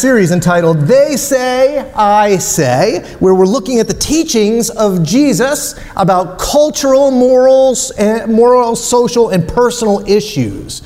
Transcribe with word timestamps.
Series 0.00 0.30
entitled 0.30 0.78
They 0.86 1.14
Say, 1.14 1.78
I 1.92 2.38
Say, 2.38 3.00
where 3.18 3.34
we're 3.34 3.44
looking 3.44 3.80
at 3.80 3.86
the 3.86 3.92
teachings 3.92 4.70
of 4.70 5.04
Jesus 5.04 5.78
about 5.94 6.38
cultural, 6.38 7.10
morals, 7.10 7.90
and 7.90 8.32
moral, 8.32 8.76
social, 8.76 9.28
and 9.28 9.46
personal 9.46 10.02
issues. 10.08 10.80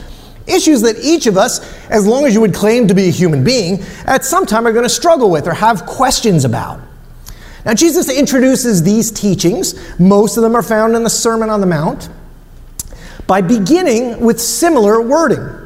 Issues 0.49 0.83
that 0.83 0.97
each 1.01 1.29
of 1.29 1.37
us, 1.37 1.61
as 1.91 2.05
long 2.05 2.27
as 2.27 2.35
you 2.35 2.41
would 2.41 2.55
claim 2.55 2.89
to 2.89 2.95
be 2.95 3.07
a 3.07 3.13
human 3.13 3.45
being, 3.45 3.85
at 4.05 4.25
some 4.25 4.47
time 4.47 4.67
are 4.67 4.73
going 4.73 4.83
to 4.83 4.89
struggle 4.89 5.31
with 5.31 5.47
or 5.47 5.55
have 5.55 5.87
questions 5.87 6.45
about. 6.45 6.81
Now, 7.65 7.75
Jesus 7.75 8.11
introduces 8.11 8.83
these 8.83 9.13
teachings, 9.13 9.77
most 10.01 10.37
of 10.37 10.43
them 10.43 10.57
are 10.57 10.63
found 10.63 10.97
in 10.97 11.05
the 11.05 11.09
Sermon 11.09 11.51
on 11.51 11.61
the 11.61 11.69
Mount, 11.69 12.09
by 13.29 13.43
beginning 13.43 14.19
with 14.19 14.41
similar 14.41 15.01
wording. 15.01 15.64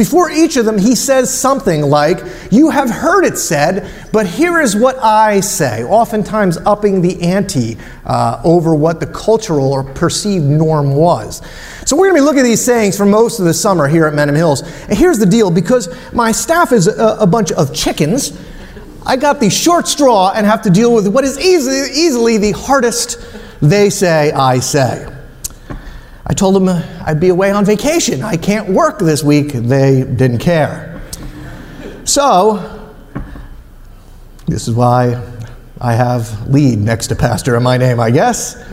Before 0.00 0.30
each 0.30 0.56
of 0.56 0.64
them, 0.64 0.78
he 0.78 0.94
says 0.94 1.30
something 1.30 1.82
like, 1.82 2.24
You 2.50 2.70
have 2.70 2.88
heard 2.88 3.26
it 3.26 3.36
said, 3.36 3.92
but 4.12 4.26
here 4.26 4.58
is 4.58 4.74
what 4.74 4.96
I 4.96 5.40
say, 5.40 5.84
oftentimes 5.84 6.56
upping 6.56 7.02
the 7.02 7.20
ante 7.20 7.76
uh, 8.06 8.40
over 8.42 8.74
what 8.74 9.00
the 9.00 9.06
cultural 9.06 9.70
or 9.70 9.84
perceived 9.84 10.46
norm 10.46 10.94
was. 10.94 11.42
So, 11.84 11.96
we're 11.96 12.06
going 12.08 12.16
to 12.16 12.22
be 12.22 12.24
looking 12.24 12.40
at 12.40 12.44
these 12.44 12.64
sayings 12.64 12.96
for 12.96 13.04
most 13.04 13.40
of 13.40 13.44
the 13.44 13.52
summer 13.52 13.88
here 13.88 14.06
at 14.06 14.14
Menham 14.14 14.36
Hills. 14.36 14.62
And 14.62 14.96
here's 14.96 15.18
the 15.18 15.26
deal 15.26 15.50
because 15.50 15.94
my 16.14 16.32
staff 16.32 16.72
is 16.72 16.88
a, 16.88 17.18
a 17.20 17.26
bunch 17.26 17.52
of 17.52 17.74
chickens, 17.74 18.40
I 19.04 19.16
got 19.16 19.38
the 19.38 19.50
short 19.50 19.86
straw 19.86 20.32
and 20.34 20.46
have 20.46 20.62
to 20.62 20.70
deal 20.70 20.94
with 20.94 21.08
what 21.08 21.24
is 21.24 21.38
easily, 21.38 21.90
easily 21.92 22.38
the 22.38 22.52
hardest 22.52 23.18
they 23.60 23.90
say, 23.90 24.32
I 24.32 24.60
say. 24.60 25.19
I 26.30 26.32
told 26.32 26.54
them 26.54 26.68
uh, 26.68 26.80
I'd 27.04 27.18
be 27.18 27.30
away 27.30 27.50
on 27.50 27.64
vacation. 27.64 28.22
I 28.22 28.36
can't 28.36 28.68
work 28.68 29.00
this 29.00 29.24
week. 29.24 29.48
They 29.48 30.04
didn't 30.04 30.38
care. 30.38 31.02
So, 32.04 32.88
this 34.46 34.68
is 34.68 34.76
why 34.76 35.20
I 35.80 35.94
have 35.94 36.48
lead 36.48 36.78
next 36.78 37.08
to 37.08 37.16
pastor 37.16 37.56
in 37.56 37.64
my 37.64 37.76
name, 37.78 37.98
I 37.98 38.12
guess. 38.12 38.64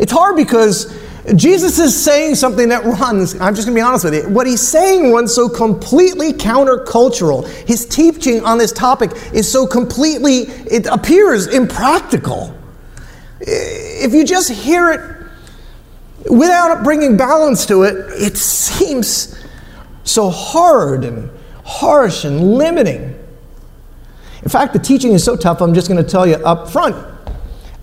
It's 0.00 0.10
hard 0.10 0.34
because 0.34 1.00
Jesus 1.36 1.78
is 1.78 1.96
saying 1.96 2.34
something 2.34 2.68
that 2.70 2.84
runs, 2.84 3.40
I'm 3.40 3.54
just 3.54 3.68
going 3.68 3.76
to 3.76 3.80
be 3.80 3.86
honest 3.86 4.04
with 4.04 4.14
you. 4.14 4.28
What 4.30 4.48
he's 4.48 4.66
saying 4.66 5.12
runs 5.12 5.32
so 5.32 5.48
completely 5.48 6.32
countercultural. 6.32 7.46
His 7.68 7.86
teaching 7.86 8.42
on 8.44 8.58
this 8.58 8.72
topic 8.72 9.12
is 9.32 9.48
so 9.48 9.68
completely, 9.68 10.48
it 10.68 10.86
appears 10.86 11.46
impractical. 11.46 12.58
If 13.38 14.12
you 14.14 14.24
just 14.24 14.50
hear 14.50 14.90
it 14.90 15.17
without 16.28 16.82
bringing 16.84 17.16
balance 17.16 17.66
to 17.66 17.82
it, 17.82 17.94
it 18.20 18.36
seems 18.36 19.38
so 20.04 20.30
hard 20.30 21.04
and 21.04 21.30
harsh 21.64 22.24
and 22.24 22.54
limiting. 22.54 23.14
In 24.42 24.48
fact, 24.48 24.72
the 24.72 24.78
teaching 24.78 25.12
is 25.12 25.24
so 25.24 25.36
tough, 25.36 25.60
I'm 25.60 25.74
just 25.74 25.88
going 25.88 26.02
to 26.02 26.08
tell 26.08 26.26
you 26.26 26.34
up 26.36 26.70
front 26.70 26.96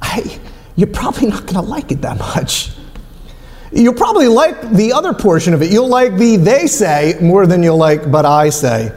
I, 0.01 0.39
you're 0.75 0.87
probably 0.87 1.27
not 1.27 1.41
going 1.41 1.55
to 1.55 1.61
like 1.61 1.91
it 1.91 2.01
that 2.01 2.17
much. 2.17 2.71
You'll 3.71 3.93
probably 3.93 4.27
like 4.27 4.71
the 4.71 4.93
other 4.93 5.13
portion 5.13 5.53
of 5.53 5.61
it. 5.61 5.71
You'll 5.71 5.89
like 5.89 6.15
the 6.15 6.37
they 6.37 6.67
say 6.67 7.17
more 7.21 7.45
than 7.45 7.63
you'll 7.63 7.77
like 7.77 8.09
but 8.09 8.25
I 8.25 8.49
say. 8.49 8.91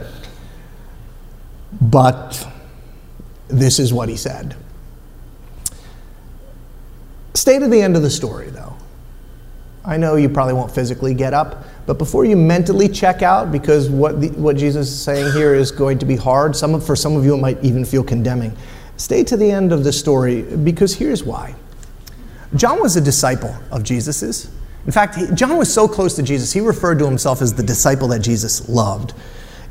But 1.81 2.47
this 3.47 3.79
is 3.79 3.91
what 3.91 4.09
he 4.09 4.15
said. 4.15 4.55
Stay 7.33 7.59
to 7.59 7.67
the 7.67 7.81
end 7.81 7.95
of 7.95 8.01
the 8.01 8.09
story, 8.09 8.49
though. 8.49 8.68
I 9.89 9.97
know 9.97 10.17
you 10.17 10.29
probably 10.29 10.53
won't 10.53 10.71
physically 10.71 11.15
get 11.15 11.33
up, 11.33 11.65
but 11.87 11.97
before 11.97 12.23
you 12.23 12.37
mentally 12.37 12.87
check 12.87 13.23
out, 13.23 13.51
because 13.51 13.89
what, 13.89 14.21
the, 14.21 14.29
what 14.29 14.55
Jesus 14.55 14.87
is 14.87 15.01
saying 15.01 15.33
here 15.33 15.55
is 15.55 15.71
going 15.71 15.97
to 15.97 16.05
be 16.05 16.15
hard, 16.15 16.55
some 16.55 16.75
of, 16.75 16.85
for 16.85 16.95
some 16.95 17.15
of 17.15 17.25
you 17.25 17.33
it 17.33 17.39
might 17.39 17.61
even 17.63 17.83
feel 17.83 18.03
condemning. 18.03 18.55
Stay 18.97 19.23
to 19.23 19.35
the 19.35 19.49
end 19.49 19.73
of 19.73 19.83
the 19.83 19.91
story, 19.91 20.43
because 20.43 20.93
here's 20.93 21.23
why. 21.23 21.55
John 22.55 22.79
was 22.79 22.97
a 22.97 23.01
disciple 23.01 23.55
of 23.71 23.83
Jesus's. 23.83 24.51
In 24.85 24.91
fact, 24.91 25.15
he, 25.15 25.25
John 25.33 25.57
was 25.57 25.73
so 25.73 25.87
close 25.87 26.15
to 26.17 26.23
Jesus, 26.23 26.53
he 26.53 26.59
referred 26.59 26.99
to 26.99 27.05
himself 27.05 27.41
as 27.41 27.55
the 27.55 27.63
disciple 27.63 28.09
that 28.09 28.19
Jesus 28.19 28.69
loved. 28.69 29.15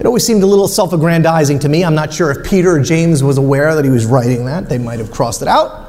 It 0.01 0.07
always 0.07 0.25
seemed 0.25 0.43
a 0.43 0.47
little 0.47 0.67
self 0.67 0.93
aggrandizing 0.93 1.61
to 1.61 1.69
me. 1.69 1.84
I'm 1.84 1.95
not 1.95 2.12
sure 2.12 2.33
if 2.33 2.45
Peter 2.45 2.73
or 2.73 2.83
James 2.83 3.23
was 3.23 3.39
aware 3.39 3.77
that 3.77 3.84
he 3.84 3.91
was 3.91 4.05
writing 4.05 4.47
that. 4.47 4.69
They 4.69 4.78
might 4.78 4.99
have 4.99 5.12
crossed 5.12 5.43
it 5.43 5.49
out. 5.49 5.88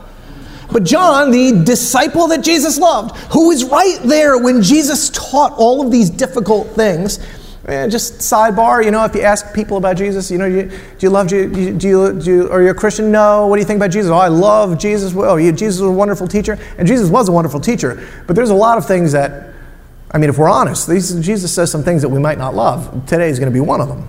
But 0.72 0.84
John, 0.84 1.32
the 1.32 1.64
disciple 1.64 2.28
that 2.28 2.44
Jesus 2.44 2.78
loved, 2.78 3.16
who 3.32 3.48
was 3.48 3.64
right 3.66 4.00
there 4.04 4.38
when 4.38 4.62
Jesus 4.62 5.10
taught 5.10 5.54
all 5.54 5.84
of 5.84 5.92
these 5.92 6.10
difficult 6.10 6.68
things, 6.70 7.20
eh, 7.66 7.88
just 7.88 8.20
sidebar, 8.20 8.86
you 8.86 8.92
know, 8.92 9.04
if 9.04 9.16
you 9.16 9.22
ask 9.22 9.54
people 9.54 9.78
about 9.78 9.98
Jesus, 9.98 10.30
you 10.30 10.38
know, 10.38 10.48
do 10.48 10.56
you, 10.56 10.64
do 10.64 10.78
you 11.00 11.10
love, 11.10 11.28
do 11.28 11.38
you, 11.38 11.74
do 11.74 11.88
you, 11.88 12.14
do 12.20 12.32
you, 12.32 12.52
are 12.52 12.62
you 12.62 12.70
a 12.70 12.74
Christian? 12.76 13.12
No. 13.12 13.48
What 13.48 13.56
do 13.56 13.62
you 13.62 13.66
think 13.66 13.78
about 13.78 13.92
Jesus? 13.92 14.12
Oh, 14.12 14.18
I 14.18 14.28
love 14.28 14.78
Jesus. 14.78 15.14
Oh, 15.16 15.40
Jesus 15.52 15.82
was 15.82 15.90
a 15.90 15.92
wonderful 15.92 16.28
teacher. 16.28 16.60
And 16.78 16.88
Jesus 16.88 17.10
was 17.10 17.30
a 17.30 17.32
wonderful 17.32 17.60
teacher. 17.60 18.08
But 18.28 18.36
there's 18.36 18.52
a 18.52 18.56
lot 18.56 18.78
of 18.78 18.86
things 18.86 19.12
that, 19.14 19.54
I 20.12 20.20
mean, 20.20 20.30
if 20.30 20.38
we're 20.38 20.50
honest, 20.50 20.88
these, 20.88 21.20
Jesus 21.20 21.52
says 21.52 21.72
some 21.72 21.84
things 21.84 22.04
that 22.04 22.10
we 22.10 22.20
might 22.20 22.38
not 22.38 22.54
love. 22.54 23.08
Today 23.08 23.30
is 23.30 23.40
going 23.40 23.52
to 23.52 23.54
be 23.54 23.60
one 23.60 23.82
of 23.82 23.88
them. 23.88 24.08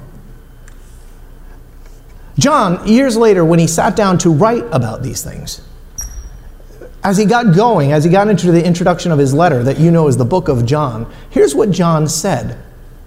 John, 2.38 2.86
years 2.86 3.16
later, 3.16 3.44
when 3.44 3.58
he 3.58 3.66
sat 3.66 3.96
down 3.96 4.18
to 4.18 4.30
write 4.30 4.64
about 4.72 5.02
these 5.02 5.22
things, 5.22 5.60
as 7.02 7.16
he 7.16 7.24
got 7.24 7.54
going, 7.54 7.92
as 7.92 8.04
he 8.04 8.10
got 8.10 8.28
into 8.28 8.52
the 8.52 8.64
introduction 8.64 9.10
of 9.10 9.18
his 9.18 9.32
letter 9.32 9.62
that 9.62 9.78
you 9.78 9.90
know 9.90 10.06
is 10.06 10.16
the 10.16 10.24
book 10.24 10.48
of 10.48 10.66
John, 10.66 11.10
here's 11.30 11.54
what 11.54 11.70
John 11.70 12.08
said, 12.08 12.58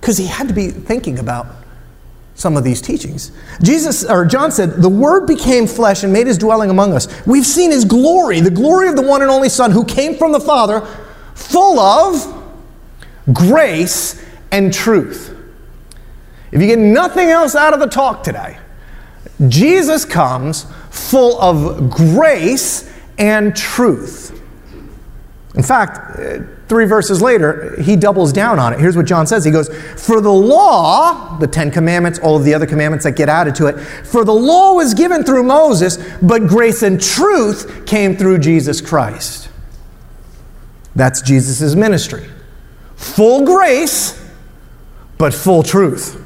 because 0.02 0.18
he 0.18 0.28
had 0.28 0.48
to 0.48 0.54
be 0.54 0.70
thinking 0.70 1.20
about 1.20 1.48
some 2.36 2.58
of 2.58 2.64
these 2.64 2.82
teachings. 2.82 3.32
Jesus 3.62 4.04
or 4.04 4.26
John 4.26 4.52
said, 4.52 4.82
"The 4.82 4.90
word 4.90 5.28
became 5.28 5.68
flesh 5.68 6.04
and 6.04 6.12
made 6.12 6.26
his 6.26 6.40
dwelling 6.40 6.72
among 6.72 6.94
us. 6.94 7.08
We've 7.28 7.46
seen 7.46 7.70
his 7.70 7.86
glory, 7.86 8.40
the 8.40 8.50
glory 8.50 8.88
of 8.88 8.96
the 8.96 9.04
one 9.04 9.22
and 9.22 9.30
only 9.30 9.50
Son 9.50 9.70
who 9.70 9.84
came 9.84 10.18
from 10.18 10.32
the 10.32 10.40
Father, 10.40 10.82
full 11.36 11.80
of 11.80 12.34
grace 13.32 14.16
and 14.52 14.74
truth." 14.74 15.30
If 16.52 16.62
you 16.62 16.68
get 16.68 16.80
nothing 16.80 17.30
else 17.30 17.56
out 17.56 17.74
of 17.74 17.80
the 17.80 17.88
talk 17.88 18.24
today, 18.24 18.58
Jesus 19.48 20.06
comes 20.06 20.66
full 20.90 21.40
of 21.40 21.90
grace 21.90 22.86
and 23.18 23.56
truth. 23.56 24.40
In 25.56 25.62
fact, 25.62 26.20
uh, 26.20 26.40
three 26.68 26.86
verses 26.86 27.22
later, 27.22 27.80
he 27.80 27.96
doubles 27.96 28.34
down 28.34 28.58
on 28.58 28.74
it. 28.74 28.80
Here's 28.80 28.98
what 28.98 29.06
John 29.06 29.28
says 29.28 29.46
He 29.46 29.52
goes, 29.52 29.70
For 29.98 30.20
the 30.20 30.32
law, 30.32 31.38
the 31.38 31.48
Ten 31.48 31.70
Commandments, 31.70 32.20
all 32.20 32.36
of 32.36 32.44
the 32.44 32.54
other 32.54 32.66
commandments 32.66 33.06
that 33.06 33.16
get 33.16 33.30
added 33.30 33.54
to 33.56 33.68
it, 33.68 33.80
for 33.80 34.26
the 34.26 34.34
law 34.34 34.74
was 34.74 34.94
given 34.94 35.24
through 35.24 35.44
Moses, 35.44 35.98
but 36.22 36.48
grace 36.48 36.82
and 36.82 37.02
truth 37.02 37.86
came 37.86 38.18
through 38.18 38.40
Jesus 38.40 38.82
Christ. 38.82 39.50
That's 40.96 41.22
Jesus' 41.22 41.76
ministry. 41.76 42.28
Full 42.96 43.46
grace, 43.46 44.20
but 45.18 45.34
full 45.34 45.62
truth. 45.62 46.23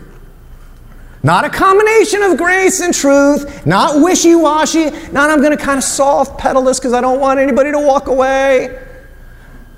Not 1.28 1.44
a 1.44 1.50
combination 1.50 2.24
of 2.24 2.38
grace 2.38 2.80
and 2.80 2.94
truth, 2.94 3.66
not 3.66 4.02
wishy 4.02 4.34
washy, 4.34 4.92
not 5.12 5.30
I'm 5.30 5.42
going 5.42 5.52
to 5.52 5.62
kind 5.62 5.78
of 5.78 5.84
soft 5.84 6.40
pedal 6.40 6.62
this 6.62 6.80
because 6.80 6.94
I 6.94 7.02
don't 7.02 7.20
want 7.20 7.38
anybody 7.38 7.70
to 7.70 7.80
walk 7.80 8.08
away. 8.08 8.82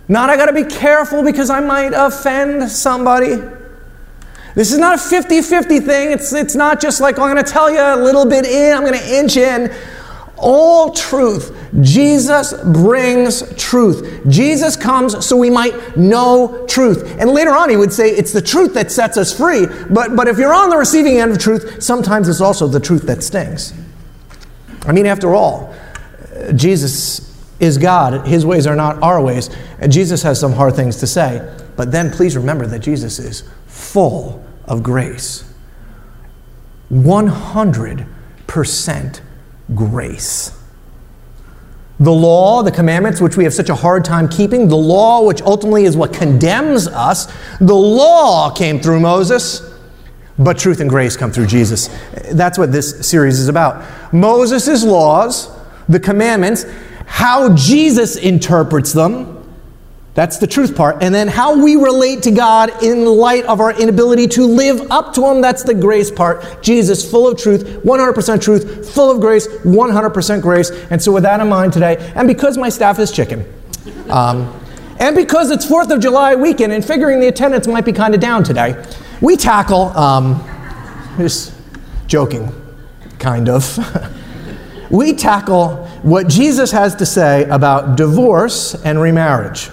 Not 0.08 0.30
I 0.30 0.38
got 0.38 0.46
to 0.46 0.54
be 0.54 0.64
careful 0.64 1.24
because 1.24 1.50
I 1.50 1.60
might 1.60 1.94
offend 1.96 2.70
somebody. 2.70 3.42
This 4.54 4.72
is 4.72 4.78
not 4.78 4.94
a 4.94 5.02
50 5.02 5.42
50 5.42 5.80
thing. 5.80 6.12
It's, 6.12 6.34
it's 6.34 6.54
not 6.54 6.80
just 6.80 7.02
like, 7.02 7.18
I'm 7.18 7.34
going 7.34 7.44
to 7.44 7.52
tell 7.52 7.72
you 7.72 7.80
a 7.80 7.98
little 7.98 8.28
bit 8.28 8.46
in, 8.46 8.78
I'm 8.78 8.84
going 8.84 9.00
to 9.00 9.18
inch 9.18 9.36
in 9.36 9.76
all 10.38 10.92
truth. 10.92 11.50
Jesus 11.82 12.54
brings 12.54 13.54
truth. 13.56 14.24
Jesus 14.28 14.76
comes 14.76 15.26
so 15.26 15.38
we 15.38 15.50
might 15.50 15.96
know 15.96 16.66
truth. 16.68 17.18
And 17.20 17.30
later 17.30 17.52
on, 17.52 17.70
he 17.70 17.78
would 17.78 17.94
say 17.94 18.10
it's 18.10 18.34
the 18.34 18.42
truth 18.42 18.74
that 18.74 18.92
sets 18.92 19.18
us 19.18 19.36
free. 19.36 19.68
But, 19.90 20.16
but 20.16 20.28
if 20.28 20.38
you're 20.38 20.54
on 20.54 20.70
the 20.70 20.78
receiving 20.78 21.20
end 21.20 21.32
of 21.32 21.38
truth, 21.38 21.84
sometimes 21.84 22.28
it's 22.28 22.42
also 22.42 22.68
the 22.68 22.80
truth 22.80 23.04
that 23.04 23.24
stings. 23.24 23.74
I 24.86 24.92
mean, 24.92 25.06
after 25.06 25.36
all, 25.36 25.74
Jesus 26.56 27.30
is 27.60 27.78
God. 27.78 28.26
His 28.26 28.46
ways 28.46 28.66
are 28.66 28.76
not 28.76 29.02
our 29.04 29.22
ways. 29.22 29.50
And 29.80 29.92
Jesus 29.92 30.24
has 30.24 30.40
some 30.40 30.54
hard 30.54 30.76
things 30.76 30.98
to 30.98 31.08
say. 31.08 31.56
But 31.76 31.92
then 31.92 32.10
please 32.10 32.36
remember 32.36 32.66
that 32.68 32.80
Jesus 32.80 33.20
is 33.20 33.44
full 33.68 34.44
of 34.66 34.82
grace. 34.82 35.44
100% 36.92 39.22
grace. 39.76 40.59
The 42.00 42.12
law, 42.12 42.64
the 42.64 42.72
commandments, 42.72 43.20
which 43.20 43.36
we 43.36 43.44
have 43.44 43.54
such 43.54 43.70
a 43.70 43.76
hard 43.76 44.06
time 44.06 44.30
keeping, 44.30 44.70
the 44.70 44.78
law, 44.78 45.22
which 45.24 45.42
ultimately 45.42 45.84
is 45.84 45.98
what 45.98 46.14
condemns 46.14 46.88
us, 46.88 47.28
the 47.60 47.76
law 47.76 48.50
came 48.52 48.80
through 48.80 49.02
Moses, 49.02 49.62
but 50.38 50.58
truth 50.58 50.80
and 50.80 50.90
grace 50.90 51.18
come 51.18 51.32
through 51.32 51.48
Jesus. 51.48 51.90
That's 52.32 52.58
what 52.58 52.72
this 52.72 53.06
series 53.06 53.40
is 53.40 53.50
about. 53.50 53.86
Moses' 54.14 54.84
laws, 54.84 55.52
the 55.90 56.00
commandments, 56.00 56.66
how 57.06 57.54
Jesus 57.56 58.16
interprets 58.16 58.94
them, 58.94 59.39
That's 60.16 60.38
the 60.38 60.48
truth 60.48 60.76
part. 60.76 61.02
And 61.02 61.14
then 61.14 61.28
how 61.28 61.64
we 61.64 61.76
relate 61.76 62.24
to 62.24 62.32
God 62.32 62.84
in 62.84 63.06
light 63.06 63.46
of 63.46 63.62
our 63.62 63.72
inability 63.80 64.28
to 64.30 64.46
live 64.46 64.92
up 64.92 65.14
to 65.14 65.26
Him, 65.26 65.42
that's 65.42 65.64
the 65.64 65.74
grace 65.74 66.10
part. 66.10 66.62
Jesus, 66.62 67.10
full 67.10 67.28
of 67.28 67.38
truth, 67.38 67.64
100% 67.84 68.42
truth, 68.42 68.94
full 68.94 69.12
of 69.12 69.22
grace, 69.22 69.48
100% 69.48 70.42
grace. 70.42 70.72
And 70.90 71.02
so, 71.02 71.12
with 71.12 71.24
that 71.24 71.40
in 71.40 71.48
mind 71.48 71.74
today, 71.74 71.98
and 72.16 72.28
because 72.28 72.58
my 72.58 72.70
staff 72.70 73.00
is 73.00 73.12
chicken, 73.12 73.46
um, 74.10 74.54
and 75.00 75.16
because 75.16 75.52
it's 75.52 75.66
4th 75.66 75.92
of 75.92 76.02
July 76.02 76.36
weekend 76.36 76.74
and 76.74 76.84
figuring 76.84 77.20
the 77.20 77.28
attendance 77.28 77.68
might 77.68 77.86
be 77.86 77.94
kind 77.94 78.14
of 78.14 78.20
down 78.20 78.44
today, 78.44 78.84
we 79.22 79.38
tackle, 79.38 79.98
um, 79.98 80.44
just 81.18 81.54
joking, 82.08 82.52
kind 83.20 83.48
of. 83.48 83.78
we 84.90 85.14
tackle 85.14 85.86
what 86.02 86.28
Jesus 86.28 86.72
has 86.72 86.96
to 86.96 87.06
say 87.06 87.48
about 87.48 87.96
divorce 87.96 88.76
and 88.84 89.00
remarriage. 89.00 89.70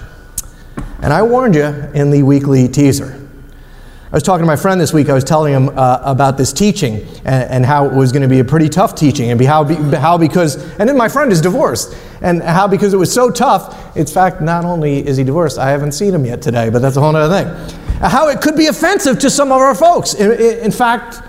And 1.02 1.12
I 1.12 1.22
warned 1.22 1.54
you 1.54 1.64
in 1.64 2.10
the 2.10 2.22
weekly 2.22 2.68
teaser. 2.68 3.26
I 4.06 4.16
was 4.16 4.22
talking 4.22 4.42
to 4.42 4.46
my 4.46 4.56
friend 4.56 4.80
this 4.80 4.92
week. 4.92 5.08
I 5.08 5.14
was 5.14 5.24
telling 5.24 5.52
him 5.52 5.68
uh, 5.70 6.00
about 6.04 6.38
this 6.38 6.52
teaching 6.52 7.06
and, 7.24 7.50
and, 7.50 7.66
how 7.66 7.86
it 7.86 7.92
was 7.92 8.12
going 8.12 8.22
to 8.22 8.28
be 8.28 8.38
a 8.38 8.44
pretty 8.44 8.68
tough 8.68 8.94
teaching, 8.94 9.30
and 9.30 9.44
how, 9.44 9.64
be, 9.64 9.74
how 9.74 10.16
because, 10.16 10.54
and 10.78 10.88
then 10.88 10.96
my 10.96 11.08
friend 11.08 11.32
is 11.32 11.40
divorced, 11.40 11.96
and 12.22 12.40
how 12.40 12.68
because 12.68 12.94
it 12.94 12.96
was 12.96 13.12
so 13.12 13.30
tough. 13.30 13.96
In 13.96 14.06
fact, 14.06 14.40
not 14.40 14.64
only 14.64 15.04
is 15.04 15.16
he 15.16 15.24
divorced, 15.24 15.58
I 15.58 15.70
haven't 15.70 15.92
seen 15.92 16.14
him 16.14 16.24
yet 16.24 16.40
today, 16.40 16.70
but 16.70 16.80
that's 16.82 16.96
a 16.96 17.00
whole 17.00 17.14
other 17.14 17.44
thing. 17.44 17.78
How 18.00 18.28
it 18.28 18.40
could 18.40 18.56
be 18.56 18.68
offensive 18.68 19.18
to 19.18 19.28
some 19.28 19.50
of 19.50 19.58
our 19.58 19.74
folks. 19.74 20.14
In, 20.14 20.30
in 20.32 20.70
fact, 20.70 21.20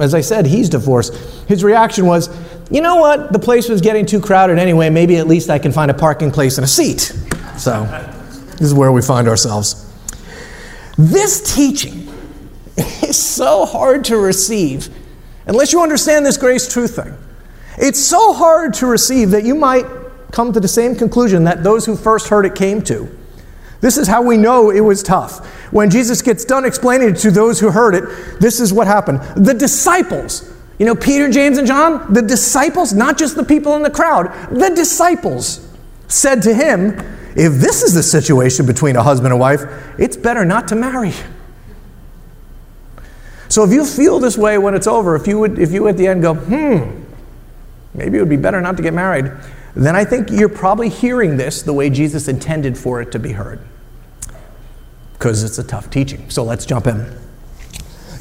as 0.00 0.14
I 0.14 0.22
said, 0.22 0.46
he's 0.46 0.70
divorced. 0.70 1.14
His 1.46 1.62
reaction 1.62 2.06
was, 2.06 2.30
you 2.70 2.80
know 2.80 2.96
what? 2.96 3.32
The 3.32 3.38
place 3.38 3.68
was 3.68 3.82
getting 3.82 4.06
too 4.06 4.20
crowded 4.20 4.58
anyway. 4.58 4.88
Maybe 4.88 5.18
at 5.18 5.26
least 5.28 5.50
I 5.50 5.58
can 5.58 5.72
find 5.72 5.90
a 5.90 5.94
parking 5.94 6.30
place 6.30 6.56
and 6.56 6.64
a 6.64 6.68
seat. 6.68 7.12
So. 7.58 8.14
This 8.58 8.68
is 8.68 8.74
where 8.74 8.90
we 8.90 9.02
find 9.02 9.28
ourselves. 9.28 9.84
This 10.96 11.54
teaching 11.54 12.08
is 12.76 13.16
so 13.16 13.64
hard 13.64 14.04
to 14.06 14.16
receive 14.16 14.88
unless 15.46 15.72
you 15.72 15.80
understand 15.80 16.26
this 16.26 16.36
grace 16.36 16.70
truth 16.70 16.96
thing. 16.96 17.16
It's 17.78 18.00
so 18.00 18.32
hard 18.32 18.74
to 18.74 18.86
receive 18.86 19.30
that 19.30 19.44
you 19.44 19.54
might 19.54 19.86
come 20.32 20.52
to 20.52 20.60
the 20.60 20.68
same 20.68 20.96
conclusion 20.96 21.44
that 21.44 21.62
those 21.62 21.86
who 21.86 21.96
first 21.96 22.28
heard 22.28 22.44
it 22.44 22.56
came 22.56 22.82
to. 22.82 23.08
This 23.80 23.96
is 23.96 24.08
how 24.08 24.22
we 24.22 24.36
know 24.36 24.70
it 24.70 24.80
was 24.80 25.04
tough. 25.04 25.46
When 25.72 25.88
Jesus 25.88 26.20
gets 26.20 26.44
done 26.44 26.64
explaining 26.64 27.10
it 27.10 27.16
to 27.18 27.30
those 27.30 27.60
who 27.60 27.70
heard 27.70 27.94
it, 27.94 28.40
this 28.40 28.58
is 28.58 28.72
what 28.72 28.88
happened. 28.88 29.20
The 29.36 29.54
disciples, 29.54 30.52
you 30.80 30.86
know, 30.86 30.96
Peter, 30.96 31.30
James, 31.30 31.58
and 31.58 31.66
John, 31.66 32.12
the 32.12 32.22
disciples, 32.22 32.92
not 32.92 33.16
just 33.16 33.36
the 33.36 33.44
people 33.44 33.76
in 33.76 33.82
the 33.82 33.90
crowd, 33.90 34.32
the 34.50 34.70
disciples 34.74 35.64
said 36.08 36.42
to 36.42 36.52
him, 36.52 37.00
if 37.38 37.52
this 37.54 37.82
is 37.84 37.94
the 37.94 38.02
situation 38.02 38.66
between 38.66 38.96
a 38.96 39.02
husband 39.02 39.32
and 39.32 39.40
wife, 39.40 39.62
it's 39.96 40.16
better 40.16 40.44
not 40.44 40.66
to 40.68 40.74
marry. 40.74 41.12
So 43.48 43.62
if 43.62 43.70
you 43.70 43.86
feel 43.86 44.18
this 44.18 44.36
way 44.36 44.58
when 44.58 44.74
it's 44.74 44.88
over, 44.88 45.14
if 45.14 45.28
you 45.28 45.38
would, 45.38 45.58
if 45.58 45.70
you 45.70 45.86
at 45.86 45.96
the 45.96 46.08
end 46.08 46.22
go, 46.22 46.34
hmm, 46.34 47.00
maybe 47.94 48.18
it 48.18 48.20
would 48.20 48.28
be 48.28 48.36
better 48.36 48.60
not 48.60 48.76
to 48.76 48.82
get 48.82 48.92
married, 48.92 49.30
then 49.76 49.94
I 49.94 50.04
think 50.04 50.30
you're 50.30 50.48
probably 50.48 50.88
hearing 50.88 51.36
this 51.36 51.62
the 51.62 51.72
way 51.72 51.88
Jesus 51.90 52.26
intended 52.26 52.76
for 52.76 53.00
it 53.00 53.12
to 53.12 53.20
be 53.20 53.30
heard. 53.30 53.60
Because 55.12 55.44
it's 55.44 55.58
a 55.58 55.64
tough 55.64 55.90
teaching. 55.90 56.28
So 56.30 56.42
let's 56.42 56.66
jump 56.66 56.88
in. 56.88 57.06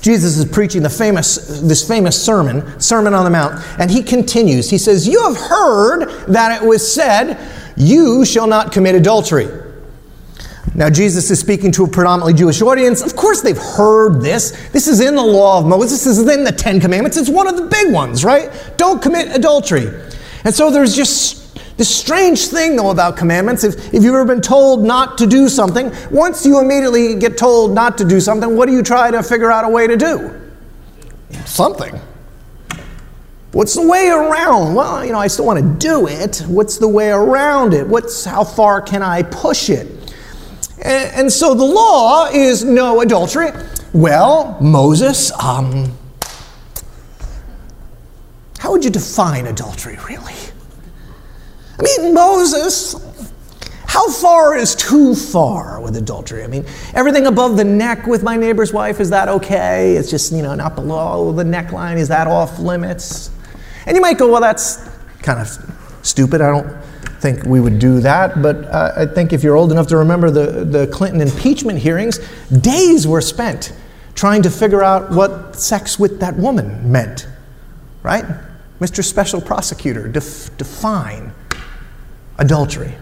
Jesus 0.01 0.37
is 0.37 0.45
preaching 0.45 0.83
the 0.83 0.89
famous, 0.89 1.59
this 1.61 1.85
famous 1.85 2.23
sermon, 2.23 2.79
Sermon 2.79 3.15
on 3.15 3.23
the 3.23 3.31
Mount, 3.31 3.61
and 3.79 3.89
he 3.89 4.03
continues. 4.03 4.69
He 4.69 4.77
says, 4.77 5.07
You 5.07 5.23
have 5.23 5.37
heard 5.37 6.07
that 6.27 6.61
it 6.61 6.67
was 6.67 6.93
said, 6.93 7.33
you 7.77 8.25
shall 8.25 8.47
not 8.47 8.71
commit 8.71 8.95
adultery. 8.95 9.47
Now, 10.75 10.89
Jesus 10.89 11.31
is 11.31 11.39
speaking 11.39 11.71
to 11.74 11.85
a 11.85 11.88
predominantly 11.88 12.33
Jewish 12.33 12.62
audience. 12.62 13.01
Of 13.01 13.15
course, 13.15 13.41
they've 13.41 13.57
heard 13.57 14.21
this. 14.21 14.51
This 14.69 14.88
is 14.88 15.00
in 15.00 15.15
the 15.15 15.24
law 15.24 15.59
of 15.59 15.65
Moses. 15.65 16.03
This 16.03 16.18
is 16.18 16.29
in 16.29 16.44
the 16.44 16.51
Ten 16.51 16.79
Commandments. 16.79 17.18
It's 17.18 17.29
one 17.29 17.47
of 17.47 17.56
the 17.56 17.65
big 17.65 17.91
ones, 17.94 18.24
right? 18.24 18.51
Don't 18.77 19.01
commit 19.01 19.35
adultery. 19.35 19.88
And 20.44 20.53
so 20.53 20.69
there's 20.69 20.95
just 20.95 21.77
this 21.77 21.95
strange 21.95 22.47
thing, 22.47 22.75
though, 22.75 22.91
about 22.91 23.18
commandments. 23.18 23.63
If, 23.63 23.94
if 23.94 24.03
you've 24.03 24.13
ever 24.13 24.25
been 24.25 24.41
told 24.41 24.83
not 24.83 25.18
to 25.19 25.27
do 25.27 25.47
something, 25.47 25.91
once 26.12 26.45
you 26.45 26.59
immediately 26.59 27.15
get 27.15 27.38
told 27.38 27.74
not 27.74 27.97
to 28.00 28.06
do 28.06 28.19
something, 28.19 28.56
what 28.56 28.68
do 28.68 28.74
you 28.74 28.83
try 28.83 29.09
to 29.09 29.24
figure 29.24 29.51
out 29.51 29.63
a 29.63 29.69
way 29.69 29.88
to 29.88 29.95
do? 29.95 30.51
Something. 31.45 32.00
What's 33.53 33.75
the 33.75 33.88
way 33.88 34.09
around? 34.09 34.75
Well, 34.75 35.05
you 35.05 35.13
know, 35.13 35.19
I 35.19 35.27
still 35.27 35.45
want 35.45 35.59
to 35.59 35.88
do 35.88 36.07
it. 36.07 36.44
What's 36.47 36.77
the 36.77 36.88
way 36.88 37.09
around 37.09 37.73
it? 37.73 37.88
What's 37.88 38.25
how 38.25 38.44
far 38.44 38.81
can 38.81 39.01
I 39.01 39.23
push 39.23 39.69
it? 39.69 39.88
And, 40.83 41.11
and 41.15 41.31
so 41.31 41.53
the 41.53 41.63
law 41.63 42.27
is 42.27 42.63
no 42.63 43.01
adultery. 43.01 43.51
Well, 43.94 44.57
Moses, 44.59 45.31
um, 45.41 45.97
how 48.59 48.71
would 48.71 48.83
you 48.83 48.91
define 48.91 49.47
adultery, 49.47 49.97
really? 50.07 50.33
I 51.79 51.83
mean, 51.83 52.13
Moses, 52.13 52.95
how 53.85 54.09
far 54.09 54.57
is 54.57 54.75
too 54.75 55.15
far 55.15 55.79
with 55.79 55.95
adultery? 55.95 56.43
I 56.43 56.47
mean, 56.47 56.65
everything 56.93 57.27
above 57.27 57.55
the 57.55 57.63
neck 57.63 58.07
with 58.07 58.23
my 58.23 58.35
neighbor's 58.35 58.73
wife, 58.73 59.00
is 59.00 59.09
that 59.11 59.29
okay? 59.29 59.95
It's 59.95 60.11
just, 60.11 60.33
you 60.33 60.41
know, 60.41 60.53
not 60.53 60.75
below 60.75 61.31
the 61.31 61.43
neckline, 61.43 61.95
is 61.95 62.09
that 62.09 62.27
off 62.27 62.59
limits? 62.59 63.31
And 63.88 63.95
you 63.95 64.01
might 64.01 64.18
go, 64.18 64.30
well, 64.30 64.42
that's 64.42 64.88
kind 65.24 65.39
of 65.39 65.48
stupid. 66.04 66.42
I 66.42 66.51
don't 66.51 66.84
think 67.22 67.45
we 67.45 67.62
would 67.62 67.80
do 67.80 68.01
that. 68.01 68.42
But 68.42 68.66
uh, 68.66 68.92
I 68.98 69.06
think 69.06 69.31
if 69.31 69.44
you're 69.44 69.56
old 69.56 69.72
enough 69.72 69.88
to 69.88 69.98
remember 69.98 70.30
the, 70.30 70.66
the 70.66 70.88
Clinton 70.88 71.22
impeachment 71.22 71.80
hearings, 71.80 72.19
days 72.50 73.07
were 73.07 73.22
spent 73.22 73.74
trying 74.13 74.42
to 74.42 74.50
figure 74.50 74.84
out 74.84 75.10
what 75.12 75.56
sex 75.56 75.98
with 75.98 76.19
that 76.19 76.36
woman 76.36 76.92
meant, 76.92 77.28
right? 78.04 78.25
Mr. 78.81 79.01
Special 79.04 79.39
Prosecutor, 79.39 80.10
def- 80.10 80.56
define 80.57 81.31
adultery. 82.38 82.94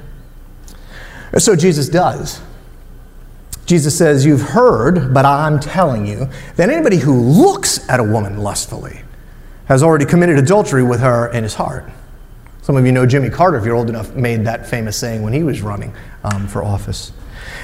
So 1.40 1.56
Jesus 1.56 1.90
does. 1.90 2.42
Jesus 3.66 3.98
says, 3.98 4.24
You've 4.24 4.42
heard, 4.42 5.16
but 5.16 5.26
I'm 5.26 5.60
telling 5.60 6.06
you 6.06 6.30
that 6.58 6.70
anybody 6.70 6.98
who 6.98 7.20
looks 7.20 7.90
at 7.90 8.00
a 8.00 8.04
woman 8.04 8.38
lustfully 8.38 9.02
has 9.66 9.84
already 9.84 10.06
committed 10.06 10.38
adultery 10.38 10.84
with 10.84 11.00
her 11.00 11.28
in 11.32 11.44
his 11.44 11.56
heart. 11.56 11.86
Some 12.62 12.78
of 12.78 12.86
you 12.86 12.92
know 12.92 13.06
Jimmy 13.06 13.30
Carter, 13.30 13.58
if 13.58 13.66
you're 13.66 13.76
old 13.76 13.90
enough, 13.90 14.16
made 14.16 14.46
that 14.46 14.68
famous 14.68 14.98
saying 14.98 15.22
when 15.22 15.34
he 15.34 15.44
was 15.44 15.62
running 15.62 15.94
um, 16.24 16.48
for 16.48 16.64
office. 16.64 17.12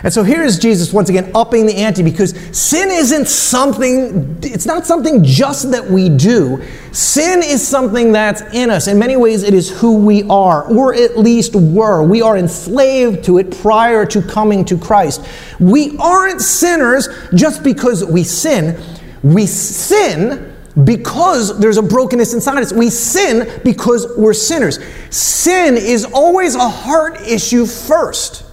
And 0.03 0.13
so 0.13 0.23
here 0.23 0.43
is 0.43 0.59
Jesus 0.59 0.93
once 0.93 1.09
again 1.09 1.31
upping 1.33 1.65
the 1.65 1.75
ante 1.75 2.03
because 2.03 2.35
sin 2.55 2.89
isn't 2.89 3.27
something, 3.27 4.37
it's 4.43 4.65
not 4.65 4.85
something 4.85 5.23
just 5.23 5.71
that 5.71 5.85
we 5.85 6.09
do. 6.09 6.63
Sin 6.91 7.41
is 7.43 7.67
something 7.67 8.11
that's 8.11 8.41
in 8.53 8.69
us. 8.69 8.87
In 8.87 8.99
many 8.99 9.15
ways, 9.15 9.43
it 9.43 9.53
is 9.53 9.69
who 9.69 9.97
we 9.97 10.23
are, 10.29 10.63
or 10.65 10.93
at 10.93 11.17
least 11.17 11.55
were. 11.55 12.03
We 12.03 12.21
are 12.21 12.37
enslaved 12.37 13.23
to 13.25 13.37
it 13.37 13.57
prior 13.59 14.05
to 14.07 14.21
coming 14.21 14.65
to 14.65 14.77
Christ. 14.77 15.25
We 15.59 15.97
aren't 15.97 16.41
sinners 16.41 17.07
just 17.33 17.63
because 17.63 18.03
we 18.05 18.23
sin. 18.23 18.81
We 19.23 19.45
sin 19.45 20.50
because 20.83 21.59
there's 21.59 21.77
a 21.77 21.81
brokenness 21.81 22.33
inside 22.33 22.59
us. 22.59 22.71
We 22.71 22.89
sin 22.89 23.61
because 23.63 24.07
we're 24.17 24.33
sinners. 24.33 24.79
Sin 25.09 25.75
is 25.77 26.05
always 26.05 26.55
a 26.55 26.69
heart 26.69 27.21
issue 27.21 27.65
first. 27.65 28.45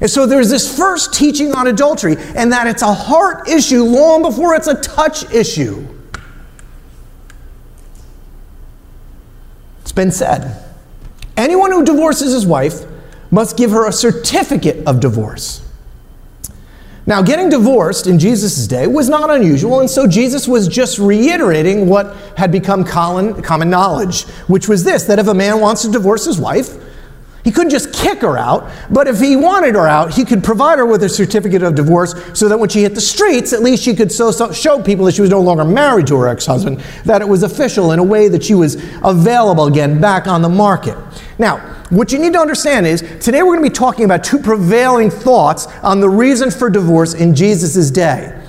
And 0.00 0.10
so 0.10 0.26
there's 0.26 0.50
this 0.50 0.76
first 0.76 1.14
teaching 1.14 1.54
on 1.54 1.66
adultery, 1.66 2.16
and 2.34 2.52
that 2.52 2.66
it's 2.66 2.82
a 2.82 2.92
heart 2.92 3.48
issue 3.48 3.82
long 3.82 4.22
before 4.22 4.54
it's 4.54 4.66
a 4.66 4.74
touch 4.74 5.30
issue. 5.32 5.86
It's 9.80 9.92
been 9.92 10.10
said 10.10 10.62
anyone 11.36 11.70
who 11.70 11.84
divorces 11.84 12.32
his 12.32 12.46
wife 12.46 12.84
must 13.30 13.56
give 13.56 13.70
her 13.70 13.86
a 13.86 13.92
certificate 13.92 14.86
of 14.86 15.00
divorce. 15.00 15.65
Now, 17.08 17.22
getting 17.22 17.48
divorced 17.48 18.08
in 18.08 18.18
Jesus' 18.18 18.66
day 18.66 18.88
was 18.88 19.08
not 19.08 19.30
unusual, 19.30 19.78
and 19.78 19.88
so 19.88 20.08
Jesus 20.08 20.48
was 20.48 20.66
just 20.66 20.98
reiterating 20.98 21.86
what 21.86 22.16
had 22.36 22.50
become 22.50 22.82
common, 22.82 23.40
common 23.42 23.70
knowledge, 23.70 24.24
which 24.48 24.68
was 24.68 24.82
this 24.82 25.04
that 25.04 25.20
if 25.20 25.28
a 25.28 25.34
man 25.34 25.60
wants 25.60 25.82
to 25.82 25.90
divorce 25.90 26.24
his 26.24 26.40
wife, 26.40 26.76
he 27.44 27.52
couldn't 27.52 27.70
just 27.70 27.92
kick 27.92 28.22
her 28.22 28.36
out, 28.36 28.68
but 28.90 29.06
if 29.06 29.20
he 29.20 29.36
wanted 29.36 29.76
her 29.76 29.86
out, 29.86 30.12
he 30.12 30.24
could 30.24 30.42
provide 30.42 30.80
her 30.80 30.84
with 30.84 31.04
a 31.04 31.08
certificate 31.08 31.62
of 31.62 31.76
divorce 31.76 32.12
so 32.36 32.48
that 32.48 32.58
when 32.58 32.68
she 32.68 32.82
hit 32.82 32.96
the 32.96 33.00
streets, 33.00 33.52
at 33.52 33.62
least 33.62 33.84
she 33.84 33.94
could 33.94 34.10
so, 34.10 34.32
so 34.32 34.50
show 34.50 34.82
people 34.82 35.04
that 35.04 35.14
she 35.14 35.20
was 35.20 35.30
no 35.30 35.40
longer 35.40 35.64
married 35.64 36.08
to 36.08 36.16
her 36.16 36.26
ex 36.26 36.44
husband, 36.44 36.80
that 37.04 37.22
it 37.22 37.28
was 37.28 37.44
official 37.44 37.92
in 37.92 38.00
a 38.00 38.02
way 38.02 38.26
that 38.26 38.42
she 38.42 38.54
was 38.54 38.74
available 39.04 39.66
again 39.66 40.00
back 40.00 40.26
on 40.26 40.42
the 40.42 40.48
market. 40.48 40.98
Now, 41.38 41.58
what 41.90 42.12
you 42.12 42.18
need 42.18 42.32
to 42.32 42.38
understand 42.38 42.86
is 42.86 43.02
today 43.20 43.42
we're 43.42 43.56
going 43.56 43.64
to 43.64 43.70
be 43.70 43.74
talking 43.74 44.04
about 44.04 44.24
two 44.24 44.38
prevailing 44.38 45.10
thoughts 45.10 45.66
on 45.82 46.00
the 46.00 46.08
reason 46.08 46.50
for 46.50 46.70
divorce 46.70 47.14
in 47.14 47.34
Jesus' 47.34 47.90
day. 47.90 48.42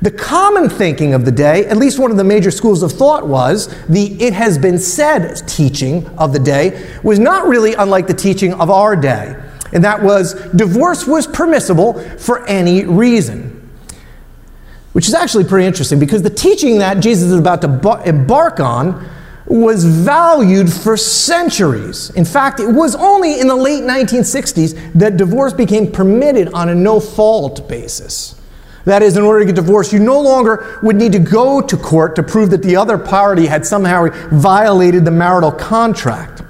The 0.00 0.12
common 0.12 0.70
thinking 0.70 1.12
of 1.12 1.24
the 1.24 1.32
day, 1.32 1.66
at 1.66 1.76
least 1.76 1.98
one 1.98 2.12
of 2.12 2.16
the 2.16 2.24
major 2.24 2.52
schools 2.52 2.84
of 2.84 2.92
thought, 2.92 3.26
was 3.26 3.66
the 3.86 4.22
it 4.22 4.32
has 4.32 4.56
been 4.56 4.78
said 4.78 5.34
teaching 5.48 6.06
of 6.16 6.32
the 6.32 6.38
day 6.38 6.88
was 7.02 7.18
not 7.18 7.48
really 7.48 7.74
unlike 7.74 8.06
the 8.06 8.14
teaching 8.14 8.54
of 8.54 8.70
our 8.70 8.94
day. 8.94 9.34
And 9.72 9.82
that 9.82 10.00
was 10.00 10.34
divorce 10.52 11.06
was 11.06 11.26
permissible 11.26 11.94
for 12.18 12.46
any 12.46 12.84
reason. 12.84 13.56
Which 14.92 15.08
is 15.08 15.14
actually 15.14 15.44
pretty 15.44 15.66
interesting 15.66 15.98
because 15.98 16.22
the 16.22 16.30
teaching 16.30 16.78
that 16.78 17.00
Jesus 17.00 17.30
is 17.30 17.38
about 17.38 17.60
to 17.62 18.02
embark 18.06 18.60
on 18.60 19.08
was 19.50 19.84
valued 19.84 20.72
for 20.72 20.96
centuries. 20.96 22.10
In 22.10 22.24
fact, 22.24 22.60
it 22.60 22.68
was 22.68 22.94
only 22.94 23.40
in 23.40 23.48
the 23.48 23.56
late 23.56 23.82
1960s 23.82 24.92
that 24.94 25.16
divorce 25.16 25.52
became 25.52 25.90
permitted 25.90 26.52
on 26.52 26.68
a 26.68 26.74
no 26.74 27.00
fault 27.00 27.68
basis. 27.68 28.34
That 28.84 29.02
is, 29.02 29.16
in 29.16 29.22
order 29.22 29.40
to 29.40 29.46
get 29.46 29.54
divorced, 29.54 29.92
you 29.92 29.98
no 29.98 30.20
longer 30.20 30.78
would 30.82 30.96
need 30.96 31.12
to 31.12 31.18
go 31.18 31.60
to 31.60 31.76
court 31.76 32.16
to 32.16 32.22
prove 32.22 32.50
that 32.50 32.62
the 32.62 32.76
other 32.76 32.96
party 32.96 33.46
had 33.46 33.66
somehow 33.66 34.08
violated 34.30 35.04
the 35.04 35.10
marital 35.10 35.52
contract. 35.52 36.42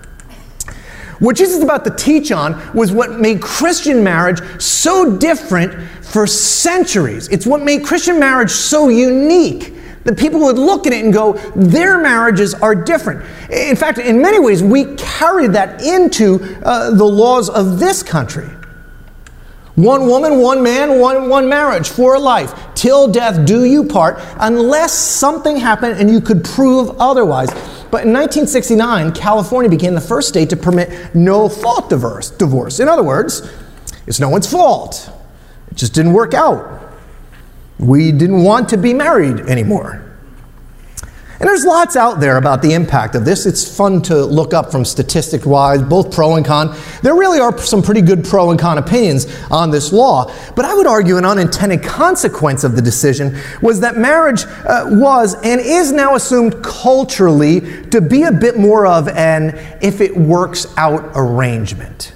What 1.19 1.37
Jesus 1.37 1.57
is 1.57 1.65
about 1.65 1.85
to 1.85 1.91
teach 1.91 2.31
on 2.31 2.73
was 2.75 2.93
what 2.93 3.19
made 3.19 3.43
Christian 3.43 4.05
marriage 4.05 4.41
so 4.63 5.17
different 5.19 5.89
for 6.05 6.29
centuries. 6.29 7.27
It's 7.29 7.45
what 7.45 7.63
made 7.63 7.85
Christian 7.85 8.21
marriage 8.21 8.53
so 8.53 8.89
unique 8.89 9.75
that 10.05 10.19
people 10.19 10.41
would 10.41 10.59
look 10.59 10.87
at 10.87 10.93
it 10.93 11.05
and 11.05 11.13
go, 11.13 11.35
their 11.55 11.99
marriages 11.99 12.55
are 12.55 12.75
different. 12.75 13.25
In 13.51 13.77
fact, 13.77 13.99
in 13.99 14.21
many 14.23 14.39
ways, 14.39 14.63
we 14.63 14.95
carried 14.97 15.53
that 15.53 15.83
into 15.83 16.41
uh, 16.65 16.91
the 16.91 17.05
laws 17.05 17.49
of 17.49 17.79
this 17.79 18.03
country. 18.03 18.49
One 19.79 20.09
woman, 20.09 20.41
one 20.41 20.61
man, 20.61 20.99
one, 20.99 21.29
one 21.29 21.49
marriage 21.49 21.89
for 21.89 22.19
life. 22.19 22.53
Till 22.75 23.07
death 23.07 23.47
do 23.47 23.65
you 23.65 23.85
part, 23.85 24.19
unless 24.41 24.93
something 24.93 25.57
happened 25.57 26.01
and 26.01 26.11
you 26.11 26.21
could 26.21 26.43
prove 26.43 26.91
otherwise. 26.99 27.49
But 27.91 28.03
in 28.05 28.13
1969, 28.13 29.13
California 29.13 29.71
became 29.71 29.95
the 29.95 30.01
first 30.01 30.29
state 30.29 30.51
to 30.51 30.57
permit 30.57 31.15
no 31.15 31.49
fault 31.49 31.89
divorce. 31.91 32.31
divorce. 32.31 32.81
In 32.81 32.89
other 32.89 33.05
words, 33.05 33.49
it's 34.09 34.19
no 34.19 34.29
one's 34.29 34.51
fault. 34.51 35.13
It 35.71 35.77
just 35.77 35.95
didn't 35.95 36.13
work 36.13 36.35
out. 36.35 36.88
We 37.79 38.13
didn't 38.13 38.43
want 38.43 38.69
to 38.71 38.77
be 38.77 38.93
married 38.93 39.41
anymore. 39.41 40.05
And 41.41 41.49
there's 41.49 41.65
lots 41.65 41.95
out 41.95 42.19
there 42.19 42.37
about 42.37 42.63
the 42.63 42.73
impact 42.73 43.15
of 43.15 43.25
this. 43.25 43.47
It's 43.47 43.77
fun 43.77 44.03
to 44.03 44.25
look 44.25 44.53
up 44.53 44.73
from 44.73 44.85
statistic 44.85 45.47
wise, 45.47 45.81
both 45.83 46.13
pro 46.13 46.35
and 46.35 46.45
con. 46.45 46.77
There 47.03 47.15
really 47.15 47.39
are 47.39 47.57
some 47.59 47.81
pretty 47.81 48.01
good 48.01 48.25
pro 48.25 48.51
and 48.51 48.59
con 48.59 48.77
opinions 48.77 49.27
on 49.49 49.71
this 49.71 49.93
law. 49.93 50.35
But 50.57 50.65
I 50.65 50.75
would 50.75 50.89
argue 50.89 51.17
an 51.17 51.25
unintended 51.25 51.85
consequence 51.85 52.65
of 52.65 52.75
the 52.75 52.83
decision 52.83 53.39
was 53.63 53.79
that 53.81 53.97
marriage 53.97 54.47
uh, 54.47 54.87
was 54.89 55.37
and 55.45 55.61
is 55.61 55.93
now 55.93 56.17
assumed 56.17 56.61
culturally 56.65 57.61
to 57.91 58.01
be 58.01 58.25
a 58.25 58.33
bit 58.33 58.59
more 58.59 58.85
of 58.85 59.07
an 59.07 59.51
if 59.81 60.01
it 60.01 60.17
works 60.17 60.67
out 60.77 61.13
arrangement. 61.15 62.15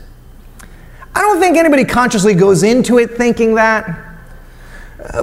I 1.15 1.21
don't 1.21 1.39
think 1.39 1.57
anybody 1.57 1.85
consciously 1.85 2.35
goes 2.35 2.65
into 2.65 2.99
it 2.99 3.13
thinking 3.13 3.55
that. 3.55 4.12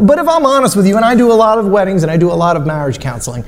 But 0.02 0.20
if 0.20 0.28
I'm 0.28 0.46
honest 0.46 0.76
with 0.76 0.88
you, 0.88 0.96
and 0.98 1.06
I 1.06 1.16
do 1.16 1.32
a 1.32 1.34
lot 1.34 1.58
of 1.58 1.68
weddings 1.68 2.04
and 2.04 2.12
I 2.12 2.18
do 2.18 2.32
a 2.32 2.34
lot 2.34 2.56
of 2.56 2.66
marriage 2.66 3.00
counseling, 3.00 3.46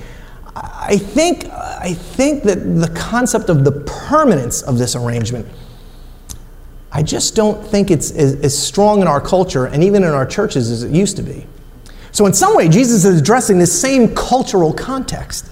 I 0.56 0.98
think, 0.98 1.46
I 1.46 1.94
think 1.94 2.44
that 2.44 2.56
the 2.56 2.90
concept 2.90 3.50
of 3.50 3.64
the 3.64 3.72
permanence 3.72 4.62
of 4.62 4.78
this 4.78 4.96
arrangement, 4.96 5.48
I 6.92 7.04
just 7.04 7.36
don't 7.36 7.66
think 7.66 7.90
it's 7.90 8.12
as, 8.12 8.36
as 8.42 8.58
strong 8.58 9.02
in 9.02 9.08
our 9.08 9.22
culture 9.22 9.66
and 9.66 9.84
even 9.84 10.04
in 10.04 10.10
our 10.10 10.26
churches 10.26 10.70
as 10.70 10.84
it 10.84 10.92
used 10.92 11.16
to 11.18 11.24
be. 11.24 11.48
So, 12.12 12.26
in 12.26 12.34
some 12.34 12.56
way, 12.56 12.68
Jesus 12.68 13.06
is 13.06 13.22
addressing 13.22 13.60
this 13.60 13.80
same 13.80 14.14
cultural 14.14 14.74
context. 14.74 15.50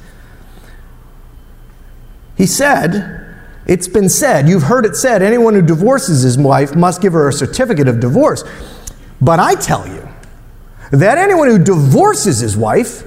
He 2.35 2.45
said, 2.45 3.33
It's 3.65 3.87
been 3.87 4.09
said, 4.09 4.49
you've 4.49 4.63
heard 4.63 4.85
it 4.85 4.97
said, 4.97 5.21
anyone 5.21 5.53
who 5.53 5.61
divorces 5.61 6.23
his 6.23 6.37
wife 6.37 6.75
must 6.75 7.01
give 7.01 7.13
her 7.13 7.29
a 7.29 7.33
certificate 7.33 7.87
of 7.87 8.01
divorce. 8.01 8.43
But 9.21 9.39
I 9.39 9.55
tell 9.55 9.87
you 9.87 10.08
that 10.91 11.17
anyone 11.17 11.49
who 11.49 11.59
divorces 11.59 12.39
his 12.39 12.57
wife 12.57 13.03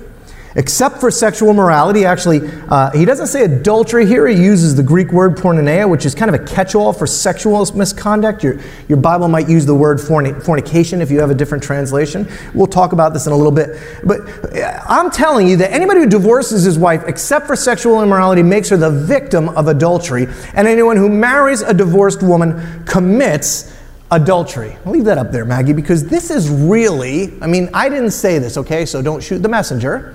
except 0.54 0.98
for 0.98 1.10
sexual 1.10 1.52
morality. 1.52 2.04
Actually, 2.04 2.40
uh, 2.68 2.90
he 2.92 3.04
doesn't 3.04 3.28
say 3.28 3.44
adultery 3.44 4.06
here. 4.06 4.26
He 4.26 4.42
uses 4.42 4.74
the 4.74 4.82
Greek 4.82 5.12
word 5.12 5.36
porneia, 5.36 5.88
which 5.88 6.04
is 6.04 6.14
kind 6.14 6.34
of 6.34 6.40
a 6.40 6.44
catch 6.44 6.74
all 6.74 6.92
for 6.92 7.06
sexual 7.06 7.64
misconduct. 7.74 8.42
Your, 8.42 8.58
your 8.88 8.98
Bible 8.98 9.28
might 9.28 9.48
use 9.48 9.66
the 9.66 9.74
word 9.74 10.00
fornication 10.00 11.00
if 11.00 11.10
you 11.10 11.20
have 11.20 11.30
a 11.30 11.34
different 11.34 11.62
translation. 11.62 12.28
We'll 12.54 12.66
talk 12.66 12.92
about 12.92 13.12
this 13.12 13.26
in 13.26 13.32
a 13.32 13.36
little 13.36 13.52
bit. 13.52 13.78
But 14.04 14.20
uh, 14.54 14.82
I'm 14.88 15.10
telling 15.10 15.48
you 15.48 15.56
that 15.58 15.72
anybody 15.72 16.00
who 16.00 16.06
divorces 16.06 16.64
his 16.64 16.78
wife, 16.78 17.04
except 17.06 17.46
for 17.46 17.56
sexual 17.56 18.02
immorality, 18.02 18.42
makes 18.42 18.68
her 18.68 18.76
the 18.76 18.90
victim 18.90 19.48
of 19.50 19.68
adultery. 19.68 20.26
And 20.54 20.66
anyone 20.68 20.96
who 20.96 21.08
marries 21.08 21.62
a 21.62 21.74
divorced 21.74 22.22
woman 22.22 22.84
commits 22.84 23.71
adultery. 24.12 24.76
I'll 24.84 24.92
leave 24.92 25.06
that 25.06 25.18
up 25.18 25.32
there, 25.32 25.44
Maggie, 25.44 25.72
because 25.72 26.04
this 26.04 26.30
is 26.30 26.48
really, 26.50 27.32
I 27.40 27.46
mean, 27.46 27.70
I 27.72 27.88
didn't 27.88 28.10
say 28.10 28.38
this, 28.38 28.56
okay, 28.58 28.84
so 28.86 29.02
don't 29.02 29.22
shoot 29.22 29.38
the 29.38 29.48
messenger. 29.48 30.14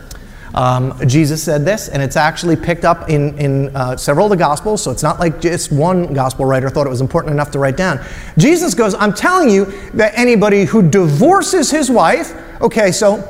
Um, 0.54 0.98
Jesus 1.08 1.44
said 1.44 1.66
this, 1.66 1.90
and 1.90 2.02
it's 2.02 2.16
actually 2.16 2.56
picked 2.56 2.86
up 2.86 3.10
in, 3.10 3.38
in 3.38 3.76
uh, 3.76 3.98
several 3.98 4.28
of 4.28 4.30
the 4.30 4.38
Gospels, 4.38 4.82
so 4.82 4.92
it's 4.92 5.04
not 5.04 5.20
like 5.20 5.42
just 5.42 5.72
one 5.72 6.14
Gospel 6.14 6.46
writer 6.46 6.70
thought 6.70 6.88
it 6.88 6.90
was 6.90 7.02
important 7.02 7.34
enough 7.34 7.52
to 7.52 7.60
write 7.60 7.76
down. 7.76 8.00
Jesus 8.38 8.74
goes, 8.74 8.94
I'm 8.96 9.14
telling 9.14 9.50
you 9.50 9.66
that 9.96 10.14
anybody 10.16 10.66
who 10.66 10.88
divorces 10.88 11.70
his 11.70 11.92
wife, 11.92 12.34
okay, 12.62 12.92
so 12.92 13.28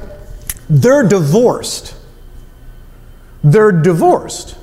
they're 0.69 1.07
divorced. 1.07 1.95
They're 3.43 3.71
divorced. 3.71 4.57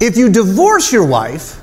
If 0.00 0.16
you 0.16 0.30
divorce 0.30 0.92
your 0.92 1.06
wife, 1.06 1.61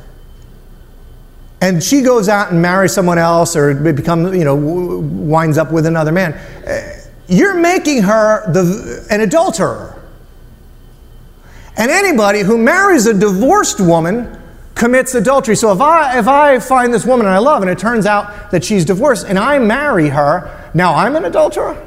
and 1.62 1.84
she 1.84 2.02
goes 2.02 2.30
out 2.30 2.52
and 2.52 2.62
marries 2.62 2.94
someone 2.94 3.18
else 3.18 3.56
or 3.56 3.74
becomes, 3.74 4.36
you 4.36 4.46
know, 4.46 4.56
winds 4.56 5.58
up 5.58 5.72
with 5.72 5.86
another 5.86 6.12
man, 6.12 6.34
eh, 6.66 7.02
you're 7.28 7.56
making 7.56 8.04
her 8.04 8.52
the, 8.52 9.06
an 9.10 9.22
adulterer. 9.22 9.96
And 11.78 11.92
anybody 11.92 12.42
who 12.42 12.58
marries 12.58 13.08
a 13.08 13.14
divorced 13.14 13.80
woman 13.80 14.38
commits 14.76 15.14
adultery. 15.14 15.56
So 15.56 15.72
if 15.74 15.82
I, 15.82 16.18
if 16.18 16.28
I 16.28 16.60
find 16.60 16.94
this 16.94 17.06
woman 17.06 17.28
I 17.28 17.38
love 17.38 17.62
and 17.62 17.70
it 17.70 17.78
turns 17.78 18.06
out 18.06 18.52
that 18.52 18.64
she's 18.64 18.86
divorced 18.86 19.28
and 19.28 19.38
I 19.38 19.60
marry 19.60 20.10
her, 20.10 20.72
now 20.74 20.96
I'm 20.96 21.16
an 21.18 21.26
adulterer? 21.26 21.86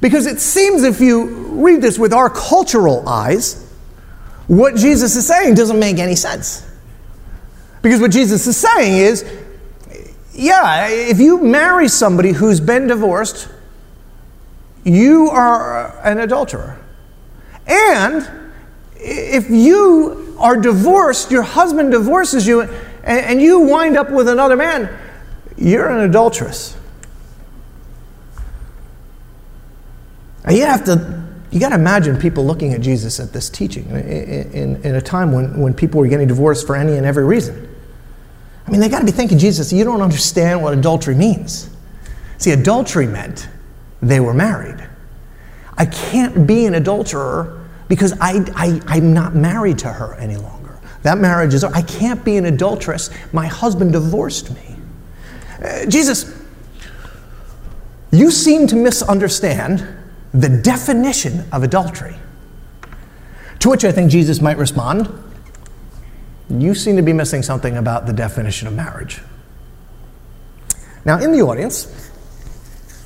Because 0.00 0.26
it 0.26 0.40
seems 0.40 0.84
if 0.84 1.00
you 1.00 1.24
read 1.48 1.80
this 1.80 1.98
with 1.98 2.12
our 2.12 2.30
cultural 2.30 3.08
eyes, 3.08 3.66
what 4.46 4.76
Jesus 4.76 5.16
is 5.16 5.26
saying 5.26 5.54
doesn't 5.54 5.78
make 5.78 5.98
any 5.98 6.14
sense. 6.14 6.67
Because 7.88 8.02
what 8.02 8.10
Jesus 8.10 8.46
is 8.46 8.58
saying 8.58 8.98
is 8.98 9.24
yeah, 10.34 10.88
if 10.88 11.18
you 11.18 11.40
marry 11.40 11.88
somebody 11.88 12.32
who's 12.32 12.60
been 12.60 12.86
divorced, 12.86 13.48
you 14.84 15.30
are 15.30 15.98
an 16.04 16.18
adulterer. 16.18 16.78
And 17.66 18.28
if 18.96 19.48
you 19.48 20.36
are 20.38 20.58
divorced, 20.58 21.30
your 21.30 21.40
husband 21.40 21.92
divorces 21.92 22.46
you, 22.46 22.68
and, 23.04 23.40
you 23.40 23.60
wind 23.60 23.96
up 23.96 24.10
with 24.10 24.28
another 24.28 24.54
man, 24.54 24.94
you're 25.56 25.88
an 25.88 26.06
adulteress. 26.06 26.76
And 30.44 30.54
you 30.54 30.66
have 30.66 30.84
to, 30.84 31.24
you 31.50 31.58
got 31.58 31.70
to 31.70 31.76
imagine 31.76 32.18
people 32.18 32.44
looking 32.44 32.74
at 32.74 32.82
Jesus 32.82 33.18
at 33.18 33.32
this 33.32 33.48
teaching 33.48 33.88
in, 33.88 34.52
in, 34.52 34.82
in 34.82 34.94
a 34.94 35.00
time 35.00 35.32
when, 35.32 35.58
when 35.58 35.72
people 35.72 36.00
were 36.00 36.08
getting 36.08 36.28
divorced 36.28 36.66
for 36.66 36.76
any 36.76 36.92
and 36.98 37.06
every 37.06 37.24
reason. 37.24 37.67
I 38.68 38.70
mean, 38.70 38.82
they 38.82 38.90
got 38.90 38.98
to 38.98 39.06
be 39.06 39.12
thinking, 39.12 39.38
Jesus, 39.38 39.72
you 39.72 39.82
don't 39.82 40.02
understand 40.02 40.62
what 40.62 40.74
adultery 40.74 41.14
means. 41.14 41.70
See, 42.36 42.50
adultery 42.50 43.06
meant 43.06 43.48
they 44.02 44.20
were 44.20 44.34
married. 44.34 44.86
I 45.78 45.86
can't 45.86 46.46
be 46.46 46.66
an 46.66 46.74
adulterer 46.74 47.66
because 47.88 48.12
I, 48.20 48.44
I, 48.54 48.78
I'm 48.86 49.14
not 49.14 49.34
married 49.34 49.78
to 49.78 49.88
her 49.88 50.16
any 50.16 50.36
longer. 50.36 50.78
That 51.02 51.16
marriage 51.16 51.54
is, 51.54 51.64
I 51.64 51.80
can't 51.80 52.22
be 52.22 52.36
an 52.36 52.44
adulteress. 52.44 53.08
My 53.32 53.46
husband 53.46 53.92
divorced 53.92 54.54
me. 54.54 54.76
Uh, 55.64 55.86
Jesus, 55.86 56.38
you 58.10 58.30
seem 58.30 58.66
to 58.66 58.76
misunderstand 58.76 59.86
the 60.34 60.50
definition 60.50 61.46
of 61.52 61.62
adultery. 61.62 62.16
To 63.60 63.70
which 63.70 63.86
I 63.86 63.92
think 63.92 64.10
Jesus 64.10 64.42
might 64.42 64.58
respond, 64.58 65.08
you 66.50 66.74
seem 66.74 66.96
to 66.96 67.02
be 67.02 67.12
missing 67.12 67.42
something 67.42 67.76
about 67.76 68.06
the 68.06 68.12
definition 68.12 68.68
of 68.68 68.74
marriage. 68.74 69.20
Now, 71.04 71.18
in 71.18 71.32
the 71.32 71.42
audience, 71.42 72.10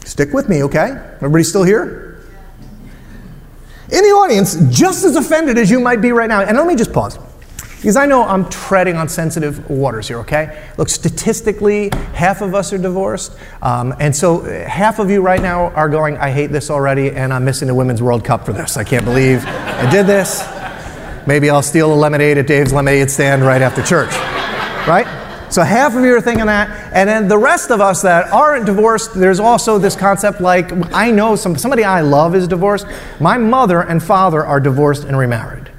stick 0.04 0.32
with 0.32 0.48
me, 0.48 0.62
okay? 0.64 0.90
Everybody 1.16 1.44
still 1.44 1.64
here? 1.64 2.24
In 3.90 4.02
the 4.02 4.10
audience, 4.10 4.56
just 4.70 5.04
as 5.04 5.16
offended 5.16 5.58
as 5.58 5.70
you 5.70 5.80
might 5.80 6.00
be 6.00 6.12
right 6.12 6.28
now, 6.28 6.42
and 6.42 6.56
let 6.56 6.66
me 6.66 6.76
just 6.76 6.92
pause. 6.92 7.18
Because 7.76 7.96
I 7.96 8.06
know 8.06 8.22
I'm 8.22 8.48
treading 8.48 8.96
on 8.96 9.08
sensitive 9.08 9.68
waters 9.68 10.06
here, 10.06 10.20
okay? 10.20 10.68
Look, 10.78 10.88
statistically, 10.88 11.90
half 12.14 12.40
of 12.40 12.54
us 12.54 12.72
are 12.72 12.78
divorced. 12.78 13.36
Um, 13.60 13.92
and 13.98 14.14
so 14.14 14.42
half 14.66 15.00
of 15.00 15.10
you 15.10 15.20
right 15.20 15.42
now 15.42 15.70
are 15.70 15.88
going, 15.88 16.16
I 16.16 16.30
hate 16.30 16.52
this 16.52 16.70
already, 16.70 17.10
and 17.10 17.32
I'm 17.32 17.44
missing 17.44 17.66
the 17.66 17.74
Women's 17.74 18.00
World 18.00 18.24
Cup 18.24 18.46
for 18.46 18.52
this. 18.52 18.76
I 18.76 18.84
can't 18.84 19.04
believe 19.04 19.44
I 19.44 19.90
did 19.90 20.06
this. 20.06 20.42
Maybe 21.26 21.50
I'll 21.50 21.62
steal 21.62 21.92
a 21.92 21.94
lemonade 21.94 22.38
at 22.38 22.46
Dave's 22.46 22.72
lemonade 22.72 23.10
stand 23.10 23.42
right 23.42 23.62
after 23.62 23.82
church. 23.82 24.12
right? 24.86 25.06
So 25.50 25.62
half 25.62 25.94
of 25.94 26.02
you 26.02 26.14
are 26.16 26.20
thinking 26.20 26.46
that, 26.46 26.92
and 26.94 27.06
then 27.06 27.28
the 27.28 27.36
rest 27.36 27.70
of 27.70 27.80
us 27.82 28.00
that 28.02 28.32
aren't 28.32 28.64
divorced, 28.64 29.12
there's 29.14 29.38
also 29.38 29.78
this 29.78 29.94
concept 29.94 30.40
like 30.40 30.72
I 30.94 31.10
know 31.10 31.36
some 31.36 31.56
somebody 31.58 31.84
I 31.84 32.00
love 32.00 32.34
is 32.34 32.48
divorced. 32.48 32.86
My 33.20 33.36
mother 33.36 33.82
and 33.82 34.02
father 34.02 34.44
are 34.46 34.60
divorced 34.60 35.04
and 35.04 35.16
remarried. 35.16 35.70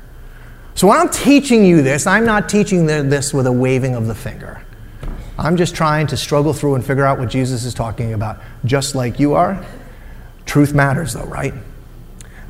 So 0.76 0.88
when 0.88 1.00
I'm 1.00 1.10
teaching 1.10 1.66
you 1.66 1.82
this, 1.82 2.06
I'm 2.06 2.26
not 2.26 2.50
teaching 2.50 2.86
this 2.86 3.34
with 3.34 3.48
a 3.48 3.52
waving 3.52 3.96
of 3.96 4.08
the 4.08 4.16
finger. 4.16 4.62
I'm 5.38 5.58
just 5.58 5.76
trying 5.76 6.08
to 6.08 6.18
struggle 6.18 6.54
through 6.54 6.76
and 6.76 6.86
figure 6.86 7.06
out 7.06 7.18
what 7.18 7.30
Jesus 7.30 7.66
is 7.66 7.74
talking 7.74 8.14
about, 8.14 8.40
just 8.66 8.94
like 8.94 9.20
you 9.20 9.34
are. 9.34 9.64
Truth 10.46 10.74
matters, 10.74 11.14
though, 11.14 11.26
right? 11.26 11.54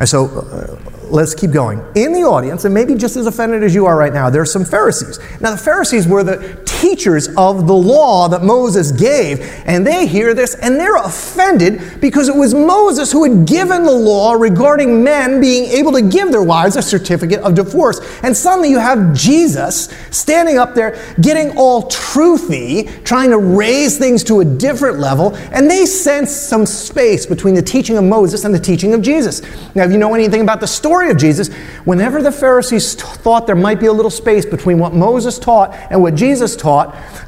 So 0.06 0.26
uh, 0.26 0.78
let's 1.04 1.36
keep 1.36 1.52
going. 1.52 1.80
In 1.96 2.14
the 2.14 2.24
audience, 2.24 2.66
and 2.66 2.74
maybe 2.74 2.96
just 2.96 3.16
as 3.16 3.28
offended 3.28 3.64
as 3.64 3.76
you 3.76 3.86
are 3.86 3.98
right 3.98 4.14
now, 4.14 4.30
there 4.30 4.42
are 4.42 4.46
some 4.46 4.66
Pharisees. 4.66 5.20
Now, 5.40 5.52
the 5.52 5.58
Pharisees 5.58 6.08
were 6.08 6.24
the 6.24 6.63
teachers 6.84 7.30
of 7.38 7.66
the 7.66 7.74
law 7.74 8.28
that 8.28 8.44
Moses 8.44 8.92
gave, 8.92 9.40
and 9.66 9.88
they 9.88 10.06
hear 10.06 10.34
this 10.34 10.54
and 10.56 10.76
they're 10.76 10.98
offended 10.98 12.02
because 12.02 12.28
it 12.28 12.36
was 12.36 12.54
Moses 12.54 13.10
who 13.10 13.24
had 13.24 13.48
given 13.48 13.84
the 13.84 13.92
law 13.92 14.34
regarding 14.34 15.02
men 15.02 15.40
being 15.40 15.64
able 15.72 15.94
to 15.94 16.02
give 16.02 16.30
their 16.30 16.44
wives 16.44 16.76
a 16.76 16.82
certificate 16.82 17.40
of 17.40 17.56
divorce. 17.56 18.02
And 18.22 18.36
suddenly 18.36 18.70
you 18.70 18.80
have 18.80 19.14
Jesus 19.14 19.94
standing 20.12 20.58
up 20.58 20.76
there 20.76 21.02
getting 21.22 21.58
all 21.58 21.84
truthy, 21.84 23.04
trying 23.06 23.30
to 23.30 23.38
raise 23.38 23.98
things 23.98 24.22
to 24.26 24.42
a 24.42 24.46
different 24.46 25.00
level, 25.00 25.36
and 25.54 25.72
they 25.72 25.86
sense 25.86 26.32
some 26.32 26.66
space 26.66 27.26
between 27.26 27.56
the 27.56 27.62
teaching 27.62 27.96
of 27.96 28.04
Moses 28.04 28.44
and 28.44 28.54
the 28.54 28.60
teaching 28.60 28.94
of 28.94 29.02
Jesus. 29.02 29.42
Now, 29.74 29.86
if 29.86 29.92
you 29.92 29.98
know 29.98 30.14
anything 30.14 30.42
about 30.42 30.60
the 30.60 30.68
story 30.68 31.10
of 31.10 31.18
Jesus, 31.18 31.48
whenever 31.86 32.22
the 32.22 32.32
Pharisees 32.32 32.96
thought 32.96 33.48
there 33.48 33.56
might 33.56 33.80
be 33.80 33.86
a 33.86 33.94
little 33.94 34.12
space 34.12 34.46
between 34.46 34.80
what 34.80 34.94
Moses 34.94 35.40
taught 35.40 35.74
and 35.90 36.02
what 36.02 36.16
Jesus 36.16 36.58
taught, 36.58 36.73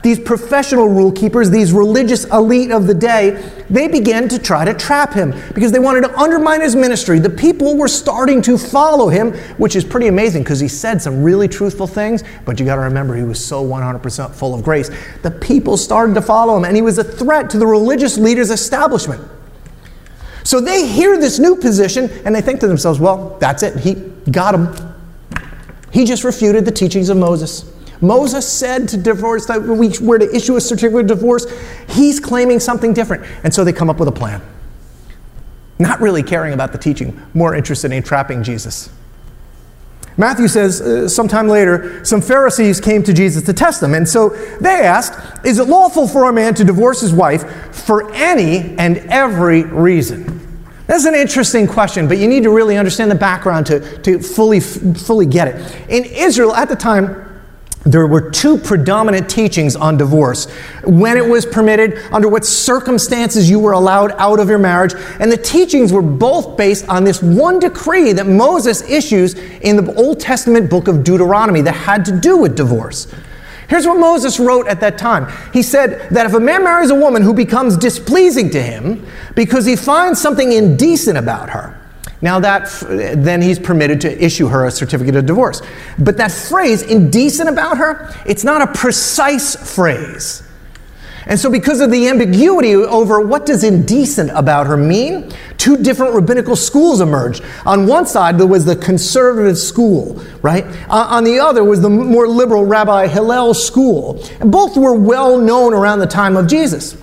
these 0.02 0.20
professional 0.20 0.88
rule 0.88 1.12
keepers, 1.12 1.50
these 1.50 1.74
religious 1.74 2.26
elite 2.26 2.72
of 2.72 2.88
the 2.88 2.94
day, 2.94 3.52
they 3.70 3.88
began 3.88 4.30
to 4.30 4.40
try 4.40 4.66
to 4.66 4.74
trap 4.74 5.14
him 5.14 5.34
because 5.54 5.72
they 5.72 5.80
wanted 5.80 6.02
to 6.02 6.20
undermine 6.20 6.62
his 6.62 6.76
ministry. 6.76 7.20
The 7.20 7.30
people 7.30 7.78
were 7.78 7.88
starting 7.88 8.42
to 8.44 8.58
follow 8.58 9.10
him, 9.10 9.34
which 9.58 9.76
is 9.76 9.84
pretty 9.84 10.08
amazing 10.08 10.44
because 10.44 10.60
he 10.60 10.68
said 10.68 11.02
some 11.02 11.24
really 11.24 11.48
truthful 11.48 11.88
things, 11.88 12.24
but 12.46 12.60
you 12.60 12.66
got 12.66 12.76
to 12.76 12.82
remember 12.82 13.16
he 13.16 13.24
was 13.24 13.44
so 13.44 13.66
100% 13.66 14.34
full 14.34 14.54
of 14.54 14.64
grace. 14.64 14.90
The 15.24 15.32
people 15.32 15.78
started 15.78 16.14
to 16.16 16.22
follow 16.22 16.56
him, 16.58 16.66
and 16.66 16.76
he 16.76 16.82
was 16.82 16.98
a 16.98 17.04
threat 17.04 17.50
to 17.52 17.58
the 17.58 17.68
religious 17.68 18.18
leaders' 18.18 18.52
establishment. 18.52 19.22
So 20.46 20.62
they 20.62 20.88
hear 20.88 21.18
this 21.18 21.40
new 21.40 21.56
position 21.56 22.08
and 22.24 22.36
they 22.36 22.42
think 22.42 22.60
to 22.60 22.68
themselves, 22.68 23.00
well, 23.00 23.36
that's 23.40 23.64
it. 23.64 23.78
He 23.78 23.96
got 24.32 24.54
him. 24.54 24.94
He 25.92 26.06
just 26.06 26.24
refuted 26.24 26.66
the 26.66 26.72
teachings 26.72 27.10
of 27.10 27.18
Moses. 27.18 27.72
Moses 28.02 28.48
said 28.48 28.88
to 28.90 28.98
divorce 28.98 29.46
that 29.46 29.62
we 29.62 29.94
were 30.02 30.20
to 30.20 30.36
issue 30.36 30.56
a 30.56 30.62
certificate 30.62 31.02
of 31.02 31.08
divorce. 31.08 31.46
He's 31.90 32.20
claiming 32.20 32.60
something 32.60 32.94
different. 32.94 33.26
And 33.44 33.54
so 33.54 33.64
they 33.64 33.74
come 33.74 33.90
up 33.90 34.00
with 34.00 34.08
a 34.08 34.12
plan. 34.12 34.42
Not 35.80 36.00
really 36.00 36.24
caring 36.24 36.54
about 36.54 36.72
the 36.72 36.78
teaching, 36.78 37.22
more 37.34 37.56
interested 37.56 37.92
in 37.92 38.04
trapping 38.04 38.44
Jesus. 38.44 38.90
Matthew 40.18 40.48
says, 40.48 40.80
uh, 40.80 41.10
sometime 41.10 41.50
later, 41.50 42.04
some 42.06 42.22
Pharisees 42.22 42.80
came 42.80 43.04
to 43.04 43.14
Jesus 43.14 43.44
to 43.44 43.54
test 43.54 43.84
him. 43.84 43.94
And 43.94 44.08
so 44.08 44.30
they 44.62 44.82
asked, 44.82 45.46
Is 45.46 45.60
it 45.60 45.68
lawful 45.68 46.08
for 46.08 46.30
a 46.30 46.34
man 46.34 46.54
to 46.56 46.64
divorce 46.64 47.02
his 47.02 47.14
wife 47.14 47.76
for 47.76 48.14
any 48.14 48.78
and 48.78 48.98
every 49.10 49.64
reason? 49.64 50.42
That's 50.88 51.06
an 51.06 51.16
interesting 51.16 51.68
question, 51.68 52.08
but 52.08 52.18
you 52.20 52.28
need 52.28 52.44
to 52.44 52.52
really 52.52 52.78
understand 52.78 53.10
the 53.10 53.16
background 53.16 53.66
to, 53.68 53.98
to 54.04 54.20
fully, 54.20 54.60
fully 54.60 55.26
get 55.26 55.48
it. 55.48 55.90
In 55.90 56.06
Israel 56.06 56.56
at 56.56 56.70
the 56.70 56.76
time, 56.76 57.25
there 57.86 58.08
were 58.08 58.32
two 58.32 58.58
predominant 58.58 59.30
teachings 59.30 59.76
on 59.76 59.96
divorce 59.96 60.50
when 60.84 61.18
it 61.18 61.26
was 61.26 61.46
permitted, 61.46 62.00
under 62.12 62.28
what 62.28 62.44
circumstances 62.44 63.48
you 63.48 63.60
were 63.60 63.74
allowed 63.74 64.12
out 64.14 64.40
of 64.40 64.50
your 64.50 64.58
marriage. 64.58 64.94
And 65.20 65.32
the 65.32 65.38
teachings 65.38 65.94
were 65.94 66.02
both 66.02 66.58
based 66.58 66.90
on 66.90 67.04
this 67.04 67.22
one 67.22 67.60
decree 67.60 68.12
that 68.14 68.26
Moses 68.26 68.82
issues 68.90 69.36
in 69.36 69.76
the 69.76 69.94
Old 69.96 70.20
Testament 70.20 70.70
book 70.70 70.88
of 70.88 71.04
Deuteronomy 71.04 71.62
that 71.62 71.74
had 71.74 72.06
to 72.06 72.20
do 72.20 72.38
with 72.38 72.56
divorce. 72.56 73.14
Here's 73.70 73.86
what 73.86 74.00
Moses 74.00 74.40
wrote 74.40 74.68
at 74.68 74.80
that 74.82 74.98
time. 74.98 75.32
He 75.54 75.62
said 75.62 76.10
that 76.10 76.26
if 76.26 76.34
a 76.34 76.40
man 76.40 76.64
marries 76.64 76.90
a 76.90 76.96
woman 76.96 77.22
who 77.22 77.34
becomes 77.34 77.78
displeasing 77.78 78.50
to 78.52 78.62
him 78.62 79.06
because 79.36 79.66
he 79.66 79.76
finds 79.76 80.20
something 80.20 80.52
indecent 80.52 81.18
about 81.18 81.52
her, 81.52 81.80
now 82.22 82.40
that 82.40 82.70
then 82.90 83.42
he's 83.42 83.60
permitted 83.60 84.02
to 84.02 84.24
issue 84.24 84.48
her 84.48 84.66
a 84.66 84.72
certificate 84.72 85.16
of 85.16 85.26
divorce. 85.26 85.62
But 86.00 86.18
that 86.18 86.32
phrase 86.32 86.82
indecent 86.82 87.50
about 87.50 87.78
her, 87.78 88.14
it's 88.26 88.44
not 88.44 88.62
a 88.62 88.68
precise 88.68 89.56
phrase. 89.76 90.44
And 91.28 91.40
so, 91.40 91.50
because 91.50 91.82
of 91.82 91.90
the 91.90 92.08
ambiguity 92.08 92.76
over 92.76 93.20
what 93.20 93.48
does 93.48 93.64
indecent 93.64 94.30
about 94.36 94.68
her 94.68 94.78
mean, 94.78 95.32
two 95.58 95.76
different 95.76 96.14
rabbinical 96.14 96.56
schools 96.56 97.02
emerged. 97.02 97.44
On 97.66 97.88
one 97.88 98.06
side, 98.06 98.38
there 98.38 98.46
was 98.46 98.66
the 98.66 98.76
conservative 98.76 99.58
school, 99.58 100.24
right? 100.44 100.64
Uh, 100.88 101.08
on 101.10 101.24
the 101.24 101.40
other 101.40 101.64
was 101.64 101.82
the 101.82 101.90
more 101.90 102.28
liberal 102.28 102.66
Rabbi 102.66 103.08
Hillel 103.08 103.56
school. 103.56 104.24
And 104.40 104.52
both 104.52 104.78
were 104.78 104.94
well 104.94 105.40
known 105.40 105.74
around 105.74 106.00
the 106.00 106.08
time 106.08 106.38
of 106.38 106.46
Jesus. 106.46 106.96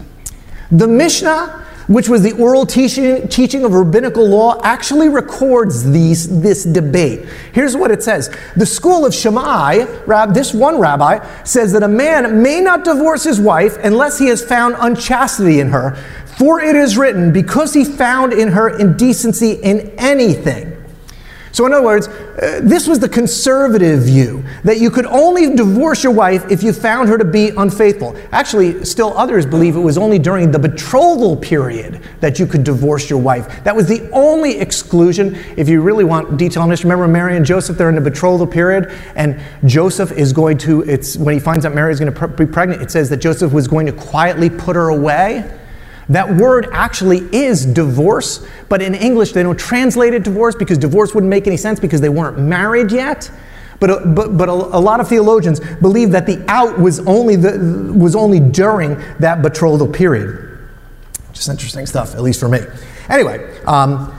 The 0.71 0.87
Mishnah 0.87 1.67
which 1.93 2.09
was 2.09 2.23
the 2.23 2.33
oral 2.33 2.67
teaching, 2.67 3.29
teaching 3.29 3.65
of 3.65 3.73
rabbinical 3.73 4.27
law, 4.27 4.61
actually 4.63 5.09
records 5.09 5.91
these, 5.91 6.41
this 6.41 6.65
debate. 6.65 7.27
Here's 7.53 7.77
what 7.77 7.91
it 7.91 8.03
says 8.03 8.35
The 8.57 8.67
school 8.67 9.05
of 9.05 9.15
Shammai, 9.15 9.85
this 10.33 10.55
one 10.55 10.79
rabbi, 10.79 11.25
says 11.45 11.73
that 11.73 11.83
a 11.83 11.89
man 11.89 12.43
may 12.43 12.61
not 12.61 12.85
divorce 12.85 13.25
his 13.25 13.41
wife 13.41 13.77
unless 13.83 14.19
he 14.19 14.29
has 14.29 14.45
found 14.45 14.77
unchastity 14.79 15.61
in 15.61 15.69
her. 15.69 15.97
For 16.39 16.61
it 16.61 16.77
is 16.77 16.97
written, 16.97 17.33
because 17.33 17.75
he 17.75 17.85
found 17.85 18.33
in 18.33 18.49
her 18.49 18.79
indecency 18.79 19.53
in 19.53 19.93
anything. 19.99 20.72
So, 21.53 21.67
in 21.67 21.73
other 21.73 21.85
words, 21.85 22.09
uh, 22.09 22.61
this 22.63 22.89
was 22.89 22.99
the 22.99 23.09
conservative 23.09 24.05
view 24.05 24.43
that 24.65 24.79
you 24.79 24.91
could 24.91 25.05
only 25.07 25.55
divorce 25.55 26.03
your 26.03 26.13
wife 26.13 26.51
if 26.51 26.63
you 26.63 26.73
found 26.73 27.11
her 27.11 27.19
to 27.19 27.27
be 27.27 27.51
unfaithful. 27.51 28.17
Actually, 28.33 28.85
still 28.87 29.17
others 29.19 29.45
believe 29.45 29.77
it 29.77 29.81
was 29.81 29.99
only 29.99 30.19
during 30.19 30.51
the 30.51 30.59
betrothal 30.59 31.37
period 31.37 32.03
that 32.21 32.39
you 32.39 32.47
could 32.47 32.65
divorce 32.65 33.11
your 33.11 33.21
wife. 33.21 33.63
That 33.65 33.77
was 33.77 33.87
the 33.87 34.09
only 34.13 34.59
exclusion. 34.59 35.35
If 35.57 35.69
you 35.69 35.83
really 35.83 36.05
want 36.05 36.39
detail 36.39 36.63
on 36.63 36.71
this, 36.71 36.85
remember 36.85 37.07
Mary 37.07 37.37
and 37.37 37.45
Joseph, 37.45 37.77
they're 37.77 37.91
in 37.91 37.97
the 37.97 38.01
betrothal 38.01 38.47
period, 38.47 38.91
and 39.15 39.39
Joseph 39.67 40.11
is 40.13 40.33
going 40.33 40.57
to, 40.59 40.83
it's 40.83 41.19
when 41.19 41.35
he 41.35 41.41
finds 41.41 41.67
out 41.67 41.75
Mary 41.75 41.93
is 41.93 42.01
going 42.01 42.13
to 42.13 42.29
be 42.29 42.47
pregnant, 42.47 42.81
it 42.81 42.91
says 42.91 43.11
that 43.11 43.19
Joseph 43.19 43.53
was 43.53 43.69
going 43.69 43.85
to 43.87 43.93
quietly 43.93 44.49
put 44.49 44.75
her 44.75 44.89
away. 44.89 45.59
That 46.13 46.37
word 46.37 46.69
actually 46.73 47.21
is 47.35 47.65
divorce, 47.65 48.47
but 48.69 48.83
in 48.83 48.95
English 48.95 49.33
they 49.33 49.43
don't 49.43 49.59
translate 49.59 50.13
it 50.13 50.25
divorce 50.25 50.55
because 50.55 50.77
divorce 50.77 51.15
wouldn't 51.15 51.31
make 51.31 51.47
any 51.47 51.57
sense 51.57 51.81
because 51.81 52.03
they 52.03 52.11
weren't 52.11 52.39
married 52.39 52.93
yet. 52.93 53.31
But, 53.81 53.91
uh, 53.91 54.05
but, 54.05 54.37
but 54.37 54.49
a, 54.49 54.53
a, 54.53 54.79
lot 54.79 55.01
of 55.01 55.09
theologians 55.09 55.59
believe 55.81 56.11
that 56.13 56.27
the 56.27 56.45
out 56.49 56.79
was 56.79 57.01
only, 57.01 57.37
the, 57.37 57.93
was 57.97 58.15
only 58.15 58.39
during 58.39 58.97
that 59.19 59.43
betrothal 59.43 59.89
period. 59.89 60.59
Just 61.33 61.49
interesting 61.49 61.87
stuff, 61.87 62.15
at 62.15 62.21
least 62.21 62.39
for 62.39 62.49
me. 62.49 62.61
Anyway, 63.09 63.59
um, 63.67 64.15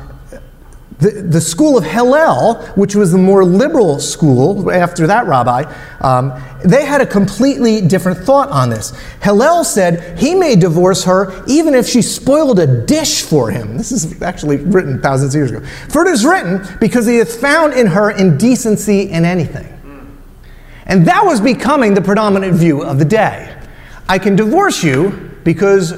the, 0.99 1.11
the 1.11 1.41
school 1.41 1.77
of 1.77 1.83
Hillel, 1.83 2.55
which 2.75 2.95
was 2.95 3.11
the 3.11 3.17
more 3.17 3.45
liberal 3.45 3.99
school 3.99 4.71
after 4.71 5.07
that 5.07 5.27
rabbi, 5.27 5.63
um, 6.01 6.31
they 6.63 6.85
had 6.85 7.01
a 7.01 7.05
completely 7.05 7.81
different 7.81 8.19
thought 8.19 8.49
on 8.49 8.69
this. 8.69 8.93
Hillel 9.21 9.63
said 9.63 10.17
he 10.17 10.33
may 10.33 10.55
divorce 10.55 11.03
her 11.03 11.43
even 11.47 11.75
if 11.75 11.87
she 11.87 12.01
spoiled 12.01 12.59
a 12.59 12.85
dish 12.85 13.21
for 13.21 13.51
him. 13.51 13.77
This 13.77 13.91
is 13.91 14.21
actually 14.21 14.57
written 14.57 15.01
thousands 15.01 15.35
of 15.35 15.39
years 15.39 15.51
ago. 15.51 15.65
For 15.89 16.05
it 16.05 16.11
is 16.11 16.25
written, 16.25 16.65
because 16.79 17.05
he 17.05 17.17
hath 17.17 17.39
found 17.39 17.73
in 17.73 17.87
her 17.87 18.11
indecency 18.11 19.09
in 19.09 19.25
anything. 19.25 19.69
And 20.85 21.05
that 21.07 21.25
was 21.25 21.39
becoming 21.39 21.93
the 21.93 22.01
predominant 22.01 22.55
view 22.55 22.83
of 22.83 22.99
the 22.99 23.05
day. 23.05 23.55
I 24.07 24.19
can 24.19 24.35
divorce 24.35 24.83
you 24.83 25.31
because 25.43 25.93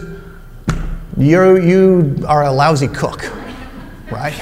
you 1.18 1.58
you 1.58 2.26
are 2.28 2.44
a 2.44 2.52
lousy 2.52 2.88
cook, 2.88 3.32
right? 4.12 4.40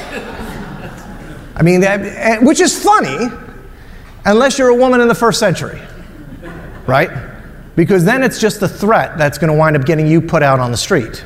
I 1.55 1.61
mean, 1.61 1.81
that, 1.81 2.01
eh, 2.01 2.37
which 2.39 2.59
is 2.59 2.81
funny, 2.81 3.29
unless 4.25 4.57
you're 4.57 4.69
a 4.69 4.75
woman 4.75 5.01
in 5.01 5.07
the 5.07 5.15
first 5.15 5.39
century, 5.39 5.79
right? 6.87 7.09
Because 7.75 8.05
then 8.05 8.23
it's 8.23 8.39
just 8.39 8.61
a 8.61 8.67
threat 8.67 9.17
that's 9.17 9.37
going 9.37 9.51
to 9.51 9.57
wind 9.57 9.75
up 9.75 9.85
getting 9.85 10.07
you 10.07 10.21
put 10.21 10.43
out 10.43 10.59
on 10.59 10.71
the 10.71 10.77
street. 10.77 11.25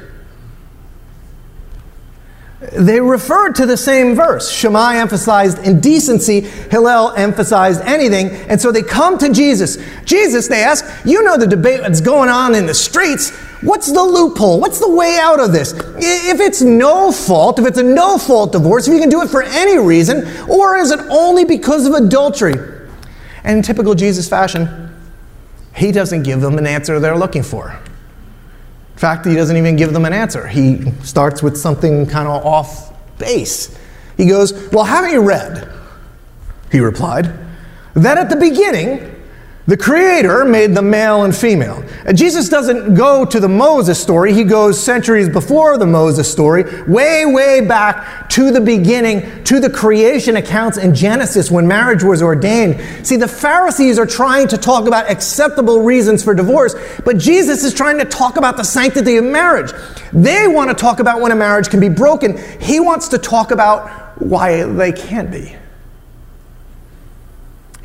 They 2.73 2.99
referred 2.99 3.53
to 3.55 3.67
the 3.67 3.77
same 3.77 4.15
verse. 4.15 4.51
Shammai 4.51 4.97
emphasized 4.97 5.59
indecency, 5.59 6.41
Hillel 6.41 7.13
emphasized 7.15 7.81
anything, 7.81 8.29
and 8.49 8.59
so 8.59 8.71
they 8.71 8.81
come 8.81 9.19
to 9.19 9.31
Jesus. 9.31 9.77
Jesus, 10.05 10.47
they 10.47 10.63
ask, 10.63 10.83
You 11.05 11.21
know 11.21 11.37
the 11.37 11.45
debate 11.45 11.81
that's 11.81 12.01
going 12.01 12.29
on 12.29 12.55
in 12.55 12.65
the 12.65 12.73
streets. 12.73 13.29
What's 13.61 13.91
the 13.91 14.01
loophole? 14.01 14.59
What's 14.59 14.79
the 14.79 14.89
way 14.89 15.17
out 15.19 15.39
of 15.39 15.51
this? 15.51 15.73
If 15.73 16.39
it's 16.39 16.61
no 16.61 17.11
fault, 17.11 17.59
if 17.59 17.65
it's 17.65 17.77
a 17.77 17.83
no 17.83 18.17
fault 18.17 18.51
divorce, 18.53 18.87
if 18.87 18.93
you 18.93 18.99
can 18.99 19.09
do 19.09 19.21
it 19.21 19.29
for 19.29 19.43
any 19.43 19.77
reason, 19.77 20.27
or 20.49 20.77
is 20.77 20.91
it 20.91 20.99
only 21.09 21.45
because 21.45 21.85
of 21.85 21.93
adultery? 21.93 22.55
And 23.43 23.57
in 23.57 23.63
typical 23.63 23.93
Jesus 23.93 24.27
fashion, 24.27 24.86
he 25.77 25.91
doesn't 25.91 26.23
give 26.23 26.41
them 26.41 26.57
an 26.57 26.65
answer 26.65 26.99
they're 26.99 27.17
looking 27.17 27.43
for. 27.43 27.69
In 27.69 28.99
fact, 28.99 29.25
he 29.25 29.35
doesn't 29.35 29.55
even 29.55 29.75
give 29.75 29.93
them 29.93 30.05
an 30.05 30.13
answer. 30.13 30.47
He 30.47 30.91
starts 31.03 31.43
with 31.43 31.55
something 31.55 32.07
kind 32.07 32.27
of 32.27 32.43
off 32.43 32.93
base. 33.19 33.77
He 34.17 34.25
goes, 34.25 34.69
Well, 34.71 34.83
haven't 34.83 35.11
you 35.11 35.21
read? 35.21 35.71
He 36.71 36.79
replied, 36.79 37.31
that 37.93 38.17
at 38.17 38.29
the 38.29 38.35
beginning, 38.35 39.16
the 39.67 39.75
Creator 39.75 40.45
made 40.45 40.73
them 40.73 40.89
male 40.89 41.25
and 41.25 41.35
female. 41.35 41.83
And 42.05 42.17
Jesus 42.17 42.47
doesn't 42.47 42.95
go 42.95 43.25
to 43.25 43.37
the 43.37 43.49
Moses 43.49 44.01
story, 44.01 44.33
he 44.33 44.45
goes 44.45 44.81
centuries 44.81 45.27
before 45.27 45.77
the 45.77 45.85
Moses 45.85 46.31
story, 46.31 46.63
way, 46.85 47.25
way 47.25 47.59
back 47.59 48.29
to 48.29 48.49
the 48.49 48.61
beginning, 48.61 49.43
to 49.43 49.59
the 49.59 49.69
creation 49.69 50.37
accounts 50.37 50.77
in 50.77 50.95
Genesis 50.95 51.51
when 51.51 51.67
marriage 51.67 52.01
was 52.01 52.21
ordained. 52.21 52.79
See, 53.05 53.17
the 53.17 53.27
Pharisees 53.27 53.99
are 53.99 54.05
trying 54.05 54.47
to 54.47 54.57
talk 54.57 54.87
about 54.87 55.11
acceptable 55.11 55.81
reasons 55.81 56.23
for 56.23 56.33
divorce, 56.33 56.73
but 57.03 57.17
Jesus 57.17 57.65
is 57.65 57.73
trying 57.73 57.97
to 57.97 58.05
talk 58.05 58.37
about 58.37 58.55
the 58.55 58.63
sanctity 58.63 59.17
of 59.17 59.25
marriage. 59.25 59.73
They 60.13 60.47
want 60.47 60.69
to 60.69 60.75
talk 60.75 61.01
about 61.01 61.19
when 61.19 61.33
a 61.33 61.35
marriage 61.35 61.67
can 61.67 61.81
be 61.81 61.89
broken, 61.89 62.37
he 62.61 62.79
wants 62.79 63.09
to 63.09 63.17
talk 63.17 63.51
about 63.51 64.21
why 64.21 64.63
they 64.63 64.93
can't 64.93 65.29
be. 65.29 65.57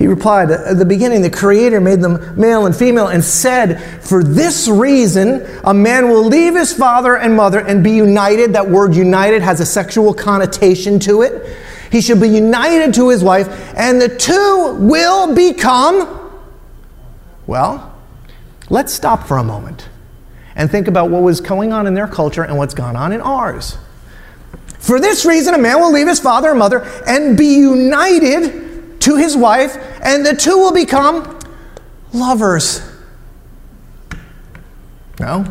He 0.03 0.09
replied, 0.09 0.51
At 0.51 0.79
the 0.79 0.85
beginning, 0.85 1.23
the 1.23 1.31
Creator 1.31 1.81
made 1.81 2.01
them 2.01 2.35
male 2.37 2.67
and 2.67 2.75
female 2.75 3.07
and 3.07 3.23
said, 3.23 3.81
For 4.03 4.25
this 4.25 4.67
reason, 4.67 5.47
a 5.63 5.73
man 5.73 6.09
will 6.09 6.25
leave 6.25 6.57
his 6.57 6.73
father 6.73 7.17
and 7.17 7.37
mother 7.37 7.61
and 7.61 7.85
be 7.85 7.93
united. 7.93 8.55
That 8.55 8.69
word 8.69 8.97
united 8.97 9.43
has 9.43 9.61
a 9.61 9.65
sexual 9.65 10.13
connotation 10.13 10.99
to 10.99 11.23
it. 11.23 11.57
He 11.93 12.01
should 12.01 12.21
be 12.21 12.29
united 12.29 12.95
to 12.95 13.11
his 13.11 13.23
wife, 13.23 13.47
and 13.77 14.03
the 14.03 14.09
two 14.09 14.77
will 14.81 15.37
become. 15.37 16.33
Well, 17.47 17.97
let's 18.71 18.93
stop 18.93 19.29
for 19.29 19.37
a 19.37 19.45
moment 19.45 19.89
and 20.57 20.69
think 20.69 20.89
about 20.89 21.11
what 21.11 21.23
was 21.23 21.41
going 21.41 21.73
on 21.73 21.87
in 21.87 21.95
their 21.95 22.09
culture 22.09 22.43
and 22.43 22.59
what's 22.59 22.75
gone 22.75 22.97
on 22.97 23.13
in 23.13 23.21
ours. 23.21 23.79
For 24.81 24.99
this 24.99 25.25
reason, 25.25 25.55
a 25.55 25.59
man 25.59 25.79
will 25.79 25.93
leave 25.93 26.09
his 26.09 26.19
father 26.19 26.51
and 26.51 26.59
mother 26.59 26.81
and 27.07 27.39
be 27.39 27.55
united 27.55 28.62
to 29.03 29.17
his 29.17 29.37
wife, 29.37 29.77
and 30.03 30.25
the 30.25 30.35
two 30.35 30.57
will 30.57 30.73
become 30.73 31.39
lovers. 32.13 32.81
No. 35.21 35.45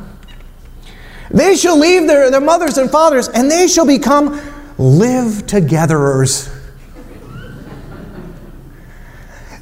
They 1.30 1.56
shall 1.56 1.78
leave 1.78 2.08
their, 2.08 2.30
their 2.30 2.42
mothers 2.42 2.78
and 2.78 2.90
fathers, 2.90 3.30
and 3.30 3.50
they 3.50 3.68
shall 3.68 3.86
become 3.86 4.42
live 4.78 5.46
togetherers. 5.46 6.50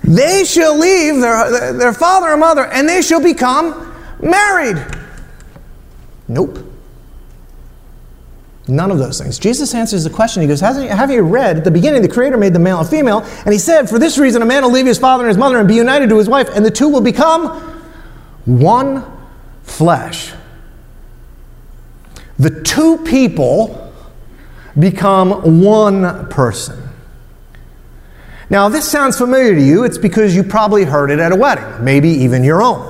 they 0.03 0.43
shall 0.43 0.77
leave 0.77 1.21
their, 1.21 1.73
their 1.73 1.93
father 1.93 2.29
and 2.29 2.39
mother, 2.39 2.65
and 2.65 2.89
they 2.89 3.01
shall 3.01 3.21
become 3.21 3.95
married. 4.21 4.83
Nope. 6.27 6.68
None 8.69 8.91
of 8.91 8.99
those 8.99 9.19
things. 9.19 9.39
Jesus 9.39 9.73
answers 9.73 10.03
the 10.03 10.09
question. 10.11 10.43
He 10.43 10.47
goes, 10.47 10.59
Have 10.59 11.11
you 11.11 11.21
read 11.21 11.57
at 11.57 11.63
the 11.63 11.71
beginning, 11.71 12.03
the 12.03 12.07
Creator 12.07 12.37
made 12.37 12.53
the 12.53 12.59
male 12.59 12.79
and 12.79 12.87
female? 12.87 13.21
And 13.43 13.51
he 13.51 13.57
said, 13.57 13.89
For 13.89 13.97
this 13.97 14.17
reason, 14.17 14.41
a 14.41 14.45
man 14.45 14.63
will 14.63 14.71
leave 14.71 14.85
his 14.85 14.99
father 14.99 15.23
and 15.23 15.29
his 15.29 15.37
mother 15.37 15.57
and 15.57 15.67
be 15.67 15.75
united 15.75 16.09
to 16.09 16.17
his 16.17 16.29
wife, 16.29 16.49
and 16.55 16.63
the 16.63 16.71
two 16.71 16.87
will 16.87 17.01
become 17.01 17.47
one 18.45 19.03
flesh. 19.63 20.33
The 22.37 22.61
two 22.61 22.97
people 22.99 23.91
become 24.77 25.61
one 25.61 26.29
person. 26.29 26.81
Now, 28.51 28.67
if 28.67 28.73
this 28.73 28.89
sounds 28.89 29.17
familiar 29.17 29.53
to 29.55 29.61
you, 29.61 29.83
it's 29.83 29.97
because 29.97 30.35
you 30.35 30.43
probably 30.43 30.83
heard 30.83 31.11
it 31.11 31.19
at 31.19 31.31
a 31.31 31.35
wedding, 31.35 31.83
maybe 31.83 32.09
even 32.09 32.43
your 32.43 32.61
own. 32.61 32.88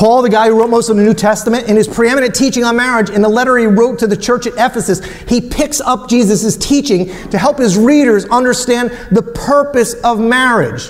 Paul, 0.00 0.22
the 0.22 0.30
guy 0.30 0.48
who 0.48 0.58
wrote 0.58 0.70
most 0.70 0.88
of 0.88 0.96
the 0.96 1.02
New 1.02 1.12
Testament, 1.12 1.68
in 1.68 1.76
his 1.76 1.86
preeminent 1.86 2.34
teaching 2.34 2.64
on 2.64 2.74
marriage, 2.74 3.10
in 3.10 3.20
the 3.20 3.28
letter 3.28 3.58
he 3.58 3.66
wrote 3.66 3.98
to 3.98 4.06
the 4.06 4.16
church 4.16 4.46
at 4.46 4.54
Ephesus, 4.54 5.04
he 5.28 5.42
picks 5.42 5.78
up 5.78 6.08
Jesus' 6.08 6.56
teaching 6.56 7.08
to 7.28 7.36
help 7.36 7.58
his 7.58 7.76
readers 7.76 8.24
understand 8.24 8.92
the 9.10 9.20
purpose 9.20 9.92
of 10.02 10.18
marriage, 10.18 10.88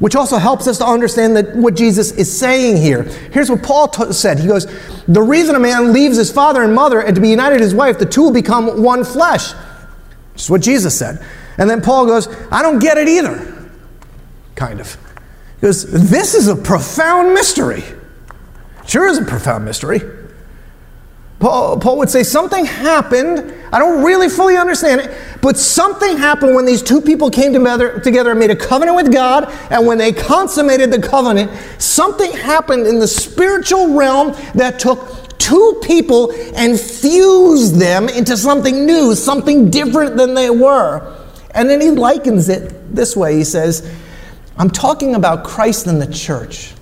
which 0.00 0.16
also 0.16 0.38
helps 0.38 0.66
us 0.66 0.78
to 0.78 0.84
understand 0.84 1.36
that 1.36 1.54
what 1.54 1.76
Jesus 1.76 2.10
is 2.10 2.36
saying 2.36 2.78
here. 2.78 3.04
Here's 3.04 3.48
what 3.48 3.62
Paul 3.62 3.86
t- 3.86 4.12
said 4.12 4.40
He 4.40 4.48
goes, 4.48 4.66
The 5.06 5.22
reason 5.22 5.54
a 5.54 5.60
man 5.60 5.92
leaves 5.92 6.16
his 6.16 6.32
father 6.32 6.64
and 6.64 6.74
mother 6.74 6.98
and 7.02 7.14
to 7.14 7.20
be 7.20 7.28
united 7.28 7.58
to 7.58 7.62
his 7.62 7.76
wife, 7.76 8.00
the 8.00 8.06
two 8.06 8.22
will 8.22 8.32
become 8.32 8.82
one 8.82 9.04
flesh. 9.04 9.52
Which 10.32 10.42
is 10.42 10.50
what 10.50 10.62
Jesus 10.62 10.98
said. 10.98 11.24
And 11.58 11.70
then 11.70 11.80
Paul 11.80 12.06
goes, 12.06 12.26
I 12.50 12.60
don't 12.62 12.80
get 12.80 12.98
it 12.98 13.06
either. 13.06 13.70
Kind 14.56 14.80
of. 14.80 14.96
He 15.60 15.66
goes, 15.68 15.84
This 16.10 16.34
is 16.34 16.48
a 16.48 16.56
profound 16.56 17.34
mystery. 17.34 17.84
Sure 18.90 19.06
is 19.06 19.18
a 19.18 19.24
profound 19.24 19.64
mystery. 19.64 20.00
Paul, 21.38 21.78
Paul 21.78 21.98
would 21.98 22.10
say 22.10 22.24
something 22.24 22.64
happened. 22.64 23.54
I 23.72 23.78
don't 23.78 24.02
really 24.02 24.28
fully 24.28 24.56
understand 24.56 25.00
it, 25.00 25.16
but 25.40 25.56
something 25.56 26.16
happened 26.16 26.56
when 26.56 26.64
these 26.64 26.82
two 26.82 27.00
people 27.00 27.30
came 27.30 27.52
together, 27.52 28.00
together 28.00 28.32
and 28.32 28.40
made 28.40 28.50
a 28.50 28.56
covenant 28.56 28.96
with 28.96 29.12
God. 29.12 29.44
And 29.70 29.86
when 29.86 29.96
they 29.96 30.10
consummated 30.10 30.90
the 30.90 31.00
covenant, 31.00 31.52
something 31.80 32.32
happened 32.32 32.88
in 32.88 32.98
the 32.98 33.06
spiritual 33.06 33.94
realm 33.94 34.32
that 34.56 34.80
took 34.80 35.38
two 35.38 35.80
people 35.84 36.32
and 36.56 36.78
fused 36.78 37.76
them 37.76 38.08
into 38.08 38.36
something 38.36 38.86
new, 38.86 39.14
something 39.14 39.70
different 39.70 40.16
than 40.16 40.34
they 40.34 40.50
were. 40.50 41.16
And 41.52 41.70
then 41.70 41.80
he 41.80 41.90
likens 41.90 42.48
it 42.48 42.92
this 42.92 43.16
way 43.16 43.36
he 43.36 43.44
says, 43.44 43.88
I'm 44.58 44.68
talking 44.68 45.14
about 45.14 45.44
Christ 45.44 45.86
and 45.86 46.02
the 46.02 46.12
church 46.12 46.74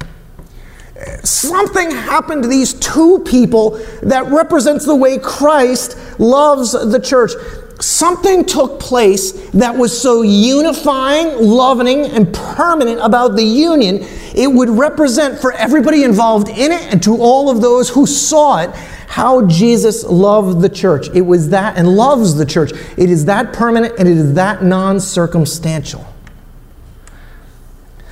something 1.25 1.91
happened 1.91 2.43
to 2.43 2.49
these 2.49 2.75
two 2.75 3.21
people 3.21 3.79
that 4.03 4.27
represents 4.27 4.85
the 4.85 4.95
way 4.95 5.19
Christ 5.19 5.97
loves 6.19 6.73
the 6.73 7.01
church. 7.01 7.33
Something 7.81 8.45
took 8.45 8.81
place 8.81 9.33
that 9.51 9.77
was 9.77 10.01
so 10.01 10.23
unifying, 10.23 11.37
loving, 11.39 12.07
and 12.07 12.33
permanent 12.35 13.01
about 13.01 13.37
the 13.37 13.45
union, 13.45 14.05
it 14.35 14.51
would 14.51 14.69
represent 14.69 15.39
for 15.39 15.53
everybody 15.53 16.03
involved 16.03 16.49
in 16.49 16.73
it 16.73 16.83
and 16.93 17.03
to 17.05 17.17
all 17.17 17.51
of 17.51 17.61
those 17.61 17.89
who 17.89 18.07
saw 18.07 18.63
it 18.63 18.71
how 19.09 19.47
Jesus 19.47 20.05
loved 20.05 20.61
the 20.61 20.69
church. 20.69 21.09
It 21.15 21.23
was 21.23 21.49
that 21.49 21.77
and 21.77 21.89
loves 21.89 22.35
the 22.35 22.45
church. 22.45 22.73
It 22.97 23.11
is 23.11 23.25
that 23.25 23.53
permanent 23.53 23.99
and 23.99 24.07
it 24.07 24.17
is 24.17 24.35
that 24.35 24.63
non 24.63 25.01
circumstantial. 25.01 26.07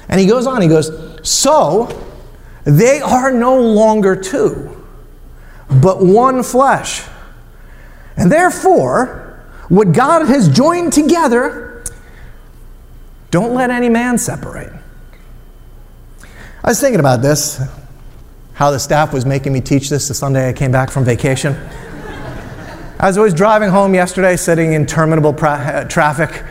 And 0.09 0.21
he 0.21 0.27
goes 0.27 0.47
on, 0.47 0.63
he 0.63 0.69
goes, 0.69 0.91
So, 1.23 1.89
they 2.67 3.01
are 3.01 3.31
no 3.31 3.63
longer 3.63 4.17
two, 4.17 4.85
but 5.71 6.05
one 6.05 6.43
flesh. 6.43 7.05
And 8.17 8.31
therefore, 8.31 9.41
what 9.69 9.93
God 9.93 10.27
has 10.27 10.49
joined 10.49 10.93
together, 10.93 11.85
don't 13.31 13.55
let 13.55 13.71
any 13.71 13.89
man 13.89 14.19
separate. 14.19 14.73
I 16.65 16.71
was 16.71 16.81
thinking 16.81 16.99
about 16.99 17.23
this, 17.23 17.63
how 18.55 18.73
the 18.73 18.81
staff 18.81 19.13
was 19.13 19.25
making 19.25 19.53
me 19.53 19.61
teach 19.61 19.89
this 19.89 20.09
the 20.09 20.15
Sunday 20.15 20.49
I 20.49 20.53
came 20.53 20.73
back 20.73 20.91
from 20.91 21.05
vacation. 21.05 21.53
As 21.55 22.99
I 22.99 23.07
was 23.07 23.19
always 23.19 23.35
driving 23.35 23.71
home 23.71 23.95
yesterday, 23.95 24.35
sitting 24.35 24.73
in 24.73 24.81
interminable 24.83 25.33
pra- 25.33 25.51
uh, 25.51 25.85
traffic, 25.85 26.43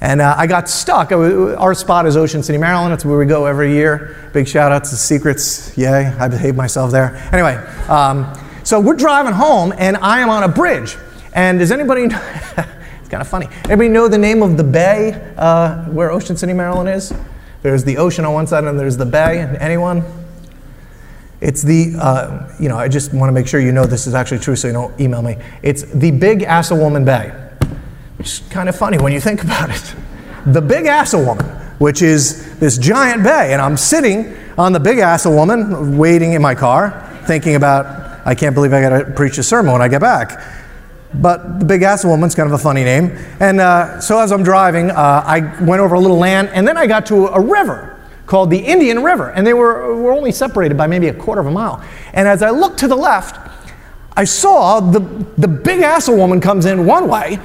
and 0.00 0.20
uh, 0.20 0.34
I 0.36 0.46
got 0.46 0.68
stuck. 0.68 1.10
our 1.10 1.74
spot 1.74 2.06
is 2.06 2.16
Ocean 2.16 2.42
City, 2.42 2.58
Maryland. 2.58 2.94
It's 2.94 3.04
where 3.04 3.18
we 3.18 3.26
go 3.26 3.46
every 3.46 3.72
year. 3.72 4.30
Big 4.32 4.46
shout 4.46 4.70
out 4.70 4.84
to 4.84 4.90
Seacrets. 4.90 5.76
Yay, 5.76 6.06
I 6.06 6.28
behaved 6.28 6.56
myself 6.56 6.92
there. 6.92 7.16
Anyway, 7.32 7.56
um, 7.88 8.32
so 8.62 8.80
we're 8.80 8.94
driving 8.94 9.32
home, 9.32 9.72
and 9.76 9.96
I 9.96 10.20
am 10.20 10.30
on 10.30 10.44
a 10.44 10.48
bridge. 10.48 10.96
And 11.34 11.58
does 11.58 11.72
anybody, 11.72 12.02
it's 12.04 13.08
kind 13.08 13.20
of 13.20 13.28
funny, 13.28 13.48
anybody 13.64 13.88
know 13.88 14.08
the 14.08 14.18
name 14.18 14.42
of 14.42 14.56
the 14.56 14.64
bay 14.64 15.34
uh, 15.36 15.84
where 15.86 16.10
Ocean 16.10 16.36
City, 16.36 16.52
Maryland 16.52 16.88
is? 16.88 17.12
There's 17.62 17.82
the 17.82 17.96
ocean 17.96 18.24
on 18.24 18.34
one 18.34 18.46
side, 18.46 18.64
and 18.64 18.78
there's 18.78 18.96
the 18.96 19.06
bay. 19.06 19.40
Anyone? 19.58 20.04
It's 21.40 21.62
the, 21.62 21.94
uh, 21.98 22.52
you 22.60 22.68
know, 22.68 22.76
I 22.76 22.88
just 22.88 23.12
want 23.12 23.28
to 23.28 23.32
make 23.32 23.46
sure 23.46 23.60
you 23.60 23.72
know 23.72 23.84
this 23.84 24.06
is 24.06 24.14
actually 24.14 24.40
true 24.40 24.56
so 24.56 24.68
you 24.68 24.74
don't 24.74 25.00
email 25.00 25.22
me. 25.22 25.36
It's 25.62 25.82
the 25.82 26.10
Big 26.12 26.40
Assawoman 26.40 27.04
Bay. 27.04 27.47
It's 28.18 28.40
kind 28.50 28.68
of 28.68 28.76
funny 28.76 28.98
when 28.98 29.12
you 29.12 29.20
think 29.20 29.44
about 29.44 29.70
it. 29.70 29.94
The 30.46 30.60
Big 30.60 30.86
Assawoman, 30.86 31.46
which 31.78 32.02
is 32.02 32.58
this 32.58 32.76
giant 32.76 33.22
bay, 33.22 33.52
and 33.52 33.62
I'm 33.62 33.76
sitting 33.76 34.34
on 34.56 34.72
the 34.72 34.80
Big 34.80 34.98
Assawoman, 34.98 35.96
waiting 35.96 36.32
in 36.32 36.42
my 36.42 36.54
car, 36.54 37.08
thinking 37.26 37.54
about, 37.54 37.86
I 38.26 38.34
can't 38.34 38.54
believe 38.54 38.72
I 38.72 38.80
got 38.80 38.98
to 38.98 39.12
preach 39.12 39.38
a 39.38 39.42
sermon 39.42 39.72
when 39.72 39.82
I 39.82 39.88
get 39.88 40.00
back. 40.00 40.42
But 41.14 41.60
the 41.60 41.64
Big 41.64 41.82
Assawoman's 41.82 42.34
kind 42.34 42.48
of 42.48 42.52
a 42.52 42.62
funny 42.62 42.82
name. 42.82 43.16
And 43.38 43.60
uh, 43.60 44.00
so 44.00 44.18
as 44.18 44.32
I'm 44.32 44.42
driving, 44.42 44.90
uh, 44.90 45.22
I 45.24 45.40
went 45.62 45.80
over 45.80 45.94
a 45.94 46.00
little 46.00 46.18
land, 46.18 46.48
and 46.52 46.66
then 46.66 46.76
I 46.76 46.88
got 46.88 47.06
to 47.06 47.28
a 47.28 47.40
river 47.40 48.00
called 48.26 48.50
the 48.50 48.58
Indian 48.58 49.02
River, 49.02 49.30
and 49.30 49.46
they 49.46 49.54
were, 49.54 49.96
were 49.96 50.12
only 50.12 50.32
separated 50.32 50.76
by 50.76 50.86
maybe 50.86 51.06
a 51.06 51.14
quarter 51.14 51.40
of 51.40 51.46
a 51.46 51.50
mile. 51.50 51.82
And 52.12 52.26
as 52.26 52.42
I 52.42 52.50
looked 52.50 52.78
to 52.80 52.88
the 52.88 52.96
left, 52.96 53.48
I 54.16 54.24
saw 54.24 54.80
the, 54.80 55.00
the 55.38 55.48
Big 55.48 55.80
Assawoman 55.80 56.42
comes 56.42 56.66
in 56.66 56.84
one 56.84 57.08
way, 57.08 57.38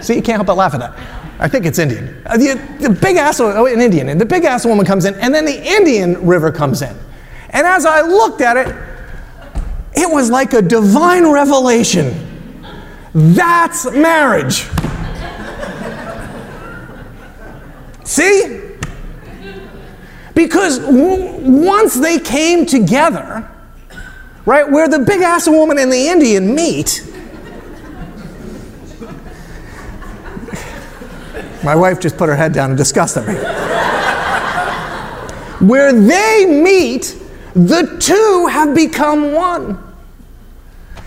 See, 0.00 0.14
you 0.14 0.22
can't 0.22 0.36
help 0.36 0.46
but 0.46 0.56
laugh 0.56 0.74
at 0.74 0.80
that. 0.80 1.18
I 1.40 1.48
think 1.48 1.66
it's 1.66 1.78
Indian. 1.78 2.20
Uh, 2.26 2.36
the, 2.36 2.54
the 2.80 2.90
big 2.90 3.16
ass, 3.16 3.40
oh, 3.40 3.66
an 3.66 3.80
Indian, 3.80 4.08
and 4.08 4.20
the 4.20 4.26
big 4.26 4.42
Assawoman 4.42 4.86
comes 4.86 5.04
in, 5.04 5.14
and 5.14 5.32
then 5.32 5.44
the 5.44 5.62
Indian 5.76 6.26
River 6.26 6.50
comes 6.50 6.82
in. 6.82 6.96
And 7.50 7.66
as 7.66 7.86
I 7.86 8.00
looked 8.00 8.40
at 8.40 8.56
it, 8.56 8.74
it 9.94 10.10
was 10.10 10.30
like 10.30 10.52
a 10.52 10.62
divine 10.62 11.30
revelation. 11.30 12.12
That's 13.14 13.90
marriage. 13.92 14.66
See? 18.04 18.62
Because 20.34 20.78
w- 20.78 21.66
once 21.66 21.94
they 21.94 22.18
came 22.18 22.66
together, 22.66 23.48
right, 24.44 24.68
where 24.68 24.88
the 24.88 25.00
big 25.00 25.20
ass 25.20 25.48
woman 25.48 25.78
and 25.78 25.92
the 25.92 26.08
Indian 26.08 26.54
meet, 26.54 27.04
my 31.64 31.74
wife 31.74 32.00
just 32.00 32.16
put 32.16 32.28
her 32.28 32.36
head 32.36 32.52
down 32.52 32.70
and 32.70 32.78
disgusted 32.78 33.26
me. 33.26 33.34
where 35.60 35.92
they 35.92 36.46
meet, 36.46 37.16
the 37.54 37.96
two 38.00 38.46
have 38.46 38.74
become 38.74 39.32
one. 39.32 39.84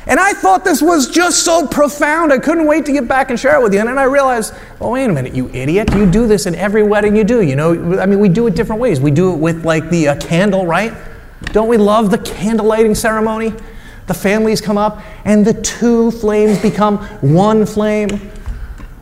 And 0.08 0.20
I 0.20 0.34
thought 0.34 0.66
this 0.66 0.82
was 0.82 1.10
just 1.10 1.46
so 1.46 1.68
profound. 1.68 2.34
I 2.34 2.40
couldn't 2.40 2.66
wait 2.66 2.86
to 2.88 2.92
get 2.92 3.08
back 3.08 3.30
and 3.30 3.40
share 3.40 3.60
it 3.60 3.64
with 3.64 3.74
you. 3.74 3.80
And 3.80 3.88
then 3.88 4.00
I 4.00 4.04
realized, 4.04 4.54
oh, 4.82 4.92
wait 4.92 5.06
a 5.06 5.14
minute, 5.14 5.36
you 5.36 5.48
idiot. 5.50 5.94
You 5.94 6.10
do 6.10 6.28
this 6.28 6.48
in 6.48 6.56
every 6.56 6.84
wedding 6.84 7.16
you 7.16 7.24
do. 7.24 7.42
You 7.42 7.56
know, 7.56 8.00
I 8.00 8.08
mean, 8.08 8.20
we 8.20 8.28
do 8.28 8.48
it 8.48 8.56
different 8.56 8.82
ways. 8.82 9.00
We 9.00 9.12
do 9.12 9.32
it 9.32 9.38
with 9.38 9.64
like 9.64 9.90
the 9.90 10.10
uh, 10.10 10.20
candle, 10.20 10.66
right? 10.66 10.94
Don't 11.54 11.68
we 11.68 11.78
love 11.78 12.10
the 12.10 12.18
candle 12.18 12.66
lighting 12.66 12.96
ceremony? 12.96 13.54
The 14.08 14.14
families 14.14 14.60
come 14.60 14.78
up 14.78 15.02
and 15.24 15.46
the 15.46 15.54
two 15.54 16.12
flames 16.12 16.62
become 16.62 16.98
one 17.22 17.66
flame. 17.66 18.10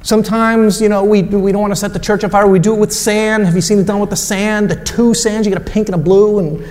Sometimes, 0.10 0.82
you 0.82 0.90
know, 0.90 1.04
we, 1.04 1.22
we 1.22 1.52
don't 1.52 1.62
want 1.62 1.72
to 1.72 1.76
set 1.76 1.94
the 1.94 2.00
church 2.00 2.24
on 2.24 2.32
fire. 2.32 2.48
We 2.48 2.58
do 2.58 2.74
it 2.74 2.80
with 2.80 2.92
sand. 2.92 3.46
Have 3.46 3.54
you 3.54 3.62
seen 3.62 3.78
it 3.78 3.86
done 3.86 4.00
with 4.00 4.10
the 4.10 4.16
sand? 4.16 4.68
The 4.68 4.84
two 4.84 5.14
sands, 5.14 5.46
you 5.46 5.54
get 5.54 5.62
a 5.62 5.72
pink 5.72 5.88
and 5.88 5.94
a 5.94 6.00
blue, 6.00 6.40
and 6.40 6.66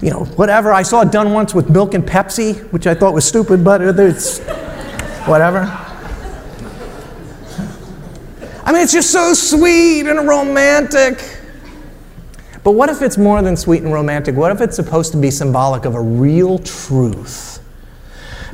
you 0.00 0.10
know, 0.10 0.24
whatever. 0.24 0.72
I 0.72 0.80
saw 0.80 1.02
it 1.02 1.12
done 1.12 1.34
once 1.34 1.54
with 1.54 1.68
milk 1.68 1.92
and 1.92 2.02
Pepsi, 2.02 2.56
which 2.72 2.86
I 2.86 2.94
thought 2.94 3.12
was 3.12 3.26
stupid, 3.26 3.62
but 3.62 3.82
it's 3.82 4.38
whatever. 5.26 5.58
I 8.64 8.72
mean, 8.72 8.82
it's 8.82 8.94
just 8.94 9.10
so 9.10 9.34
sweet 9.34 10.06
and 10.06 10.26
romantic. 10.26 11.18
But 12.64 12.70
what 12.70 12.88
if 12.88 13.02
it's 13.02 13.18
more 13.18 13.42
than 13.42 13.58
sweet 13.58 13.82
and 13.82 13.92
romantic? 13.92 14.36
What 14.36 14.52
if 14.52 14.62
it's 14.62 14.76
supposed 14.76 15.12
to 15.12 15.18
be 15.18 15.30
symbolic 15.30 15.84
of 15.84 15.94
a 15.94 16.00
real 16.00 16.60
truth? 16.60 17.60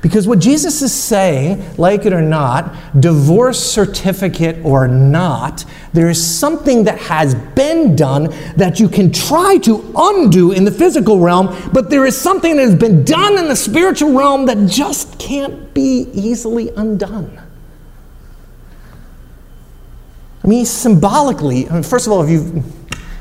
Because 0.04 0.28
what 0.28 0.38
Jesus 0.38 0.82
is 0.82 0.92
saying, 0.92 1.64
like 1.78 2.04
it 2.04 2.12
or 2.12 2.20
not, 2.20 2.74
divorce 3.00 3.58
certificate 3.58 4.62
or 4.62 4.86
not, 4.86 5.64
there 5.94 6.10
is 6.10 6.22
something 6.22 6.84
that 6.84 6.98
has 6.98 7.34
been 7.34 7.96
done 7.96 8.24
that 8.56 8.78
you 8.78 8.90
can 8.90 9.10
try 9.10 9.56
to 9.62 9.82
undo 9.96 10.52
in 10.52 10.66
the 10.66 10.70
physical 10.70 11.20
realm, 11.20 11.56
but 11.72 11.88
there 11.88 12.04
is 12.04 12.20
something 12.20 12.54
that 12.56 12.64
has 12.64 12.74
been 12.74 13.02
done 13.02 13.38
in 13.38 13.48
the 13.48 13.56
spiritual 13.56 14.12
realm 14.12 14.44
that 14.44 14.68
just 14.68 15.18
can't 15.18 15.72
be 15.72 16.06
easily 16.12 16.68
undone. 16.76 17.40
I 20.44 20.46
mean, 20.46 20.66
symbolically, 20.66 21.66
I 21.66 21.72
mean, 21.72 21.82
first 21.82 22.06
of 22.06 22.12
all, 22.12 22.22
if 22.22 22.28
you 22.28 22.62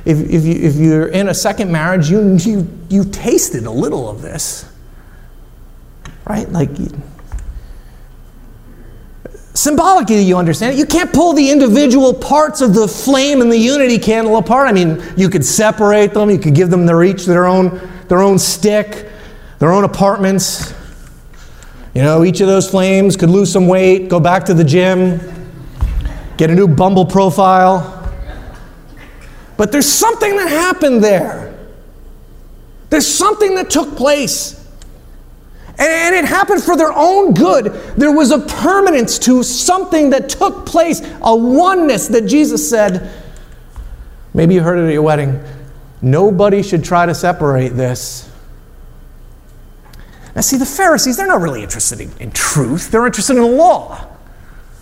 if, 0.03 0.19
if, 0.19 0.43
you, 0.43 0.53
if 0.55 0.75
you're 0.75 1.07
in 1.07 1.29
a 1.29 1.33
second 1.33 1.71
marriage, 1.71 2.09
you, 2.09 2.35
you, 2.35 2.67
you 2.89 3.05
tasted 3.05 3.63
a 3.65 3.71
little 3.71 4.09
of 4.09 4.21
this. 4.21 4.72
Right? 6.25 6.49
Like, 6.49 6.69
symbolically, 9.53 10.21
you 10.21 10.37
understand 10.37 10.75
it. 10.75 10.79
You 10.79 10.85
can't 10.85 11.13
pull 11.13 11.33
the 11.33 11.49
individual 11.49 12.13
parts 12.13 12.61
of 12.61 12.73
the 12.73 12.87
flame 12.87 13.41
and 13.41 13.51
the 13.51 13.57
unity 13.57 13.97
candle 13.97 14.37
apart. 14.37 14.67
I 14.67 14.71
mean, 14.71 15.01
you 15.15 15.29
could 15.29 15.45
separate 15.45 16.13
them, 16.13 16.29
you 16.29 16.39
could 16.39 16.55
give 16.55 16.69
them 16.69 16.85
their 16.85 17.03
each 17.03 17.25
their 17.25 17.45
own, 17.45 17.79
their 18.07 18.21
own 18.21 18.39
stick, 18.39 19.09
their 19.59 19.71
own 19.71 19.83
apartments. 19.83 20.73
You 21.93 22.01
know, 22.01 22.23
each 22.23 22.41
of 22.41 22.47
those 22.47 22.69
flames 22.69 23.15
could 23.15 23.29
lose 23.29 23.51
some 23.51 23.67
weight, 23.67 24.09
go 24.09 24.19
back 24.19 24.45
to 24.45 24.53
the 24.53 24.63
gym, 24.63 25.19
get 26.37 26.49
a 26.49 26.55
new 26.55 26.67
Bumble 26.67 27.05
profile. 27.05 27.99
But 29.57 29.71
there's 29.71 29.87
something 29.87 30.35
that 30.37 30.49
happened 30.49 31.03
there. 31.03 31.55
There's 32.89 33.07
something 33.07 33.55
that 33.55 33.69
took 33.69 33.95
place. 33.95 34.62
And 35.77 36.15
it 36.15 36.25
happened 36.25 36.61
for 36.61 36.77
their 36.77 36.93
own 36.93 37.33
good. 37.33 37.65
There 37.97 38.11
was 38.11 38.31
a 38.31 38.39
permanence 38.39 39.17
to 39.19 39.41
something 39.41 40.11
that 40.11 40.29
took 40.29 40.65
place, 40.65 41.01
a 41.21 41.35
oneness 41.35 42.07
that 42.09 42.27
Jesus 42.27 42.69
said. 42.69 43.11
Maybe 44.33 44.53
you 44.53 44.61
heard 44.61 44.77
it 44.77 44.87
at 44.87 44.93
your 44.93 45.01
wedding. 45.01 45.43
Nobody 46.01 46.61
should 46.61 46.83
try 46.83 47.05
to 47.05 47.15
separate 47.15 47.69
this. 47.69 48.29
Now, 50.35 50.41
see, 50.41 50.57
the 50.57 50.65
Pharisees, 50.65 51.17
they're 51.17 51.27
not 51.27 51.41
really 51.41 51.63
interested 51.63 52.01
in, 52.01 52.11
in 52.19 52.31
truth, 52.31 52.91
they're 52.91 53.05
interested 53.05 53.35
in 53.35 53.41
the 53.41 53.47
law. 53.47 54.09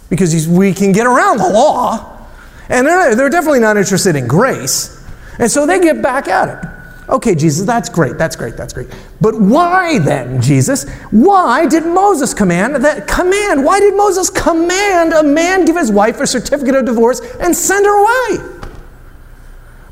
Because 0.09 0.47
we 0.47 0.73
can 0.73 0.91
get 0.91 1.07
around 1.07 1.37
the 1.37 1.49
law. 1.49 2.27
And 2.67 2.85
they're, 2.85 3.15
they're 3.15 3.29
definitely 3.29 3.59
not 3.61 3.77
interested 3.77 4.15
in 4.15 4.27
grace. 4.27 5.01
And 5.39 5.49
so 5.49 5.65
they 5.65 5.79
get 5.79 6.01
back 6.01 6.27
at 6.27 6.49
it. 6.49 6.80
Okay, 7.11 7.35
Jesus, 7.35 7.65
that's 7.65 7.89
great, 7.89 8.17
that's 8.17 8.37
great, 8.37 8.55
that's 8.55 8.71
great. 8.71 8.87
But 9.19 9.37
why 9.37 9.99
then, 9.99 10.41
Jesus? 10.41 10.89
Why 11.11 11.67
did 11.67 11.85
Moses 11.85 12.33
command 12.33 12.75
that 12.75 13.05
command? 13.05 13.65
Why 13.65 13.81
did 13.81 13.97
Moses 13.97 14.29
command 14.29 15.11
a 15.11 15.21
man 15.21 15.65
give 15.65 15.75
his 15.75 15.91
wife 15.91 16.21
a 16.21 16.27
certificate 16.27 16.73
of 16.73 16.85
divorce 16.85 17.19
and 17.41 17.53
send 17.53 17.85
her 17.85 18.37
away? 18.37 18.61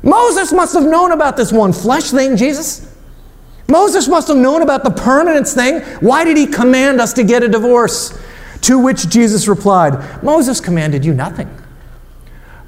Moses 0.02 0.50
must 0.50 0.72
have 0.72 0.84
known 0.84 1.12
about 1.12 1.36
this 1.36 1.52
one 1.52 1.74
flesh 1.74 2.10
thing, 2.10 2.38
Jesus. 2.38 2.90
Moses 3.68 4.08
must 4.08 4.28
have 4.28 4.38
known 4.38 4.62
about 4.62 4.82
the 4.82 4.90
permanence 4.90 5.52
thing. 5.52 5.80
Why 6.00 6.24
did 6.24 6.38
he 6.38 6.46
command 6.46 7.02
us 7.02 7.12
to 7.12 7.22
get 7.22 7.42
a 7.42 7.48
divorce? 7.48 8.18
To 8.62 8.78
which 8.78 9.10
Jesus 9.10 9.46
replied, 9.46 10.22
Moses 10.22 10.58
commanded 10.58 11.04
you 11.04 11.12
nothing. 11.12 11.54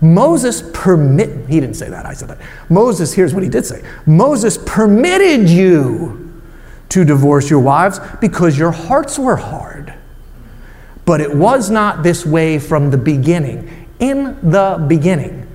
Moses 0.03 0.69
permit 0.75 1.49
he 1.49 1.61
didn't 1.61 1.77
say 1.77 1.89
that, 1.89 2.05
I 2.05 2.13
said 2.13 2.29
that. 2.29 2.41
Moses, 2.69 3.13
here's 3.13 3.33
what 3.33 3.45
he 3.45 3.49
did 3.49 3.65
say. 3.65 3.83
Moses 4.05 4.59
permitted 4.67 5.49
you 5.49 6.43
to 6.89 7.05
divorce 7.05 7.49
your 7.49 7.61
wives 7.61 8.01
because 8.21 8.59
your 8.59 8.73
hearts 8.73 9.19
were 9.19 9.37
hard. 9.37 9.95
But 11.05 11.21
it 11.21 11.35
was 11.35 11.71
not 11.71 12.03
this 12.03 12.27
way 12.27 12.59
from 12.59 12.91
the 12.91 12.99
beginning. 12.99 13.89
In 14.01 14.37
the 14.43 14.85
beginning, 14.89 15.47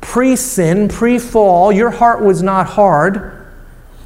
pre 0.00 0.34
sin, 0.34 0.88
pre 0.88 1.20
fall, 1.20 1.70
your 1.70 1.90
heart 1.90 2.20
was 2.20 2.42
not 2.42 2.66
hard 2.66 3.37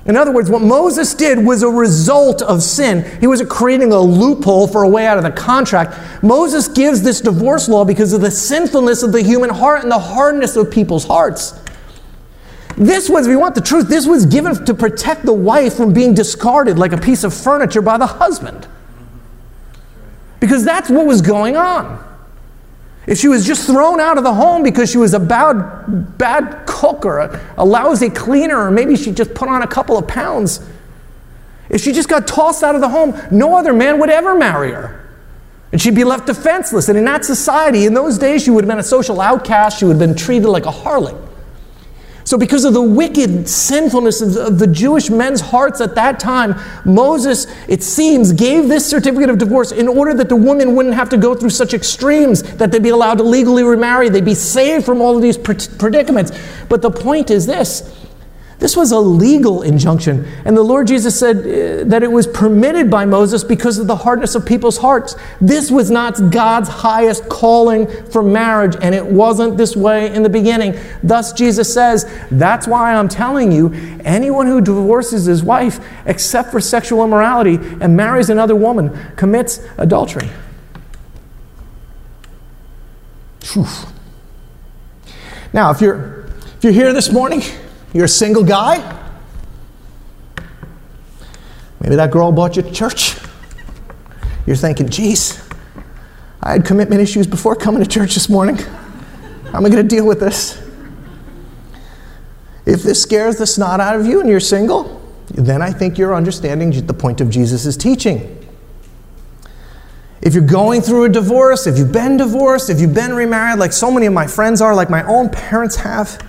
in 0.04 0.16
other 0.16 0.32
words, 0.32 0.50
what 0.50 0.62
Moses 0.62 1.14
did 1.14 1.38
was 1.44 1.62
a 1.62 1.68
result 1.68 2.42
of 2.42 2.62
sin. 2.62 3.04
He 3.20 3.28
was 3.28 3.40
creating 3.42 3.92
a 3.92 4.00
loophole 4.00 4.66
for 4.66 4.82
a 4.82 4.88
way 4.88 5.06
out 5.06 5.16
of 5.16 5.22
the 5.22 5.30
contract. 5.30 5.96
Moses 6.24 6.66
gives 6.66 7.02
this 7.02 7.20
divorce 7.20 7.68
law 7.68 7.84
because 7.84 8.12
of 8.12 8.20
the 8.20 8.30
sinfulness 8.30 9.04
of 9.04 9.12
the 9.12 9.22
human 9.22 9.50
heart 9.50 9.82
and 9.82 9.92
the 9.92 9.98
hardness 9.98 10.56
of 10.56 10.72
people's 10.72 11.06
hearts. 11.06 11.58
This 12.76 13.08
was, 13.08 13.26
if 13.26 13.30
you 13.30 13.38
want 13.38 13.54
the 13.54 13.60
truth, 13.60 13.88
this 13.88 14.06
was 14.06 14.26
given 14.26 14.64
to 14.64 14.74
protect 14.74 15.24
the 15.24 15.32
wife 15.32 15.74
from 15.74 15.92
being 15.92 16.14
discarded 16.14 16.78
like 16.78 16.92
a 16.92 16.98
piece 16.98 17.22
of 17.22 17.32
furniture 17.32 17.82
by 17.82 17.96
the 17.96 18.06
husband. 18.06 18.66
Because 20.40 20.64
that's 20.64 20.90
what 20.90 21.06
was 21.06 21.22
going 21.22 21.56
on. 21.56 22.11
If 23.06 23.18
she 23.18 23.28
was 23.28 23.44
just 23.44 23.66
thrown 23.66 23.98
out 23.98 24.16
of 24.16 24.24
the 24.24 24.32
home 24.32 24.62
because 24.62 24.90
she 24.90 24.98
was 24.98 25.12
a 25.12 25.20
bad, 25.20 26.16
bad 26.18 26.66
cook 26.66 27.04
or 27.04 27.18
a, 27.18 27.54
a 27.58 27.64
lousy 27.64 28.08
cleaner, 28.10 28.66
or 28.66 28.70
maybe 28.70 28.96
she 28.96 29.10
just 29.10 29.34
put 29.34 29.48
on 29.48 29.62
a 29.62 29.66
couple 29.66 29.98
of 29.98 30.06
pounds, 30.06 30.60
if 31.68 31.80
she 31.80 31.92
just 31.92 32.08
got 32.08 32.28
tossed 32.28 32.62
out 32.62 32.74
of 32.74 32.80
the 32.80 32.88
home, 32.88 33.20
no 33.30 33.56
other 33.56 33.72
man 33.72 33.98
would 33.98 34.10
ever 34.10 34.36
marry 34.36 34.72
her. 34.72 34.98
And 35.72 35.80
she'd 35.80 35.94
be 35.94 36.04
left 36.04 36.26
defenseless. 36.26 36.88
And 36.88 36.98
in 36.98 37.04
that 37.06 37.24
society, 37.24 37.86
in 37.86 37.94
those 37.94 38.18
days, 38.18 38.44
she 38.44 38.50
would 38.50 38.64
have 38.64 38.68
been 38.68 38.78
a 38.78 38.82
social 38.84 39.20
outcast. 39.20 39.78
She 39.78 39.86
would 39.86 39.98
have 39.98 40.06
been 40.06 40.14
treated 40.14 40.48
like 40.48 40.66
a 40.66 40.70
harlot. 40.70 41.31
So, 42.24 42.38
because 42.38 42.64
of 42.64 42.72
the 42.72 42.82
wicked 42.82 43.48
sinfulness 43.48 44.20
of 44.20 44.58
the 44.58 44.66
Jewish 44.66 45.10
men's 45.10 45.40
hearts 45.40 45.80
at 45.80 45.94
that 45.96 46.20
time, 46.20 46.54
Moses, 46.84 47.46
it 47.68 47.82
seems, 47.82 48.32
gave 48.32 48.68
this 48.68 48.88
certificate 48.88 49.28
of 49.28 49.38
divorce 49.38 49.72
in 49.72 49.88
order 49.88 50.14
that 50.14 50.28
the 50.28 50.36
woman 50.36 50.76
wouldn't 50.76 50.94
have 50.94 51.08
to 51.10 51.16
go 51.16 51.34
through 51.34 51.50
such 51.50 51.74
extremes, 51.74 52.42
that 52.54 52.70
they'd 52.70 52.82
be 52.82 52.90
allowed 52.90 53.18
to 53.18 53.24
legally 53.24 53.64
remarry, 53.64 54.08
they'd 54.08 54.24
be 54.24 54.34
saved 54.34 54.84
from 54.84 55.00
all 55.00 55.16
of 55.16 55.22
these 55.22 55.36
predicaments. 55.36 56.32
But 56.68 56.80
the 56.82 56.90
point 56.90 57.30
is 57.30 57.46
this 57.46 57.82
this 58.62 58.76
was 58.76 58.92
a 58.92 58.98
legal 59.00 59.62
injunction. 59.62 60.24
And 60.44 60.56
the 60.56 60.62
Lord 60.62 60.86
Jesus 60.86 61.18
said 61.18 61.38
uh, 61.38 61.82
that 61.88 62.04
it 62.04 62.12
was 62.12 62.28
permitted 62.28 62.88
by 62.88 63.04
Moses 63.04 63.42
because 63.42 63.76
of 63.78 63.88
the 63.88 63.96
hardness 63.96 64.36
of 64.36 64.46
people's 64.46 64.78
hearts. 64.78 65.16
This 65.40 65.68
was 65.68 65.90
not 65.90 66.30
God's 66.30 66.68
highest 66.68 67.28
calling 67.28 67.88
for 68.04 68.22
marriage, 68.22 68.76
and 68.80 68.94
it 68.94 69.04
wasn't 69.04 69.56
this 69.56 69.74
way 69.74 70.14
in 70.14 70.22
the 70.22 70.28
beginning. 70.28 70.78
Thus, 71.02 71.32
Jesus 71.32 71.74
says, 71.74 72.08
That's 72.30 72.68
why 72.68 72.94
I'm 72.94 73.08
telling 73.08 73.50
you 73.50 73.72
anyone 74.04 74.46
who 74.46 74.60
divorces 74.60 75.24
his 75.24 75.42
wife, 75.42 75.84
except 76.06 76.52
for 76.52 76.60
sexual 76.60 77.02
immorality, 77.02 77.56
and 77.80 77.96
marries 77.96 78.30
another 78.30 78.54
woman, 78.54 78.96
commits 79.16 79.58
adultery. 79.76 80.30
Whew. 83.54 83.66
Now, 85.52 85.72
if 85.72 85.80
you're, 85.80 86.26
if 86.58 86.62
you're 86.62 86.72
here 86.72 86.92
this 86.92 87.10
morning, 87.10 87.42
you're 87.92 88.06
a 88.06 88.08
single 88.08 88.44
guy. 88.44 88.98
Maybe 91.80 91.96
that 91.96 92.10
girl 92.10 92.32
brought 92.32 92.56
you 92.56 92.62
to 92.62 92.70
church. 92.70 93.16
You're 94.46 94.56
thinking, 94.56 94.88
geez, 94.88 95.42
I 96.42 96.52
had 96.52 96.64
commitment 96.64 97.00
issues 97.00 97.26
before 97.26 97.54
coming 97.54 97.82
to 97.82 97.88
church 97.88 98.14
this 98.14 98.28
morning. 98.28 98.56
How 98.56 99.58
am 99.58 99.66
I 99.66 99.68
going 99.68 99.82
to 99.82 99.82
deal 99.82 100.06
with 100.06 100.20
this? 100.20 100.60
If 102.64 102.82
this 102.82 103.02
scares 103.02 103.36
the 103.36 103.46
snot 103.46 103.80
out 103.80 103.98
of 103.98 104.06
you 104.06 104.20
and 104.20 104.28
you're 104.28 104.40
single, 104.40 105.00
then 105.28 105.60
I 105.62 105.72
think 105.72 105.98
you're 105.98 106.14
understanding 106.14 106.70
the 106.86 106.94
point 106.94 107.20
of 107.20 107.30
Jesus' 107.30 107.76
teaching. 107.76 108.38
If 110.20 110.34
you're 110.34 110.46
going 110.46 110.82
through 110.82 111.04
a 111.04 111.08
divorce, 111.08 111.66
if 111.66 111.76
you've 111.76 111.92
been 111.92 112.16
divorced, 112.16 112.70
if 112.70 112.80
you've 112.80 112.94
been 112.94 113.12
remarried, 113.12 113.58
like 113.58 113.72
so 113.72 113.90
many 113.90 114.06
of 114.06 114.12
my 114.12 114.28
friends 114.28 114.60
are, 114.60 114.74
like 114.74 114.88
my 114.88 115.02
own 115.04 115.28
parents 115.28 115.76
have, 115.76 116.24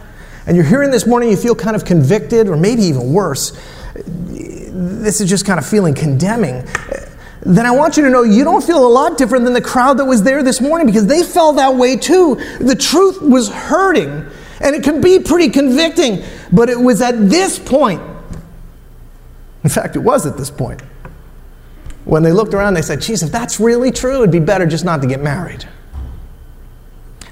and 0.45 0.55
you're 0.55 0.65
hearing 0.65 0.91
this 0.91 1.05
morning, 1.05 1.29
you 1.29 1.37
feel 1.37 1.55
kind 1.55 1.75
of 1.75 1.85
convicted, 1.85 2.47
or 2.47 2.57
maybe 2.57 2.83
even 2.83 3.13
worse, 3.13 3.51
this 3.95 5.21
is 5.21 5.29
just 5.29 5.45
kind 5.45 5.59
of 5.59 5.65
feeling 5.65 5.93
condemning, 5.93 6.65
then 7.45 7.65
I 7.65 7.71
want 7.71 7.97
you 7.97 8.03
to 8.03 8.09
know 8.09 8.23
you 8.23 8.43
don't 8.43 8.63
feel 8.63 8.85
a 8.85 8.87
lot 8.87 9.17
different 9.17 9.43
than 9.43 9.53
the 9.53 9.61
crowd 9.61 9.97
that 9.97 10.05
was 10.05 10.23
there 10.23 10.43
this 10.43 10.61
morning 10.61 10.87
because 10.87 11.05
they 11.05 11.23
felt 11.23 11.57
that 11.57 11.75
way 11.75 11.97
too. 11.97 12.35
The 12.59 12.75
truth 12.75 13.21
was 13.21 13.49
hurting, 13.49 14.25
and 14.61 14.75
it 14.75 14.83
can 14.83 15.01
be 15.01 15.19
pretty 15.19 15.49
convicting, 15.49 16.23
but 16.51 16.69
it 16.69 16.79
was 16.79 17.01
at 17.01 17.29
this 17.29 17.59
point, 17.59 18.01
in 19.63 19.69
fact, 19.69 19.95
it 19.95 19.99
was 19.99 20.25
at 20.25 20.37
this 20.37 20.49
point, 20.49 20.81
when 22.05 22.23
they 22.23 22.31
looked 22.31 22.53
around, 22.53 22.73
they 22.73 22.81
said, 22.81 23.01
Geez, 23.01 23.23
if 23.23 23.31
that's 23.31 23.59
really 23.59 23.91
true, 23.91 24.17
it'd 24.17 24.31
be 24.31 24.39
better 24.39 24.65
just 24.65 24.83
not 24.83 25.01
to 25.01 25.07
get 25.07 25.21
married. 25.21 25.65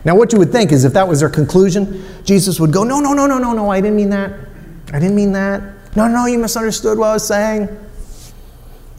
Now, 0.03 0.15
what 0.15 0.33
you 0.33 0.39
would 0.39 0.51
think 0.51 0.71
is 0.71 0.83
if 0.83 0.93
that 0.93 1.07
was 1.07 1.19
their 1.19 1.29
conclusion, 1.29 2.03
Jesus 2.23 2.59
would 2.59 2.73
go, 2.73 2.83
No, 2.83 2.99
no, 2.99 3.13
no, 3.13 3.27
no, 3.27 3.37
no, 3.37 3.53
no, 3.53 3.69
I 3.69 3.81
didn't 3.81 3.97
mean 3.97 4.09
that. 4.09 4.33
I 4.93 4.99
didn't 4.99 5.15
mean 5.15 5.31
that. 5.33 5.61
No, 5.95 6.07
no, 6.07 6.25
you 6.25 6.39
misunderstood 6.39 6.97
what 6.97 7.09
I 7.09 7.13
was 7.13 7.27
saying. 7.27 7.69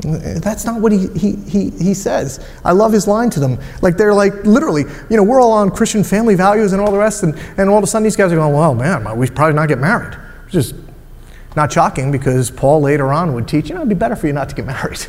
That's 0.03 0.65
not 0.65 0.81
what 0.81 0.91
he, 0.91 1.07
he, 1.09 1.37
he, 1.37 1.71
he 1.71 1.95
says. 1.95 2.45
I 2.65 2.73
love 2.73 2.93
his 2.93 3.07
line 3.07 3.31
to 3.31 3.41
them. 3.41 3.59
Like, 3.83 3.97
they're 3.97 4.15
like, 4.15 4.35
literally, 4.45 4.83
you 5.09 5.17
know, 5.17 5.23
we're 5.23 5.41
all 5.41 5.53
on 5.53 5.71
Christian 5.71 6.03
family 6.03 6.35
values 6.35 6.73
and 6.73 6.83
all 6.83 6.91
the 6.91 6.99
rest, 6.99 7.23
and, 7.23 7.39
and 7.57 7.71
all 7.71 7.79
of 7.79 7.85
a 7.85 7.87
sudden 7.87 8.05
these 8.05 8.17
guys 8.17 8.33
are 8.33 8.37
going, 8.37 8.53
well, 8.53 8.75
man, 8.75 9.17
we 9.17 9.27
should 9.27 9.37
probably 9.37 9.55
not 9.55 9.69
get 9.69 9.79
married. 9.79 10.15
Which 10.47 10.57
is 10.57 10.75
not 11.55 11.73
shocking 11.73 12.11
because 12.11 12.51
Paul 12.51 12.81
later 12.81 13.13
on 13.13 13.33
would 13.35 13.47
teach, 13.47 13.69
you 13.69 13.75
know, 13.75 13.83
it'd 13.83 13.91
be 13.91 13.95
better 13.95 14.17
for 14.17 14.27
you 14.27 14.33
not 14.33 14.49
to 14.49 14.55
get 14.55 14.67
married. 14.67 15.07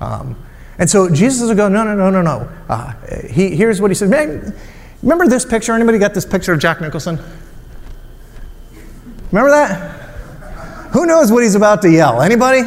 Um, 0.00 0.36
and 0.78 0.88
so 0.88 1.08
Jesus 1.10 1.46
would 1.46 1.56
go, 1.56 1.68
no, 1.68 1.84
no, 1.84 1.94
no, 1.94 2.10
no, 2.10 2.22
no. 2.22 2.50
Uh, 2.68 2.92
he, 3.28 3.54
here's 3.54 3.80
what 3.80 3.90
he 3.90 3.94
said. 3.94 4.08
Man, 4.08 4.54
remember 5.04 5.28
this 5.28 5.44
picture? 5.44 5.72
Anybody 5.72 5.98
got 5.98 6.14
this 6.14 6.26
picture 6.26 6.52
of 6.52 6.58
Jack 6.58 6.80
Nicholson? 6.80 7.20
Remember 9.30 9.50
that? 9.50 10.00
Who 10.92 11.06
knows 11.06 11.30
what 11.30 11.42
he's 11.42 11.54
about 11.54 11.82
to 11.82 11.90
yell? 11.90 12.22
Anybody? 12.22 12.62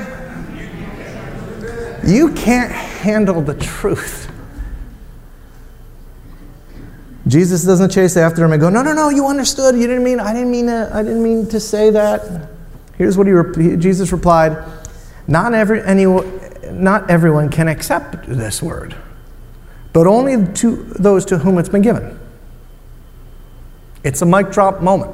You 2.06 2.34
can't 2.34 2.72
handle 2.72 3.42
the 3.42 3.56
truth. 3.56 4.32
Jesus 7.28 7.64
doesn't 7.64 7.90
chase 7.90 8.16
after 8.16 8.46
him 8.46 8.54
and 8.54 8.62
go, 8.62 8.70
"No, 8.70 8.82
no, 8.82 8.94
no, 8.94 9.10
you 9.10 9.28
understood. 9.28 9.76
You 9.76 9.88
didn't 9.88 10.04
mean 10.04 10.20
I 10.20 10.32
didn't 10.32 10.52
mean 10.52 10.68
to, 10.68 10.90
I 10.94 11.04
didn't 11.04 11.22
mean 11.22 11.48
to 11.48 11.60
say 11.60 11.90
that." 11.90 12.22
Here's 12.98 13.18
what 13.18 13.28
he 13.28 13.76
Jesus 13.76 14.14
replied, 14.14 14.58
"Not 15.28 15.54
every 15.54 15.84
any, 15.84 16.06
not 16.72 17.10
everyone 17.10 17.50
can 17.50 17.68
accept 17.68 18.28
this 18.28 18.64
word, 18.64 18.96
but 19.92 20.08
only 20.08 20.48
to 20.54 20.86
those 20.98 21.26
to 21.26 21.40
whom 21.40 21.58
it's 21.58 21.70
been 21.70 21.82
given." 21.82 22.17
It's 24.08 24.22
a 24.22 24.26
mic 24.26 24.52
drop 24.52 24.82
moment. 24.82 25.14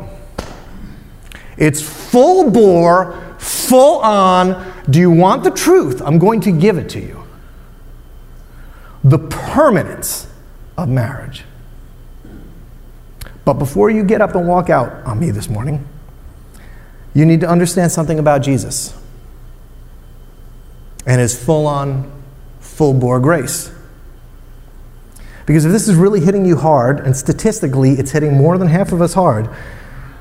It's 1.57 1.81
full 1.81 2.51
bore, 2.51 3.35
full 3.39 3.97
on. 4.01 4.71
Do 4.87 4.99
you 4.99 5.09
want 5.09 5.43
the 5.43 5.49
truth? 5.49 5.99
I'm 5.99 6.19
going 6.19 6.41
to 6.41 6.51
give 6.51 6.77
it 6.77 6.89
to 6.89 6.99
you. 6.99 7.23
The 9.03 9.17
permanence 9.17 10.27
of 10.77 10.89
marriage. 10.89 11.43
But 13.45 13.53
before 13.53 13.89
you 13.89 14.03
get 14.03 14.21
up 14.21 14.35
and 14.35 14.47
walk 14.47 14.69
out 14.69 15.03
on 15.07 15.19
me 15.19 15.31
this 15.31 15.49
morning, 15.49 15.87
you 17.15 17.25
need 17.25 17.41
to 17.41 17.49
understand 17.49 17.91
something 17.91 18.19
about 18.19 18.43
Jesus 18.43 18.95
and 21.07 21.19
his 21.19 21.43
full 21.43 21.65
on, 21.65 22.11
full 22.59 22.93
bore 22.93 23.19
grace. 23.19 23.71
Because 25.45 25.65
if 25.65 25.71
this 25.71 25.87
is 25.87 25.95
really 25.95 26.19
hitting 26.19 26.45
you 26.45 26.57
hard, 26.57 26.99
and 26.99 27.15
statistically 27.15 27.91
it's 27.91 28.11
hitting 28.11 28.33
more 28.33 28.57
than 28.57 28.67
half 28.67 28.91
of 28.91 29.01
us 29.01 29.13
hard, 29.13 29.49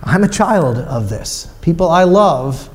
I'm 0.02 0.24
a 0.24 0.28
child 0.28 0.78
of 0.78 1.08
this. 1.08 1.52
People 1.60 1.88
I 1.88 2.04
love 2.04 2.68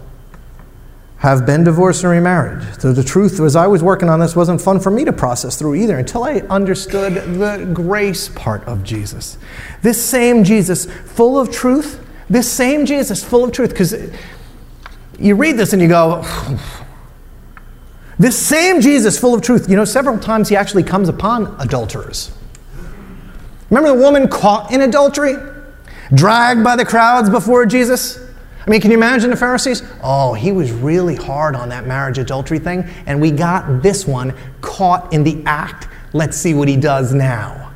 have 1.18 1.46
been 1.46 1.64
divorced 1.64 2.04
and 2.04 2.12
remarried. 2.12 2.64
So 2.80 2.94
the 2.94 3.04
truth 3.04 3.40
was, 3.40 3.56
I 3.56 3.68
was 3.68 3.82
working 3.82 4.08
on 4.08 4.20
this 4.20 4.36
wasn't 4.36 4.62
fun 4.62 4.80
for 4.80 4.92
me 4.92 5.04
to 5.06 5.12
process 5.12 5.58
through 5.58 5.76
either 5.76 5.98
until 5.98 6.24
I 6.24 6.36
understood 6.50 7.14
the 7.40 7.70
grace 7.74 8.30
part 8.30 8.64
of 8.66 8.84
Jesus. 8.84 9.38
This 9.82 10.04
same 10.04 10.44
Jesus, 10.44 10.86
full 10.86 11.40
of 11.40 11.52
truth, 11.52 12.06
this 12.30 12.52
same 12.52 12.86
Jesus, 12.86 13.24
full 13.24 13.44
of 13.44 13.52
truth, 13.52 13.72
because 13.72 13.96
you 15.18 15.36
read 15.36 15.58
this 15.58 15.74
and 15.74 15.82
you 15.82 15.88
go, 15.88 16.24
this 18.20 18.38
same 18.38 18.80
Jesus, 18.80 19.18
full 19.20 19.34
of 19.34 19.42
truth, 19.42 19.68
you 19.68 19.76
know, 19.76 19.86
several 19.86 20.20
times 20.20 20.50
he 20.50 20.56
actually 20.56 20.84
comes 20.84 21.10
upon 21.10 21.56
adulterers. 21.60 22.37
Remember 23.70 23.90
the 23.90 24.02
woman 24.02 24.28
caught 24.28 24.72
in 24.72 24.82
adultery? 24.82 25.36
dragged 26.14 26.64
by 26.64 26.76
the 26.76 26.86
crowds 26.86 27.30
before 27.30 27.66
Jesus? 27.66 28.20
I 28.66 28.70
mean, 28.70 28.82
can 28.82 28.92
you 28.92 28.98
imagine 28.98 29.30
the 29.30 29.38
Pharisees? 29.38 29.82
Oh, 30.04 30.34
he 30.34 30.52
was 30.52 30.72
really 30.72 31.16
hard 31.16 31.56
on 31.56 31.70
that 31.70 31.88
marriage 31.88 32.18
adultery 32.18 32.60
thing, 32.60 32.90
and 33.06 33.22
we 33.22 33.32
got 33.32 33.82
this 33.82 34.06
one 34.06 34.34
caught 34.60 35.14
in 35.14 35.24
the 35.24 35.42
act. 35.46 35.88
Let's 36.14 36.36
see 36.36 36.54
what 36.54 36.68
he 36.68 36.76
does 36.76 37.14
now. 37.14 37.72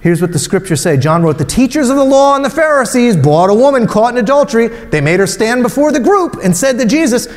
Here's 0.00 0.20
what 0.20 0.32
the 0.32 0.38
scriptures 0.38 0.80
say 0.80 0.96
John 0.96 1.22
wrote, 1.22 1.38
The 1.38 1.44
teachers 1.44 1.88
of 1.88 1.96
the 1.96 2.04
law 2.04 2.34
and 2.34 2.44
the 2.44 2.50
Pharisees 2.50 3.16
brought 3.16 3.50
a 3.50 3.54
woman 3.54 3.86
caught 3.86 4.14
in 4.14 4.18
adultery. 4.18 4.68
They 4.68 5.00
made 5.00 5.20
her 5.20 5.26
stand 5.26 5.62
before 5.62 5.92
the 5.92 6.00
group 6.00 6.36
and 6.42 6.56
said 6.56 6.78
to 6.78 6.84
Jesus, 6.84 7.28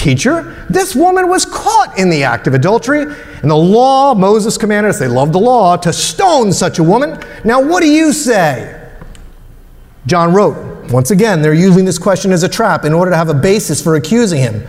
Teacher, 0.00 0.64
this 0.70 0.96
woman 0.96 1.28
was 1.28 1.44
caught 1.44 1.98
in 1.98 2.08
the 2.08 2.24
act 2.24 2.46
of 2.46 2.54
adultery. 2.54 3.02
And 3.02 3.50
the 3.50 3.54
law, 3.54 4.14
Moses 4.14 4.56
commanded 4.56 4.88
us, 4.88 4.98
they 4.98 5.06
love 5.06 5.30
the 5.30 5.38
law, 5.38 5.76
to 5.76 5.92
stone 5.92 6.54
such 6.54 6.78
a 6.78 6.82
woman. 6.82 7.22
Now, 7.44 7.60
what 7.62 7.82
do 7.82 7.86
you 7.86 8.14
say? 8.14 8.90
John 10.06 10.32
wrote, 10.32 10.90
once 10.90 11.10
again, 11.10 11.42
they're 11.42 11.52
using 11.52 11.84
this 11.84 11.98
question 11.98 12.32
as 12.32 12.42
a 12.42 12.48
trap 12.48 12.86
in 12.86 12.94
order 12.94 13.10
to 13.10 13.16
have 13.18 13.28
a 13.28 13.34
basis 13.34 13.82
for 13.82 13.94
accusing 13.94 14.40
him. 14.40 14.62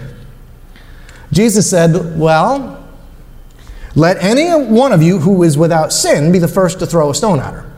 Jesus 1.31 1.69
said, 1.69 2.19
Well, 2.19 2.85
let 3.95 4.21
any 4.21 4.49
one 4.51 4.91
of 4.91 5.01
you 5.01 5.19
who 5.19 5.43
is 5.43 5.57
without 5.57 5.93
sin 5.93 6.33
be 6.33 6.39
the 6.39 6.47
first 6.49 6.79
to 6.79 6.85
throw 6.85 7.09
a 7.09 7.15
stone 7.15 7.39
at 7.39 7.53
her. 7.53 7.71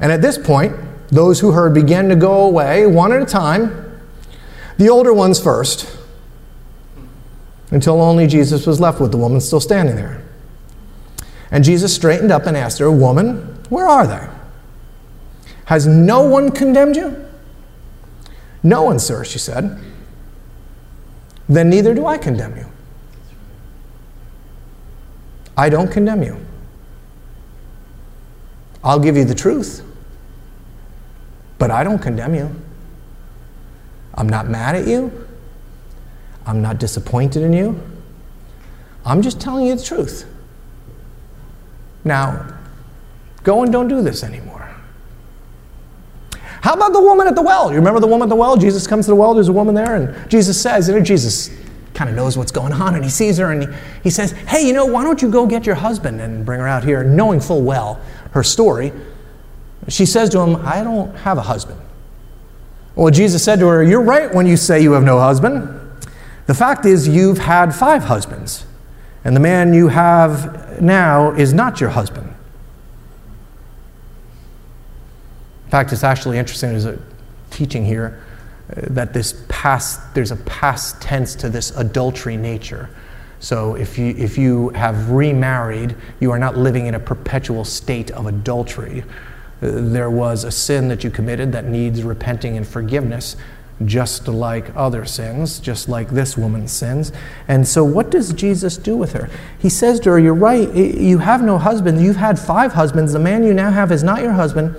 And 0.00 0.10
at 0.10 0.22
this 0.22 0.38
point, 0.38 0.74
those 1.08 1.40
who 1.40 1.52
heard 1.52 1.74
began 1.74 2.08
to 2.08 2.16
go 2.16 2.46
away 2.46 2.86
one 2.86 3.12
at 3.12 3.20
a 3.20 3.26
time 3.26 3.83
the 4.78 4.88
older 4.88 5.12
ones 5.12 5.40
first, 5.40 5.98
until 7.70 8.00
only 8.00 8.26
Jesus 8.26 8.66
was 8.66 8.80
left 8.80 9.00
with 9.00 9.10
the 9.10 9.18
woman 9.18 9.40
still 9.40 9.60
standing 9.60 9.96
there. 9.96 10.22
And 11.50 11.62
Jesus 11.62 11.94
straightened 11.94 12.32
up 12.32 12.46
and 12.46 12.56
asked 12.56 12.78
her, 12.78 12.90
Woman, 12.90 13.62
where 13.68 13.86
are 13.86 14.06
they? 14.06 14.28
Has 15.66 15.86
no 15.86 16.22
one 16.22 16.50
condemned 16.50 16.96
you? 16.96 17.24
No 18.62 18.82
one, 18.82 18.98
sir, 18.98 19.24
she 19.24 19.38
said. 19.38 19.78
Then 21.48 21.68
neither 21.68 21.94
do 21.94 22.06
I 22.06 22.18
condemn 22.18 22.56
you. 22.56 22.66
I 25.56 25.68
don't 25.68 25.90
condemn 25.90 26.22
you. 26.22 26.44
I'll 28.82 28.98
give 28.98 29.16
you 29.16 29.24
the 29.24 29.34
truth, 29.34 29.82
but 31.58 31.70
I 31.70 31.84
don't 31.84 32.00
condemn 32.00 32.34
you. 32.34 32.54
I'm 34.14 34.28
not 34.28 34.48
mad 34.48 34.76
at 34.76 34.86
you. 34.86 35.26
I'm 36.46 36.62
not 36.62 36.78
disappointed 36.78 37.42
in 37.42 37.52
you. 37.52 37.80
I'm 39.04 39.22
just 39.22 39.40
telling 39.40 39.66
you 39.66 39.74
the 39.74 39.82
truth. 39.82 40.26
Now, 42.04 42.58
go 43.42 43.62
and 43.62 43.72
don't 43.72 43.88
do 43.88 44.02
this 44.02 44.22
anymore. 44.22 44.68
How 46.60 46.74
about 46.74 46.92
the 46.92 47.00
woman 47.00 47.26
at 47.26 47.34
the 47.34 47.42
well? 47.42 47.70
You 47.70 47.76
remember 47.76 48.00
the 48.00 48.06
woman 48.06 48.26
at 48.26 48.30
the 48.30 48.36
well? 48.36 48.56
Jesus 48.56 48.86
comes 48.86 49.04
to 49.06 49.10
the 49.10 49.16
well, 49.16 49.34
there's 49.34 49.48
a 49.48 49.52
woman 49.52 49.74
there, 49.74 49.96
and 49.96 50.30
Jesus 50.30 50.60
says, 50.60 50.88
you 50.88 50.94
know, 50.94 51.00
Jesus 51.00 51.50
kind 51.92 52.10
of 52.10 52.16
knows 52.16 52.36
what's 52.36 52.52
going 52.52 52.72
on, 52.72 52.94
and 52.94 53.04
he 53.04 53.10
sees 53.10 53.38
her, 53.38 53.52
and 53.52 53.62
he, 53.62 53.78
he 54.04 54.10
says, 54.10 54.32
Hey, 54.32 54.66
you 54.66 54.72
know, 54.72 54.86
why 54.86 55.04
don't 55.04 55.22
you 55.22 55.30
go 55.30 55.46
get 55.46 55.66
your 55.66 55.74
husband 55.74 56.20
and 56.20 56.44
bring 56.44 56.60
her 56.60 56.66
out 56.66 56.84
here, 56.84 57.04
knowing 57.04 57.40
full 57.40 57.62
well 57.62 58.00
her 58.32 58.42
story. 58.42 58.92
She 59.88 60.06
says 60.06 60.30
to 60.30 60.40
him, 60.40 60.56
I 60.56 60.82
don't 60.82 61.14
have 61.16 61.38
a 61.38 61.42
husband. 61.42 61.80
Well, 62.96 63.10
Jesus 63.10 63.42
said 63.42 63.58
to 63.58 63.66
her, 63.66 63.82
You're 63.82 64.02
right 64.02 64.32
when 64.32 64.46
you 64.46 64.56
say 64.56 64.82
you 64.82 64.92
have 64.92 65.02
no 65.02 65.18
husband. 65.18 65.80
The 66.46 66.54
fact 66.54 66.84
is, 66.84 67.08
you've 67.08 67.38
had 67.38 67.74
five 67.74 68.04
husbands, 68.04 68.66
and 69.24 69.34
the 69.34 69.40
man 69.40 69.72
you 69.72 69.88
have 69.88 70.80
now 70.80 71.32
is 71.32 71.52
not 71.52 71.80
your 71.80 71.90
husband. 71.90 72.34
In 75.64 75.70
fact, 75.70 75.92
it's 75.92 76.04
actually 76.04 76.38
interesting, 76.38 76.70
there's 76.70 76.84
a 76.84 76.98
teaching 77.50 77.84
here 77.84 78.22
uh, 78.70 78.82
that 78.90 79.12
this 79.12 79.44
past, 79.48 80.14
there's 80.14 80.30
a 80.30 80.36
past 80.36 81.00
tense 81.00 81.34
to 81.36 81.48
this 81.48 81.70
adultery 81.76 82.36
nature. 82.36 82.90
So 83.40 83.74
if 83.74 83.98
you, 83.98 84.14
if 84.16 84.38
you 84.38 84.68
have 84.70 85.10
remarried, 85.10 85.96
you 86.20 86.30
are 86.30 86.38
not 86.38 86.56
living 86.56 86.86
in 86.86 86.94
a 86.94 87.00
perpetual 87.00 87.64
state 87.64 88.10
of 88.12 88.26
adultery. 88.26 89.04
There 89.60 90.10
was 90.10 90.44
a 90.44 90.50
sin 90.50 90.88
that 90.88 91.04
you 91.04 91.10
committed 91.10 91.52
that 91.52 91.64
needs 91.64 92.02
repenting 92.02 92.56
and 92.56 92.66
forgiveness, 92.66 93.36
just 93.84 94.28
like 94.28 94.74
other 94.76 95.04
sins, 95.04 95.58
just 95.58 95.88
like 95.88 96.10
this 96.10 96.36
woman's 96.36 96.72
sins. 96.72 97.12
And 97.48 97.66
so, 97.66 97.84
what 97.84 98.10
does 98.10 98.32
Jesus 98.32 98.76
do 98.76 98.96
with 98.96 99.12
her? 99.12 99.30
He 99.58 99.68
says 99.68 100.00
to 100.00 100.10
her, 100.10 100.18
You're 100.18 100.34
right, 100.34 100.72
you 100.74 101.18
have 101.18 101.42
no 101.42 101.58
husband. 101.58 102.00
You've 102.00 102.16
had 102.16 102.38
five 102.38 102.72
husbands. 102.72 103.12
The 103.12 103.18
man 103.18 103.42
you 103.44 103.54
now 103.54 103.70
have 103.70 103.90
is 103.90 104.02
not 104.02 104.22
your 104.22 104.32
husband. 104.32 104.76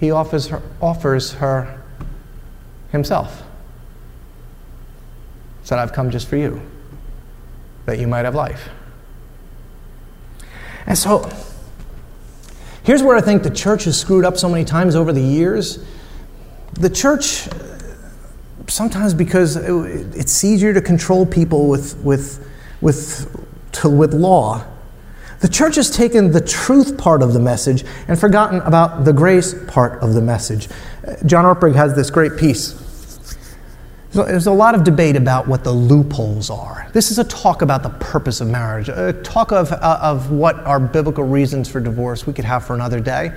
He 0.00 0.10
offers 0.10 0.48
her, 0.48 0.62
offers 0.80 1.32
her 1.34 1.82
himself. 2.92 3.42
Said, 5.64 5.78
I've 5.78 5.92
come 5.92 6.10
just 6.10 6.28
for 6.28 6.36
you, 6.36 6.62
that 7.86 7.98
you 7.98 8.06
might 8.06 8.24
have 8.24 8.34
life. 8.34 8.68
And 10.86 10.96
so, 10.96 11.30
here's 12.84 13.02
where 13.02 13.16
I 13.16 13.20
think 13.20 13.42
the 13.42 13.50
church 13.50 13.84
has 13.84 13.98
screwed 13.98 14.24
up 14.24 14.36
so 14.36 14.48
many 14.48 14.64
times 14.64 14.94
over 14.96 15.12
the 15.12 15.22
years 15.22 15.84
the 16.78 16.90
church, 16.90 17.48
sometimes 18.68 19.14
because 19.14 19.56
it's 19.56 20.44
easier 20.44 20.72
to 20.72 20.80
control 20.80 21.26
people 21.26 21.68
with, 21.68 21.96
with, 21.98 22.48
with, 22.80 23.46
to, 23.72 23.88
with 23.88 24.14
law, 24.14 24.64
the 25.40 25.48
church 25.48 25.76
has 25.76 25.90
taken 25.90 26.32
the 26.32 26.40
truth 26.40 26.98
part 26.98 27.22
of 27.22 27.32
the 27.32 27.40
message 27.40 27.84
and 28.08 28.18
forgotten 28.18 28.60
about 28.60 29.04
the 29.04 29.12
grace 29.12 29.54
part 29.66 30.00
of 30.02 30.14
the 30.14 30.20
message. 30.20 30.68
John 31.26 31.44
Ortberg 31.44 31.74
has 31.74 31.94
this 31.94 32.10
great 32.10 32.36
piece. 32.36 32.84
There's 34.10 34.46
a 34.46 34.52
lot 34.52 34.74
of 34.74 34.84
debate 34.84 35.16
about 35.16 35.46
what 35.46 35.64
the 35.64 35.70
loopholes 35.70 36.48
are. 36.48 36.88
This 36.94 37.10
is 37.10 37.18
a 37.18 37.24
talk 37.24 37.60
about 37.60 37.82
the 37.82 37.90
purpose 37.90 38.40
of 38.40 38.48
marriage, 38.48 38.88
a 38.88 39.12
talk 39.22 39.52
of, 39.52 39.70
uh, 39.70 39.98
of 40.00 40.30
what 40.30 40.56
are 40.60 40.80
biblical 40.80 41.24
reasons 41.24 41.68
for 41.68 41.78
divorce 41.78 42.26
we 42.26 42.32
could 42.32 42.46
have 42.46 42.64
for 42.64 42.74
another 42.74 43.00
day 43.00 43.32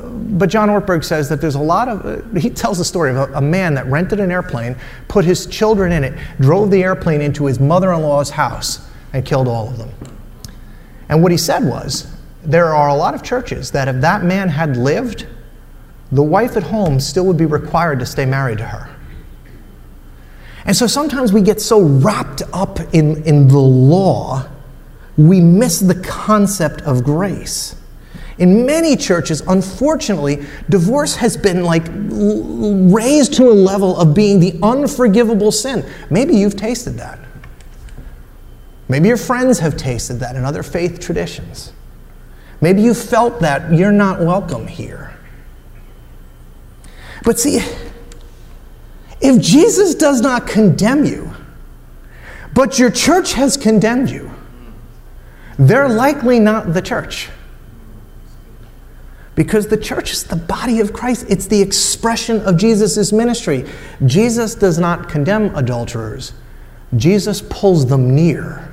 but 0.00 0.48
John 0.48 0.68
Ortberg 0.68 1.04
says 1.04 1.28
that 1.28 1.40
there's 1.40 1.54
a 1.54 1.60
lot 1.60 1.88
of, 1.88 2.06
uh, 2.06 2.38
he 2.38 2.50
tells 2.50 2.78
the 2.78 2.84
story 2.84 3.10
of 3.10 3.16
a, 3.16 3.32
a, 3.34 3.40
man 3.40 3.74
that 3.74 3.86
rented 3.86 4.20
an 4.20 4.30
airplane, 4.30 4.76
put 5.08 5.24
his 5.24 5.46
children 5.46 5.92
in 5.92 6.04
it, 6.04 6.18
drove 6.40 6.70
the 6.70 6.82
airplane 6.82 7.20
into 7.20 7.46
his 7.46 7.60
mother 7.60 7.92
in 7.92 8.02
law's 8.02 8.30
house, 8.30 8.88
and 9.12 9.24
killed 9.24 9.48
all 9.48 9.68
of 9.68 9.78
them. 9.78 9.90
And 11.08 11.22
what 11.22 11.32
he 11.32 11.38
said 11.38 11.64
was, 11.64 12.10
there 12.42 12.74
are 12.74 12.88
a 12.88 12.94
lot 12.94 13.14
of 13.14 13.22
churches 13.22 13.70
that 13.72 13.88
if 13.88 14.00
that 14.00 14.24
man 14.24 14.48
had 14.48 14.76
lived, 14.76 15.26
the 16.10 16.22
wife 16.22 16.56
at 16.56 16.62
home 16.64 16.98
still 16.98 17.26
would 17.26 17.36
be 17.36 17.46
required 17.46 17.98
to 18.00 18.06
stay 18.06 18.24
married 18.24 18.58
to 18.58 18.64
her. 18.64 18.91
And 20.64 20.76
so 20.76 20.86
sometimes 20.86 21.32
we 21.32 21.40
get 21.40 21.60
so 21.60 21.80
wrapped 21.80 22.42
up 22.52 22.78
in, 22.92 23.22
in 23.24 23.48
the 23.48 23.58
law, 23.58 24.48
we 25.16 25.40
miss 25.40 25.80
the 25.80 25.96
concept 25.96 26.82
of 26.82 27.04
grace. 27.04 27.76
In 28.38 28.64
many 28.64 28.96
churches, 28.96 29.42
unfortunately, 29.42 30.44
divorce 30.68 31.16
has 31.16 31.36
been 31.36 31.64
like 31.64 31.84
raised 31.88 33.34
to 33.34 33.44
a 33.44 33.52
level 33.52 33.96
of 33.96 34.14
being 34.14 34.40
the 34.40 34.58
unforgivable 34.62 35.52
sin. 35.52 35.84
Maybe 36.10 36.34
you've 36.34 36.56
tasted 36.56 36.92
that. 36.92 37.18
Maybe 38.88 39.08
your 39.08 39.16
friends 39.16 39.58
have 39.58 39.76
tasted 39.76 40.14
that 40.14 40.36
in 40.36 40.44
other 40.44 40.62
faith 40.62 41.00
traditions. 41.00 41.72
Maybe 42.60 42.82
you 42.82 42.94
felt 42.94 43.40
that 43.40 43.72
you're 43.72 43.92
not 43.92 44.20
welcome 44.20 44.66
here. 44.66 45.16
But 47.24 47.38
see, 47.38 47.60
if 49.22 49.40
Jesus 49.40 49.94
does 49.94 50.20
not 50.20 50.46
condemn 50.46 51.04
you, 51.04 51.32
but 52.54 52.78
your 52.78 52.90
church 52.90 53.32
has 53.34 53.56
condemned 53.56 54.10
you, 54.10 54.30
they're 55.58 55.88
likely 55.88 56.40
not 56.40 56.74
the 56.74 56.82
church. 56.82 57.28
Because 59.34 59.68
the 59.68 59.76
church 59.76 60.12
is 60.12 60.24
the 60.24 60.36
body 60.36 60.80
of 60.80 60.92
Christ, 60.92 61.26
it's 61.28 61.46
the 61.46 61.62
expression 61.62 62.40
of 62.42 62.58
Jesus' 62.58 63.12
ministry. 63.12 63.64
Jesus 64.04 64.54
does 64.54 64.78
not 64.78 65.08
condemn 65.08 65.54
adulterers, 65.54 66.32
Jesus 66.96 67.42
pulls 67.48 67.86
them 67.86 68.14
near. 68.14 68.68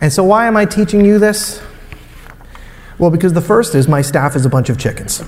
And 0.00 0.12
so, 0.12 0.24
why 0.24 0.46
am 0.46 0.56
I 0.56 0.64
teaching 0.64 1.04
you 1.04 1.18
this? 1.18 1.62
Well, 2.98 3.10
because 3.10 3.32
the 3.32 3.40
first 3.40 3.74
is 3.74 3.86
my 3.86 4.02
staff 4.02 4.34
is 4.34 4.44
a 4.44 4.48
bunch 4.48 4.70
of 4.70 4.78
chickens. 4.78 5.22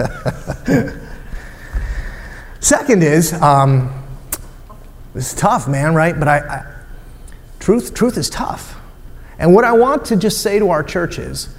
Second 2.60 3.02
is, 3.02 3.32
um, 3.34 3.92
it's 5.14 5.34
tough, 5.34 5.66
man, 5.66 5.94
right? 5.94 6.18
But 6.18 6.28
I, 6.28 6.38
I 6.38 6.80
Truth, 7.60 7.92
truth 7.92 8.16
is 8.16 8.28
tough. 8.30 8.80
And 9.38 9.54
what 9.54 9.64
I 9.64 9.72
want 9.72 10.06
to 10.06 10.16
just 10.16 10.42
say 10.42 10.58
to 10.58 10.70
our 10.70 10.82
church 10.82 11.18
is 11.18 11.54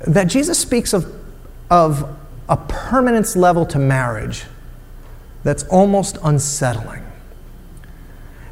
that 0.00 0.24
Jesus 0.24 0.58
speaks 0.58 0.92
of, 0.92 1.14
of 1.70 2.18
a 2.48 2.56
permanence 2.56 3.36
level 3.36 3.64
to 3.66 3.78
marriage 3.78 4.44
that's 5.44 5.62
almost 5.64 6.18
unsettling. 6.24 7.04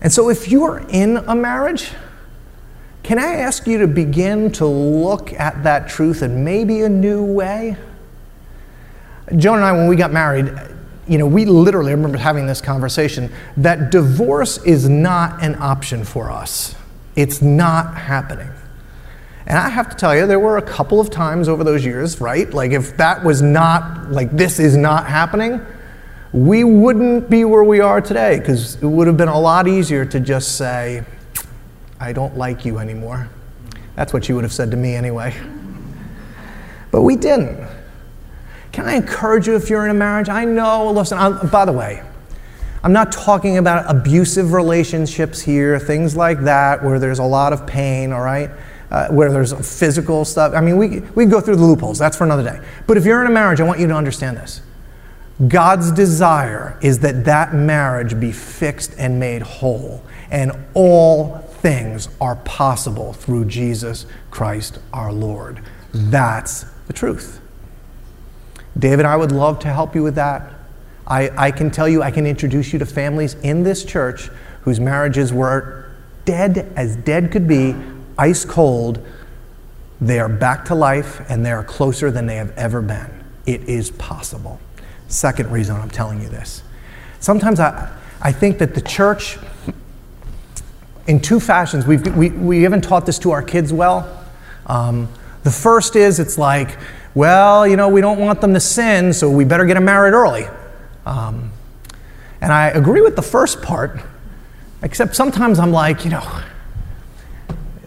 And 0.02 0.12
so, 0.12 0.28
if 0.28 0.50
you 0.50 0.64
are 0.64 0.80
in 0.90 1.18
a 1.18 1.34
marriage, 1.34 1.92
can 3.02 3.18
I 3.18 3.36
ask 3.36 3.66
you 3.66 3.78
to 3.78 3.86
begin 3.86 4.52
to 4.52 4.66
look 4.66 5.32
at 5.32 5.62
that 5.62 5.88
truth 5.88 6.22
in 6.22 6.44
maybe 6.44 6.82
a 6.82 6.88
new 6.88 7.24
way? 7.24 7.76
Joan 9.36 9.56
and 9.56 9.64
I, 9.64 9.72
when 9.72 9.88
we 9.88 9.96
got 9.96 10.12
married, 10.12 10.52
you 11.08 11.18
know, 11.18 11.26
we 11.26 11.44
literally, 11.44 11.90
I 11.90 11.94
remember 11.94 12.18
having 12.18 12.46
this 12.46 12.60
conversation, 12.60 13.32
that 13.56 13.90
divorce 13.90 14.58
is 14.64 14.88
not 14.88 15.42
an 15.42 15.56
option 15.56 16.04
for 16.04 16.30
us. 16.30 16.74
It's 17.16 17.42
not 17.42 17.96
happening. 17.96 18.50
And 19.46 19.58
I 19.58 19.68
have 19.68 19.90
to 19.90 19.96
tell 19.96 20.16
you, 20.16 20.26
there 20.26 20.38
were 20.38 20.58
a 20.58 20.62
couple 20.62 21.00
of 21.00 21.10
times 21.10 21.48
over 21.48 21.64
those 21.64 21.84
years, 21.84 22.20
right? 22.20 22.52
Like, 22.52 22.70
if 22.70 22.96
that 22.96 23.24
was 23.24 23.42
not, 23.42 24.10
like, 24.10 24.30
this 24.30 24.60
is 24.60 24.76
not 24.76 25.06
happening, 25.06 25.60
we 26.32 26.64
wouldn't 26.64 27.28
be 27.28 27.44
where 27.44 27.64
we 27.64 27.80
are 27.80 28.00
today 28.00 28.38
because 28.38 28.76
it 28.76 28.86
would 28.86 29.06
have 29.06 29.16
been 29.16 29.28
a 29.28 29.38
lot 29.38 29.68
easier 29.68 30.04
to 30.06 30.20
just 30.20 30.56
say, 30.56 31.04
I 32.00 32.12
don't 32.12 32.36
like 32.36 32.64
you 32.64 32.78
anymore. 32.78 33.28
That's 33.96 34.12
what 34.12 34.28
you 34.28 34.36
would 34.36 34.44
have 34.44 34.52
said 34.52 34.70
to 34.70 34.76
me 34.76 34.94
anyway. 34.94 35.34
But 36.90 37.02
we 37.02 37.16
didn't. 37.16 37.68
Can 38.72 38.86
I 38.86 38.94
encourage 38.94 39.46
you 39.46 39.54
if 39.54 39.68
you're 39.68 39.84
in 39.84 39.90
a 39.90 39.94
marriage? 39.94 40.28
I 40.28 40.44
know, 40.44 40.90
listen, 40.90 41.18
I'm, 41.18 41.48
by 41.48 41.66
the 41.66 41.72
way, 41.72 42.02
I'm 42.82 42.92
not 42.92 43.12
talking 43.12 43.58
about 43.58 43.84
abusive 43.88 44.52
relationships 44.52 45.40
here, 45.40 45.78
things 45.78 46.16
like 46.16 46.40
that, 46.40 46.82
where 46.82 46.98
there's 46.98 47.20
a 47.20 47.24
lot 47.24 47.52
of 47.52 47.66
pain, 47.66 48.12
all 48.12 48.22
right? 48.22 48.50
Uh, 48.90 49.08
where 49.08 49.30
there's 49.30 49.52
physical 49.78 50.24
stuff. 50.24 50.52
I 50.54 50.60
mean, 50.60 50.76
we, 50.76 51.00
we 51.14 51.26
go 51.26 51.40
through 51.40 51.56
the 51.56 51.64
loopholes. 51.64 51.98
That's 51.98 52.16
for 52.16 52.24
another 52.24 52.42
day. 52.42 52.60
But 52.86 52.96
if 52.96 53.04
you're 53.04 53.20
in 53.20 53.26
a 53.26 53.34
marriage, 53.34 53.60
I 53.60 53.64
want 53.64 53.78
you 53.78 53.86
to 53.86 53.94
understand 53.94 54.36
this. 54.36 54.62
God's 55.48 55.92
desire 55.92 56.78
is 56.82 56.98
that 57.00 57.24
that 57.24 57.54
marriage 57.54 58.18
be 58.18 58.32
fixed 58.32 58.94
and 58.98 59.18
made 59.18 59.42
whole, 59.42 60.02
and 60.30 60.52
all 60.74 61.38
things 61.38 62.08
are 62.20 62.36
possible 62.36 63.12
through 63.12 63.46
Jesus 63.46 64.06
Christ 64.30 64.78
our 64.92 65.12
Lord. 65.12 65.60
That's 65.92 66.64
the 66.86 66.92
truth. 66.92 67.41
David, 68.78 69.04
I 69.04 69.16
would 69.16 69.32
love 69.32 69.58
to 69.60 69.68
help 69.68 69.94
you 69.94 70.02
with 70.02 70.14
that. 70.14 70.52
I, 71.06 71.30
I 71.36 71.50
can 71.50 71.70
tell 71.70 71.88
you, 71.88 72.02
I 72.02 72.10
can 72.10 72.26
introduce 72.26 72.72
you 72.72 72.78
to 72.78 72.86
families 72.86 73.34
in 73.42 73.62
this 73.62 73.84
church 73.84 74.30
whose 74.62 74.80
marriages 74.80 75.32
were 75.32 75.94
dead 76.24 76.72
as 76.76 76.96
dead 76.96 77.32
could 77.32 77.48
be, 77.48 77.74
ice 78.16 78.44
cold. 78.44 79.04
They 80.00 80.18
are 80.18 80.28
back 80.28 80.64
to 80.66 80.74
life 80.74 81.20
and 81.28 81.44
they 81.44 81.52
are 81.52 81.64
closer 81.64 82.10
than 82.10 82.26
they 82.26 82.36
have 82.36 82.56
ever 82.56 82.80
been. 82.80 83.24
It 83.46 83.62
is 83.62 83.90
possible. 83.90 84.60
Second 85.08 85.50
reason 85.50 85.76
I'm 85.76 85.90
telling 85.90 86.20
you 86.22 86.28
this. 86.28 86.62
Sometimes 87.20 87.60
I, 87.60 87.92
I 88.20 88.32
think 88.32 88.58
that 88.58 88.74
the 88.74 88.80
church, 88.80 89.38
in 91.06 91.20
two 91.20 91.40
fashions, 91.40 91.86
we've, 91.86 92.16
we, 92.16 92.30
we 92.30 92.62
haven't 92.62 92.82
taught 92.82 93.04
this 93.04 93.18
to 93.20 93.32
our 93.32 93.42
kids 93.42 93.72
well. 93.72 94.24
Um, 94.66 95.08
the 95.42 95.50
first 95.50 95.96
is 95.96 96.20
it's 96.20 96.38
like, 96.38 96.78
well, 97.14 97.66
you 97.66 97.76
know, 97.76 97.88
we 97.88 98.00
don't 98.00 98.18
want 98.18 98.40
them 98.40 98.54
to 98.54 98.60
sin, 98.60 99.12
so 99.12 99.30
we 99.30 99.44
better 99.44 99.64
get 99.66 99.74
them 99.74 99.84
married 99.84 100.14
early. 100.14 100.46
Um, 101.04 101.52
and 102.40 102.52
I 102.52 102.68
agree 102.68 103.02
with 103.02 103.16
the 103.16 103.22
first 103.22 103.62
part, 103.62 104.00
except 104.82 105.14
sometimes 105.14 105.58
I'm 105.58 105.72
like, 105.72 106.04
you 106.04 106.10
know, 106.10 106.42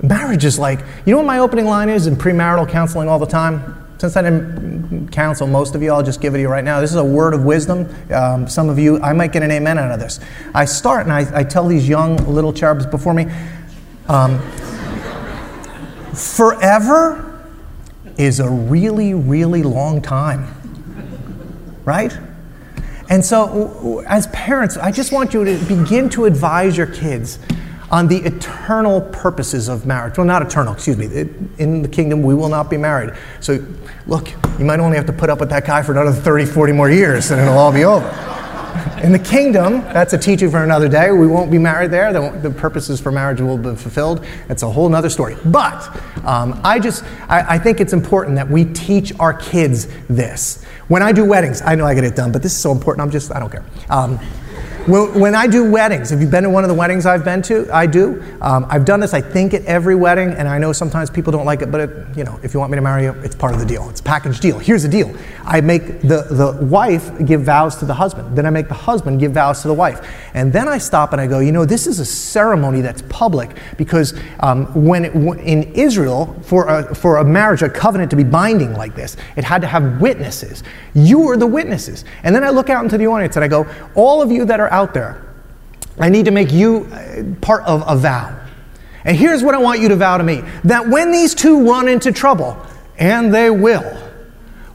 marriage 0.02 0.46
is 0.46 0.60
like, 0.60 0.80
you 1.06 1.12
know 1.12 1.18
what 1.18 1.26
my 1.26 1.40
opening 1.40 1.66
line 1.66 1.90
is 1.90 2.08
in 2.08 2.16
premarital 2.16 2.70
counseling 2.70 3.10
all 3.10 3.20
the 3.20 3.26
time? 3.26 3.82
Since 3.98 4.18
I 4.18 4.22
didn't 4.22 5.10
counsel 5.12 5.48
most 5.48 5.74
of 5.74 5.82
you, 5.82 5.92
I'll 5.92 6.04
just 6.04 6.22
give 6.22 6.36
it 6.36 6.38
to 6.38 6.42
you 6.42 6.50
right 6.50 6.64
now. 6.64 6.80
This 6.82 6.92
is 6.92 6.98
a 6.98 7.04
word 7.04 7.34
of 7.34 7.46
wisdom. 7.46 7.94
Um, 8.14 8.48
some 8.48 8.70
of 8.70 8.78
you, 8.78 9.02
I 9.02 9.14
might 9.14 9.32
get 9.32 9.42
an 9.42 9.52
amen 9.52 9.80
out 9.80 9.92
of 9.92 10.00
this. 10.00 10.20
I 10.54 10.66
start 10.66 11.08
and 11.08 11.14
I, 11.14 11.40
I 11.40 11.44
tell 11.44 11.68
these 11.68 11.88
young 11.88 12.18
little 12.32 12.54
cherubs 12.54 12.86
before 12.86 13.14
me, 13.14 13.26
um, 14.08 14.40
forever 16.14 17.25
is 18.18 18.40
a 18.40 18.50
really, 18.50 19.14
really 19.14 19.64
long 19.64 20.02
time. 20.02 20.48
Right? 21.84 22.18
And 23.10 23.24
so, 23.24 24.04
as 24.08 24.28
parents, 24.28 24.78
I 24.78 24.92
just 24.92 25.12
want 25.12 25.34
you 25.34 25.46
to 25.46 25.58
begin 25.66 26.10
to 26.10 26.26
advise 26.26 26.76
your 26.76 26.88
kids 26.88 27.38
on 27.92 28.08
the 28.08 28.18
eternal 28.18 29.02
purposes 29.02 29.68
of 29.68 29.86
marriage. 29.86 30.18
Well, 30.18 30.26
not 30.26 30.42
eternal, 30.42 30.74
excuse 30.74 30.98
me. 30.98 31.06
In 31.60 31.84
the 31.84 31.88
kingdom, 31.88 32.24
we 32.24 32.34
will 32.34 32.50
not 32.50 32.70
be 32.70 32.78
married. 32.78 33.14
So, 33.42 33.64
look, 34.08 34.32
you 34.58 34.66
might 34.66 34.80
only 34.80 34.98
have 34.98 35.06
to 35.06 35.14
put 35.14 35.30
up 35.30 35.40
with 35.40 35.50
that 35.50 35.66
guy 35.66 35.84
for 35.84 35.92
another 35.92 36.12
30, 36.12 36.46
40 36.46 36.74
more 36.74 36.90
years, 36.90 37.30
and 37.30 37.40
it'll 37.40 37.58
all 37.58 37.72
be 37.72 37.86
over. 37.86 38.35
In 39.04 39.12
the 39.12 39.20
kingdom, 39.20 39.82
that's 39.82 40.14
a 40.14 40.18
teaching 40.18 40.50
for 40.50 40.64
another 40.64 40.88
day. 40.88 41.12
We 41.12 41.28
won't 41.28 41.52
be 41.52 41.58
married 41.58 41.92
there. 41.92 42.14
The, 42.14 42.50
purposes 42.50 43.02
for 43.02 43.12
marriage 43.12 43.42
will 43.42 43.58
be 43.58 43.76
fulfilled. 43.76 44.26
It's 44.50 44.64
a 44.64 44.70
whole 44.70 44.94
other 44.96 45.10
story. 45.10 45.36
But 45.46 45.84
um, 46.26 46.60
I 46.64 46.80
just, 46.80 47.04
I, 47.28 47.56
I 47.56 47.60
think 47.60 47.82
it's 47.82 47.94
important 47.94 48.36
that 48.38 48.50
we 48.50 48.66
teach 48.66 49.12
our 49.20 49.34
kids 49.34 49.88
this. 50.08 50.64
When 50.88 51.04
I 51.04 51.12
do 51.12 51.26
weddings, 51.26 51.62
I 51.62 51.76
know 51.76 51.86
I 51.86 51.94
get 51.94 52.06
it 52.06 52.16
done, 52.16 52.32
but 52.32 52.42
this 52.42 52.54
is 52.54 52.58
so 52.58 52.72
important. 52.72 53.06
I'm 53.06 53.12
just, 53.12 53.32
I 53.32 53.40
don't 53.40 53.52
care. 53.52 53.66
Um, 53.90 54.20
when 54.88 55.34
I 55.34 55.48
do 55.48 55.70
weddings, 55.70 56.12
have 56.12 56.22
you 56.22 56.28
been 56.28 56.44
to 56.44 56.50
one 56.50 56.64
of 56.64 56.68
the 56.68 56.76
weddings 56.76 57.08
I've 57.08 57.26
been 57.26 57.42
to? 57.44 57.68
I 57.74 57.88
do. 57.88 58.24
Um, 58.40 58.68
I've 58.70 58.86
done 58.86 59.00
this, 59.00 59.16
I 59.16 59.22
think, 59.22 59.56
at 59.56 59.66
every 59.66 59.96
wedding, 59.96 60.30
and 60.30 60.48
I 60.48 60.60
know 60.60 60.74
sometimes 60.74 61.10
people 61.10 61.32
don't 61.32 61.46
like 61.46 61.64
it, 61.64 61.72
but 61.72 61.82
it, 61.82 62.18
you 62.18 62.24
know, 62.24 62.40
if 62.44 62.54
you 62.54 62.60
want 62.60 62.72
me 62.72 62.76
to 62.76 62.84
marry 62.84 63.04
you, 63.04 63.12
it's 63.24 63.36
part 63.36 63.56
of 63.56 63.60
the 63.60 63.66
deal. 63.66 63.90
It's 63.90 64.00
a 64.00 64.04
package 64.04 64.40
deal. 64.40 64.60
Here's 64.60 64.84
the 64.84 64.90
deal: 64.90 65.16
I 65.44 65.62
make 65.62 66.02
the 66.02 66.28
the 66.30 66.60
wife 66.64 67.12
give 67.26 67.42
vows 67.42 67.78
to 67.78 67.86
the 67.86 67.96
husband, 67.96 68.38
then 68.38 68.46
I 68.46 68.52
make 68.52 68.68
the 68.68 68.76
husband 68.76 69.20
give 69.20 69.32
vows 69.32 69.64
to 69.64 69.68
the 69.68 69.74
wife, 69.74 70.08
and 70.36 70.54
then 70.54 70.68
I 70.68 70.78
stop 70.78 71.14
and 71.14 71.22
I 71.22 71.26
go, 71.26 71.40
you 71.40 71.52
know, 71.52 71.66
this 71.66 71.88
is 71.88 72.00
a 72.00 72.06
ceremony 72.06 72.82
that's 72.82 73.02
public 73.10 73.58
because 73.78 74.14
um, 74.42 74.68
when 74.76 75.06
it, 75.06 75.16
in 75.16 75.64
Israel, 75.74 76.40
for 76.44 76.68
a, 76.68 76.94
for 76.94 77.18
a 77.18 77.26
marriage, 77.26 77.64
a 77.64 77.70
covenant 77.70 78.12
to 78.12 78.18
be 78.18 78.24
binding 78.24 78.74
like 78.74 78.96
this, 78.96 79.18
it 79.36 79.44
had 79.44 79.62
to 79.62 79.68
have 79.68 80.00
witnesses. 80.00 80.62
You 80.94 81.28
are 81.30 81.38
the 81.38 81.48
witnesses, 81.48 82.06
and 82.22 82.36
then 82.36 82.44
I 82.44 82.52
look 82.52 82.70
out 82.70 82.84
into 82.84 83.00
the 83.00 83.08
audience 83.08 83.36
and 83.36 83.44
I 83.44 83.48
go, 83.48 83.66
all 83.96 84.22
of 84.22 84.32
you 84.32 84.46
that 84.46 84.60
are 84.60 84.75
out 84.76 84.94
there. 84.94 85.22
I 85.98 86.10
need 86.10 86.26
to 86.26 86.32
make 86.32 86.52
you 86.52 86.86
uh, 86.92 87.24
part 87.40 87.64
of 87.64 87.84
a 87.88 87.96
vow. 87.96 88.38
And 89.06 89.16
here's 89.16 89.42
what 89.42 89.56
I 89.56 89.60
want 89.60 89.80
you 89.80 89.88
to 89.90 89.96
vow 89.96 90.18
to 90.18 90.24
me 90.24 90.44
that 90.66 90.88
when 90.90 91.12
these 91.12 91.34
two 91.34 91.66
run 91.66 91.88
into 91.88 92.12
trouble, 92.12 92.58
and 92.98 93.34
they 93.34 93.50
will, 93.50 93.98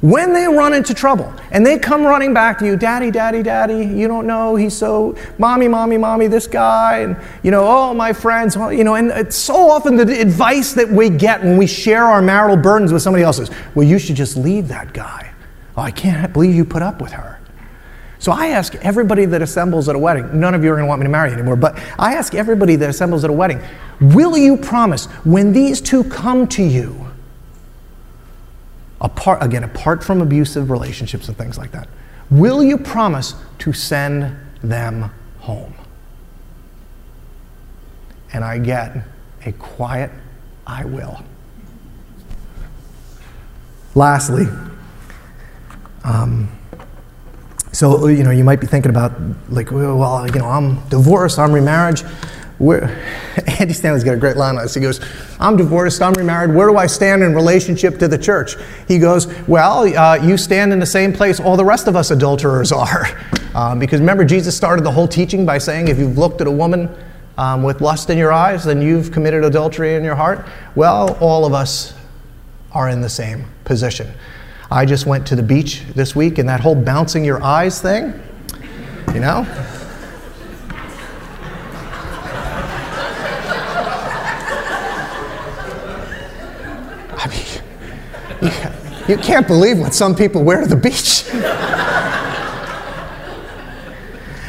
when 0.01 0.33
they 0.33 0.47
run 0.47 0.73
into 0.73 0.95
trouble 0.95 1.31
and 1.51 1.67
they 1.67 1.79
come 1.79 2.05
running 2.05 2.33
back 2.33 2.59
to 2.61 2.67
you, 2.67 2.77
Daddy, 2.77 3.11
Daddy, 3.11 3.43
Daddy, 3.43 3.85
you 3.85 4.09
don't 4.09 4.27
know, 4.27 4.57
he's 4.57 4.75
so, 4.75 5.15
Mommy, 5.37 5.69
Mommy, 5.69 5.99
Mommy, 5.99 6.27
this 6.27 6.47
guy, 6.47 6.99
and, 6.99 7.17
you 7.43 7.51
know, 7.51 7.67
oh, 7.67 7.93
my 7.93 8.15
friends, 8.15 8.57
you 8.57 8.85
know, 8.85 8.95
and 8.95 9.11
it's 9.11 9.37
so 9.37 9.69
often 9.69 9.97
the 9.97 10.21
advice 10.21 10.73
that 10.73 10.89
we 10.89 11.11
get 11.11 11.43
when 11.43 11.59
we 11.59 11.67
share 11.67 12.05
our 12.05 12.23
marital 12.23 12.57
burdens 12.57 12.95
with 12.95 13.03
somebody 13.03 13.25
else's, 13.25 13.51
well, 13.75 13.87
you 13.87 13.99
should 13.99 14.17
just 14.17 14.39
leave 14.39 14.69
that 14.69 14.95
guy. 14.95 15.35
Oh, 15.77 15.83
I 15.83 15.91
can't 15.91 16.33
believe 16.33 16.55
you 16.55 16.65
put 16.65 16.83
up 16.83 17.03
with 17.03 17.13
her. 17.13 17.40
So 18.21 18.33
I 18.33 18.49
ask 18.49 18.75
everybody 18.77 19.25
that 19.25 19.41
assembles 19.41 19.89
at 19.89 19.97
a 19.97 19.99
wedding, 19.99 20.39
none 20.39 20.55
of 20.55 20.63
you 20.63 20.71
are 20.71 20.75
going 20.75 20.85
to 20.85 20.89
want 20.89 21.01
me 21.01 21.07
to 21.07 21.11
marry 21.11 21.33
anymore, 21.33 21.57
but 21.57 21.79
I 21.99 22.15
ask 22.15 22.35
everybody 22.35 22.77
that 22.77 22.91
assembles 22.91 23.25
at 23.25 23.31
a 23.31 23.33
wedding, 23.33 23.63
will 23.99 24.37
you 24.37 24.59
promise 24.59 25.07
when 25.25 25.55
these 25.55 25.81
two 25.81 26.05
come 26.05 26.47
to 26.49 26.63
you, 26.63 27.11
apart, 29.01 29.43
again, 29.43 29.65
apart 29.65 30.05
from 30.05 30.21
abusive 30.21 30.71
relationships 30.71 31.29
and 31.29 31.37
things 31.39 31.57
like 31.57 31.73
that, 31.73 31.89
will 32.31 32.63
you 32.63 32.77
promise 32.77 33.35
to 33.61 33.73
send 33.73 34.37
them 34.63 35.11
home? 35.39 35.75
And 38.35 38.45
I 38.45 38.59
get 38.59 38.99
a 39.47 39.53
quiet, 39.53 40.11
I 40.67 40.85
will. 40.85 41.25
Lastly, 43.95 44.47
um, 46.05 46.51
so, 47.81 48.09
you 48.09 48.23
know, 48.23 48.31
you 48.31 48.45
might 48.45 48.61
be 48.61 48.67
thinking 48.67 48.91
about, 48.91 49.19
like, 49.49 49.71
well, 49.71 50.27
you 50.27 50.39
know, 50.39 50.45
I'm 50.45 50.87
divorced, 50.91 51.39
I'm 51.39 51.51
remarried. 51.51 52.01
Where, 52.59 52.91
Andy 53.59 53.73
Stanley's 53.73 54.05
got 54.05 54.13
a 54.13 54.19
great 54.19 54.37
line 54.37 54.57
on 54.57 54.63
this. 54.65 54.75
He 54.75 54.83
goes, 54.83 55.01
I'm 55.41 55.57
divorced, 55.57 56.03
I'm 56.03 56.13
remarried. 56.13 56.55
Where 56.55 56.69
do 56.69 56.77
I 56.77 56.87
stand 56.87 57.23
in 57.23 57.35
relationship 57.35 57.99
to 58.01 58.07
the 58.07 58.19
church? 58.19 58.57
He 58.87 58.99
goes, 58.99 59.29
Well, 59.49 59.97
uh, 59.97 60.17
you 60.17 60.37
stand 60.37 60.75
in 60.75 60.79
the 60.79 60.85
same 60.85 61.15
place 61.15 61.41
all 61.41 61.57
the 61.57 61.65
rest 61.65 61.89
of 61.89 61.97
us 61.97 62.11
adulterers 62.11 62.71
are. 62.71 63.07
Um, 63.53 63.81
because 63.81 63.99
remember, 63.99 64.25
Jesus 64.25 64.57
started 64.57 64.85
the 64.85 64.93
whole 64.93 65.09
teaching 65.09 65.45
by 65.45 65.59
saying, 65.59 65.89
If 65.89 65.99
you've 65.99 66.17
looked 66.17 66.41
at 66.41 66.47
a 66.47 66.53
woman 66.53 66.89
um, 67.37 67.65
with 67.65 67.81
lust 67.81 68.09
in 68.09 68.17
your 68.17 68.31
eyes, 68.31 68.63
then 68.63 68.81
you've 68.81 69.11
committed 69.11 69.43
adultery 69.43 69.97
in 69.97 70.05
your 70.05 70.15
heart. 70.15 70.47
Well, 70.77 71.17
all 71.19 71.45
of 71.45 71.53
us 71.53 71.95
are 72.71 72.91
in 72.91 73.01
the 73.01 73.09
same 73.09 73.47
position. 73.65 74.13
I 74.73 74.87
just 74.87 75.05
went 75.05 75.27
to 75.27 75.35
the 75.35 75.43
beach 75.43 75.83
this 75.97 76.15
week 76.15 76.39
and 76.39 76.49
that 76.49 76.61
whole 76.61 76.77
bouncing 76.77 77.25
your 77.25 77.43
eyes 77.43 77.83
thing, 77.83 78.15
you 79.13 79.19
know? 79.19 79.45
I 87.17 87.27
mean, 87.29 87.45
you, 89.09 89.17
you 89.17 89.21
can't 89.21 89.49
believe 89.49 89.81
what 89.81 89.93
some 89.93 90.15
people 90.15 90.45
wear 90.45 90.61
to 90.61 90.69
the 90.69 90.77
beach. 90.77 91.25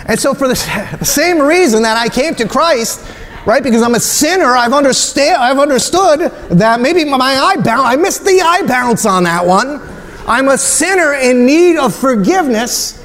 and 0.05 0.19
so, 0.19 0.35
for 0.35 0.47
the, 0.47 0.97
the 0.99 1.05
same 1.05 1.39
reason 1.39 1.81
that 1.81 1.97
I 1.97 2.07
came 2.07 2.35
to 2.35 2.47
Christ, 2.47 3.11
right? 3.47 3.63
Because 3.63 3.81
I'm 3.81 3.95
a 3.95 3.99
sinner, 3.99 4.55
I've, 4.55 4.73
understand, 4.73 5.41
I've 5.41 5.57
understood 5.57 6.31
that 6.51 6.79
maybe 6.79 7.05
my 7.05 7.17
eye 7.17 7.55
bounce, 7.55 7.87
I 7.87 7.95
missed 7.95 8.23
the 8.23 8.39
eye 8.39 8.67
bounce 8.67 9.07
on 9.07 9.23
that 9.23 9.43
one. 9.43 9.81
I'm 10.27 10.47
a 10.49 10.57
sinner 10.57 11.13
in 11.13 11.45
need 11.45 11.77
of 11.77 11.95
forgiveness 11.95 12.97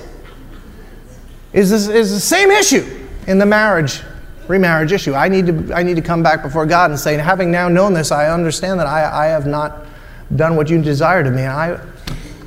is, 1.52 1.70
this, 1.70 1.88
is 1.88 2.10
the 2.10 2.20
same 2.20 2.50
issue 2.50 3.06
in 3.26 3.38
the 3.38 3.46
marriage, 3.46 4.02
remarriage 4.48 4.92
issue. 4.92 5.14
I 5.14 5.28
need, 5.28 5.46
to, 5.46 5.74
I 5.74 5.82
need 5.82 5.96
to 5.96 6.02
come 6.02 6.22
back 6.22 6.42
before 6.42 6.66
God 6.66 6.90
and 6.90 7.00
say, 7.00 7.16
having 7.16 7.50
now 7.50 7.68
known 7.68 7.94
this, 7.94 8.12
I 8.12 8.28
understand 8.28 8.78
that 8.80 8.86
I, 8.86 9.24
I 9.24 9.26
have 9.26 9.46
not 9.46 9.86
done 10.34 10.56
what 10.56 10.68
you 10.68 10.80
desired 10.82 11.26
of 11.26 11.34
me, 11.34 11.42
and 11.42 11.52
I, 11.52 11.80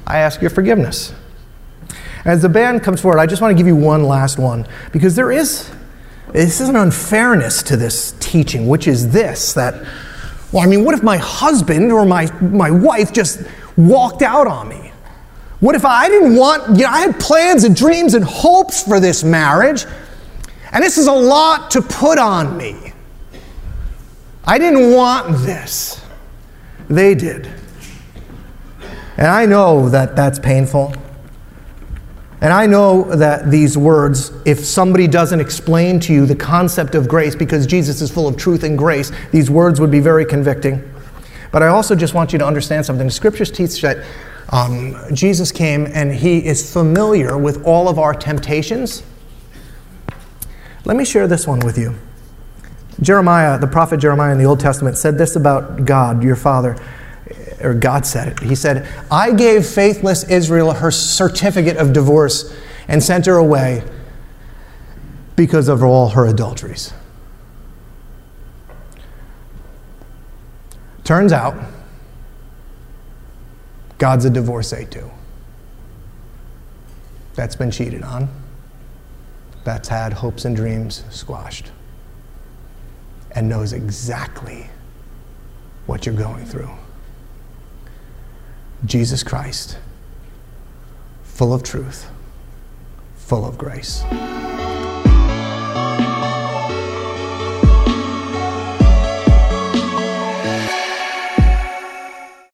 I 0.05 0.19
ask 0.19 0.41
your 0.41 0.49
forgiveness. 0.49 1.13
As 2.25 2.41
the 2.41 2.49
band 2.49 2.83
comes 2.83 3.01
forward, 3.01 3.19
I 3.19 3.25
just 3.25 3.41
want 3.41 3.51
to 3.51 3.57
give 3.57 3.67
you 3.67 3.75
one 3.75 4.03
last 4.03 4.37
one 4.37 4.67
because 4.91 5.15
there 5.15 5.31
is 5.31 5.71
this 6.33 6.61
is 6.61 6.69
an 6.69 6.75
unfairness 6.75 7.63
to 7.63 7.77
this 7.77 8.13
teaching, 8.19 8.67
which 8.67 8.87
is 8.87 9.11
this 9.11 9.53
that, 9.53 9.83
well, 10.51 10.63
I 10.63 10.67
mean, 10.67 10.83
what 10.83 10.95
if 10.95 11.03
my 11.03 11.17
husband 11.17 11.91
or 11.91 12.05
my, 12.05 12.31
my 12.41 12.71
wife 12.71 13.13
just 13.13 13.43
walked 13.77 14.21
out 14.21 14.47
on 14.47 14.67
me? 14.67 14.91
What 15.59 15.75
if 15.75 15.85
I 15.85 16.07
didn't 16.07 16.35
want, 16.35 16.77
you 16.77 16.83
know, 16.83 16.89
I 16.89 17.01
had 17.01 17.19
plans 17.19 17.65
and 17.65 17.75
dreams 17.75 18.13
and 18.13 18.23
hopes 18.23 18.81
for 18.81 18.99
this 18.99 19.23
marriage, 19.23 19.85
and 20.71 20.83
this 20.83 20.97
is 20.97 21.07
a 21.07 21.13
lot 21.13 21.71
to 21.71 21.81
put 21.81 22.17
on 22.17 22.57
me. 22.57 22.93
I 24.45 24.57
didn't 24.57 24.93
want 24.93 25.37
this. 25.45 26.01
They 26.89 27.13
did. 27.13 27.47
And 29.17 29.27
I 29.27 29.45
know 29.45 29.89
that 29.89 30.15
that's 30.15 30.39
painful. 30.39 30.93
And 32.41 32.53
I 32.53 32.67
know 32.67 33.03
that 33.15 33.51
these 33.51 33.77
words, 33.77 34.31
if 34.45 34.59
somebody 34.59 35.07
doesn't 35.07 35.41
explain 35.41 35.99
to 36.01 36.13
you 36.13 36.25
the 36.25 36.35
concept 36.35 36.95
of 36.95 37.07
grace, 37.07 37.35
because 37.35 37.67
Jesus 37.67 38.01
is 38.01 38.09
full 38.09 38.27
of 38.27 38.37
truth 38.37 38.63
and 38.63 38.77
grace, 38.77 39.11
these 39.31 39.51
words 39.51 39.81
would 39.81 39.91
be 39.91 39.99
very 39.99 40.25
convicting. 40.25 40.89
But 41.51 41.63
I 41.63 41.67
also 41.67 41.95
just 41.95 42.13
want 42.13 42.31
you 42.31 42.39
to 42.39 42.45
understand 42.45 42.85
something. 42.85 43.07
The 43.07 43.11
scriptures 43.11 43.51
teach 43.51 43.81
that 43.81 44.05
um, 44.51 44.95
Jesus 45.13 45.51
came 45.51 45.87
and 45.93 46.13
he 46.13 46.45
is 46.45 46.71
familiar 46.71 47.37
with 47.37 47.65
all 47.65 47.89
of 47.89 47.99
our 47.99 48.13
temptations. 48.13 49.03
Let 50.85 50.95
me 50.95 51.05
share 51.05 51.27
this 51.27 51.45
one 51.45 51.59
with 51.59 51.77
you. 51.77 51.95
Jeremiah, 53.01 53.57
the 53.59 53.67
prophet 53.67 53.99
Jeremiah 53.99 54.31
in 54.31 54.37
the 54.37 54.45
Old 54.45 54.59
Testament, 54.59 54.97
said 54.97 55.17
this 55.17 55.35
about 55.35 55.85
God, 55.85 56.23
your 56.23 56.35
father, 56.35 56.77
or 57.61 57.73
God 57.73 58.05
said 58.05 58.27
it. 58.29 58.39
He 58.39 58.55
said, 58.55 58.87
I 59.11 59.31
gave 59.33 59.65
faithless 59.65 60.23
Israel 60.29 60.73
her 60.73 60.91
certificate 60.91 61.77
of 61.77 61.93
divorce 61.93 62.55
and 62.87 63.03
sent 63.03 63.25
her 63.25 63.35
away 63.35 63.83
because 65.35 65.67
of 65.67 65.83
all 65.83 66.09
her 66.09 66.25
adulteries. 66.27 66.93
Turns 71.03 71.31
out, 71.33 71.55
God's 73.97 74.25
a 74.25 74.29
divorcee 74.29 74.85
too. 74.85 75.09
That's 77.35 77.55
been 77.55 77.71
cheated 77.71 78.03
on. 78.03 78.29
That's 79.63 79.87
had 79.87 80.13
hopes 80.13 80.45
and 80.45 80.55
dreams 80.55 81.03
squashed. 81.09 81.71
And 83.31 83.47
knows 83.47 83.73
exactly 83.73 84.69
what 85.85 86.05
you're 86.05 86.15
going 86.15 86.45
through. 86.45 86.69
Jesus 88.85 89.23
Christ, 89.23 89.77
full 91.23 91.53
of 91.53 91.63
truth, 91.63 92.09
full 93.15 93.45
of 93.45 93.57
grace. 93.57 94.03